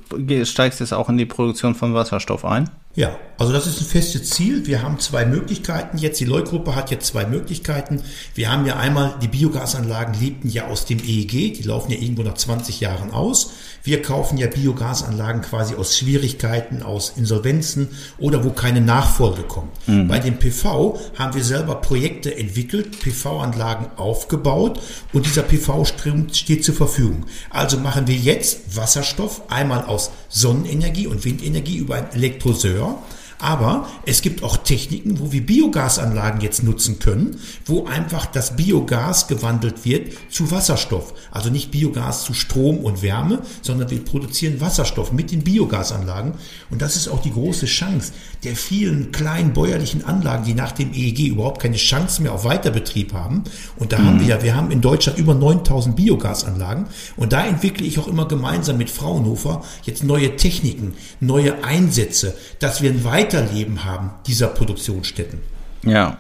steigst 0.46 0.80
jetzt 0.80 0.94
auch 0.94 1.08
in 1.08 1.18
die 1.18 1.28
Produktion 1.28 1.76
von 1.76 1.94
Wasserstoff 1.94 2.44
ein? 2.44 2.72
Ja, 2.94 3.18
also 3.38 3.54
das 3.54 3.68
ist 3.68 3.80
ein 3.80 3.86
festes 3.86 4.30
Ziel. 4.32 4.68
Wir 4.68 4.84
haben 4.84 5.00
zwei 5.00 5.26
Möglichkeiten 5.26 5.98
jetzt. 5.98 6.20
Die 6.20 6.26
Leugruppe 6.26 6.76
hat 6.76 6.92
jetzt 6.92 7.08
zwei 7.08 7.26
Möglichkeiten. 7.26 8.02
Wir 8.36 8.52
haben 8.52 8.66
ja 8.66 8.76
einmal, 8.76 9.16
die 9.22 9.30
Biogasanlagen 9.30 10.14
lebten 10.20 10.50
ja 10.50 10.68
aus 10.68 10.86
dem 10.86 11.00
EEG, 11.00 11.54
die 11.54 11.64
laufen 11.64 11.92
ja 11.92 11.98
irgendwo 11.98 12.22
nach 12.24 12.34
20 12.34 12.82
Jahren 12.82 13.12
aus. 13.12 13.54
Wir 13.84 14.02
kaufen 14.02 14.38
ja 14.38 14.48
Biogasanlagen 14.48 15.42
quasi 15.42 15.74
aus 15.76 15.98
Schwierigkeiten, 15.98 16.84
aus 16.84 17.14
Insolvenzen 17.16 17.88
oder 18.20 18.44
wo 18.44 18.52
keine 18.52 18.82
Nachfolge 18.82 19.44
kommt. 19.44 19.72
Mhm. 19.88 20.08
Bei 20.08 20.20
dem 20.20 20.38
PV 20.38 21.00
haben 21.18 21.34
wir 21.34 21.44
selber 21.44 21.76
Projekte 21.76 22.38
entwickelt, 22.38 23.00
PV-Anlagen 23.00 23.88
aufgebaut 23.96 24.80
und 25.14 25.26
dieser 25.26 25.44
PV-Strom 25.44 26.28
steht 26.34 26.64
zur 26.64 26.76
Verfügung. 26.76 27.26
Also 27.50 27.80
machen 27.80 28.08
wir 28.08 28.16
jetzt 28.16 28.76
Wasserstoff 28.76 29.50
einmal 29.50 29.86
aus 29.86 30.12
Sonnenenergie 30.32 31.08
und 31.08 31.24
Windenergie 31.26 31.78
über 31.78 31.96
ein 31.96 32.12
Elektroseur. 32.14 33.02
Aber 33.42 33.88
es 34.06 34.22
gibt 34.22 34.44
auch 34.44 34.58
Techniken, 34.58 35.20
wo 35.20 35.32
wir 35.32 35.46
Biogasanlagen 35.46 36.42
jetzt 36.42 36.64
nutzen 36.64 37.00
können, 37.00 37.40
wo 37.66 37.86
einfach 37.86 38.28
das 38.28 38.56
Biogas 38.56 39.28
gewandelt 39.28 39.84
wird 39.84 40.14
zu 40.30 40.52
Wasserstoff. 40.52 41.14
Also 41.32 41.50
nicht 41.50 41.72
Biogas 41.72 42.24
zu 42.24 42.34
Strom 42.34 42.78
und 42.78 43.02
Wärme, 43.02 43.42
sondern 43.62 43.90
wir 43.90 44.06
produzieren 44.06 44.62
Wasserstoff 44.62 45.12
mit 45.12 45.32
den 45.32 45.44
Biogasanlagen. 45.44 46.34
Und 46.70 46.82
das 46.82 46.96
ist 46.96 47.08
auch 47.08 47.22
die 47.22 47.32
große 47.32 47.66
Chance 47.66 48.12
der 48.44 48.56
vielen 48.56 49.12
kleinen 49.12 49.54
bäuerlichen 49.54 50.04
Anlagen, 50.04 50.46
die 50.46 50.54
nach 50.54 50.72
dem 50.72 50.94
EEG 50.94 51.28
überhaupt 51.28 51.62
keine 51.62 51.78
Chance 51.78 52.22
mehr 52.22 52.34
auf 52.34 52.44
Weiterbetrieb 52.44 53.14
haben. 53.14 53.44
Und 53.78 53.92
da 53.92 54.00
mhm. 54.00 54.06
haben 54.06 54.20
wir 54.20 54.28
ja, 54.28 54.44
wir 54.44 54.56
haben 54.56 54.72
in 54.72 54.82
Deutschland 54.82 55.20
über 55.20 55.34
9000 55.36 55.96
Biogasanlagen. 55.96 56.88
Und 57.18 57.34
da 57.34 57.46
entwickle 57.46 57.86
ich 57.86 58.00
auch 58.00 58.08
immer 58.08 58.28
gemeinsam 58.28 58.78
mit 58.78 58.90
Fraunhofer 58.90 59.64
jetzt 59.84 60.04
neue 60.04 60.36
Techniken, 60.36 60.94
neue 61.20 61.64
Einsätze, 61.64 62.36
dass 62.60 62.82
wir 62.82 62.92
ein 62.92 63.04
Weiterleben 63.32 63.86
haben 63.86 64.12
dieser 64.28 64.48
Produktionsstätten. 64.48 65.40
Ja, 65.84 66.18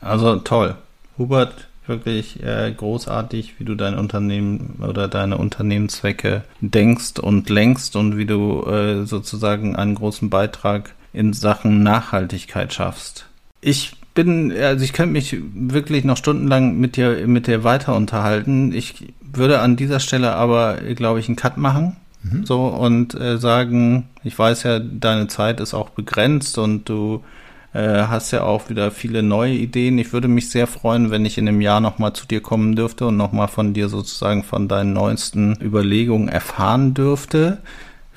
also 0.00 0.36
toll. 0.36 0.74
Hubert, 1.18 1.68
wirklich 1.86 2.42
äh, 2.42 2.72
großartig, 2.74 3.60
wie 3.60 3.64
du 3.64 3.74
dein 3.74 3.98
Unternehmen 3.98 4.82
oder 4.82 5.06
deine 5.06 5.36
Unternehmenszwecke 5.36 6.44
denkst 6.62 7.18
und 7.20 7.50
lenkst 7.50 7.94
und 7.94 8.16
wie 8.16 8.24
du 8.24 8.64
äh, 8.64 9.04
sozusagen 9.04 9.76
einen 9.76 9.96
großen 9.96 10.30
Beitrag 10.30 10.94
in 11.12 11.34
Sachen 11.34 11.82
Nachhaltigkeit 11.82 12.72
schaffst. 12.72 13.26
Ich 13.60 13.92
bin, 14.14 14.50
also 14.50 14.82
ich 14.82 14.94
könnte 14.94 15.12
mich 15.12 15.36
wirklich 15.54 16.04
noch 16.04 16.16
stundenlang 16.16 16.78
mit 16.78 16.96
dir, 16.96 17.26
mit 17.26 17.48
dir 17.48 17.64
weiter 17.64 17.94
unterhalten. 17.94 18.72
Ich 18.72 19.12
würde 19.20 19.60
an 19.60 19.76
dieser 19.76 20.00
Stelle 20.00 20.32
aber, 20.32 20.76
glaube 20.94 21.20
ich, 21.20 21.28
einen 21.28 21.36
Cut 21.36 21.58
machen 21.58 21.96
Mhm. 22.30 22.46
So 22.46 22.66
und 22.66 23.14
äh, 23.14 23.38
sagen, 23.38 24.08
ich 24.24 24.38
weiß 24.38 24.64
ja, 24.64 24.78
deine 24.78 25.28
Zeit 25.28 25.60
ist 25.60 25.74
auch 25.74 25.90
begrenzt 25.90 26.58
und 26.58 26.88
du 26.88 27.22
äh, 27.72 28.06
hast 28.08 28.30
ja 28.30 28.42
auch 28.42 28.68
wieder 28.68 28.90
viele 28.90 29.22
neue 29.22 29.52
Ideen. 29.52 29.98
Ich 29.98 30.12
würde 30.12 30.28
mich 30.28 30.50
sehr 30.50 30.66
freuen, 30.66 31.10
wenn 31.10 31.26
ich 31.26 31.38
in 31.38 31.48
einem 31.48 31.60
Jahr 31.60 31.80
nochmal 31.80 32.12
zu 32.14 32.26
dir 32.26 32.40
kommen 32.40 32.74
dürfte 32.74 33.06
und 33.06 33.16
nochmal 33.16 33.48
von 33.48 33.74
dir 33.74 33.88
sozusagen 33.88 34.44
von 34.44 34.68
deinen 34.68 34.92
neuesten 34.92 35.58
Überlegungen 35.60 36.28
erfahren 36.28 36.94
dürfte. 36.94 37.58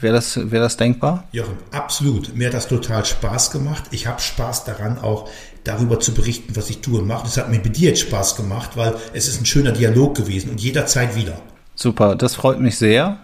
Wäre 0.02 0.14
das, 0.14 0.38
wäre 0.38 0.64
das 0.64 0.78
denkbar? 0.78 1.26
Jochen, 1.34 1.58
absolut. 1.72 2.34
Mir 2.34 2.48
hat 2.48 2.54
das 2.54 2.70
total 2.70 3.04
Spaß 3.04 3.52
gemacht. 3.52 3.84
Ich 3.92 4.08
habe 4.08 4.22
Spaß 4.22 4.64
daran, 4.64 4.98
auch 4.98 5.30
darüber 5.66 6.00
zu 6.00 6.14
berichten, 6.14 6.56
was 6.56 6.70
ich 6.70 6.80
tue 6.80 7.02
und 7.02 7.08
mache. 7.08 7.26
Das 7.26 7.36
hat 7.36 7.50
mir 7.50 7.60
bei 7.60 7.68
dir 7.68 7.90
jetzt 7.90 8.00
Spaß 8.00 8.38
gemacht, 8.38 8.72
weil 8.76 8.96
es 9.14 9.28
ist 9.28 9.42
ein 9.42 9.46
schöner 9.46 9.74
Dialog 9.74 10.16
gewesen 10.16 10.52
und 10.52 10.62
jederzeit 10.62 11.18
wieder. 11.18 11.42
Super, 11.76 12.16
das 12.16 12.36
freut 12.36 12.62
mich 12.62 12.78
sehr. 12.78 13.20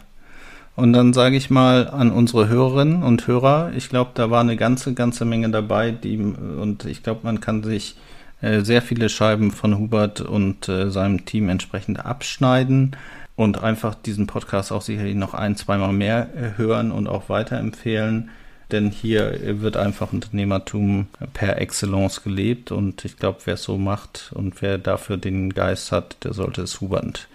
Und 0.76 0.92
dann 0.92 1.14
sage 1.14 1.38
ich 1.38 1.50
mal 1.50 1.88
an 1.88 2.12
unsere 2.12 2.50
Hörerinnen 2.50 3.02
und 3.02 3.28
Hörer, 3.28 3.72
ich 3.76 3.88
glaube, 3.88 4.12
da 4.14 4.30
war 4.30 4.42
eine 4.42 4.58
ganze, 4.58 4.94
ganze 4.94 5.24
Menge 5.24 5.50
dabei, 5.50 5.92
die, 5.92 6.18
und 6.18 6.86
ich 6.86 7.02
glaube, 7.02 7.22
man 7.24 7.40
kann 7.40 7.64
sich 7.64 7.96
äh, 8.42 8.62
sehr 8.62 8.82
viele 8.82 9.08
Scheiben 9.08 9.52
von 9.52 9.78
Hubert 9.78 10.20
und 10.20 10.68
äh, 10.68 10.92
seinem 10.92 11.26
Team 11.26 11.48
entsprechend 11.48 12.06
abschneiden 12.06 12.96
und 13.38 13.64
einfach 13.64 13.96
diesen 13.96 14.28
Podcast 14.28 14.74
auch 14.74 14.82
sicherlich 14.82 15.16
noch 15.16 15.34
ein, 15.34 15.56
zweimal 15.56 15.94
mehr 15.94 16.30
äh, 16.36 16.58
hören 16.58 16.92
und 16.92 17.08
auch 17.08 17.30
weiterempfehlen. 17.30 18.30
Denn 18.72 18.90
hier 18.90 19.62
wird 19.62 19.78
einfach 19.78 20.12
Unternehmertum 20.12 21.08
per 21.34 21.62
Excellence 21.62 22.24
gelebt 22.24 22.72
und 22.72 23.06
ich 23.06 23.16
glaube, 23.16 23.38
wer 23.46 23.54
es 23.54 23.64
so 23.64 23.78
macht 23.78 24.32
und 24.34 24.62
wer 24.62 24.80
dafür 24.80 25.18
den 25.18 25.54
Geist 25.54 25.92
hat, 25.92 26.18
der 26.24 26.34
sollte 26.34 26.64
es 26.64 26.82
Hubert 26.82 27.28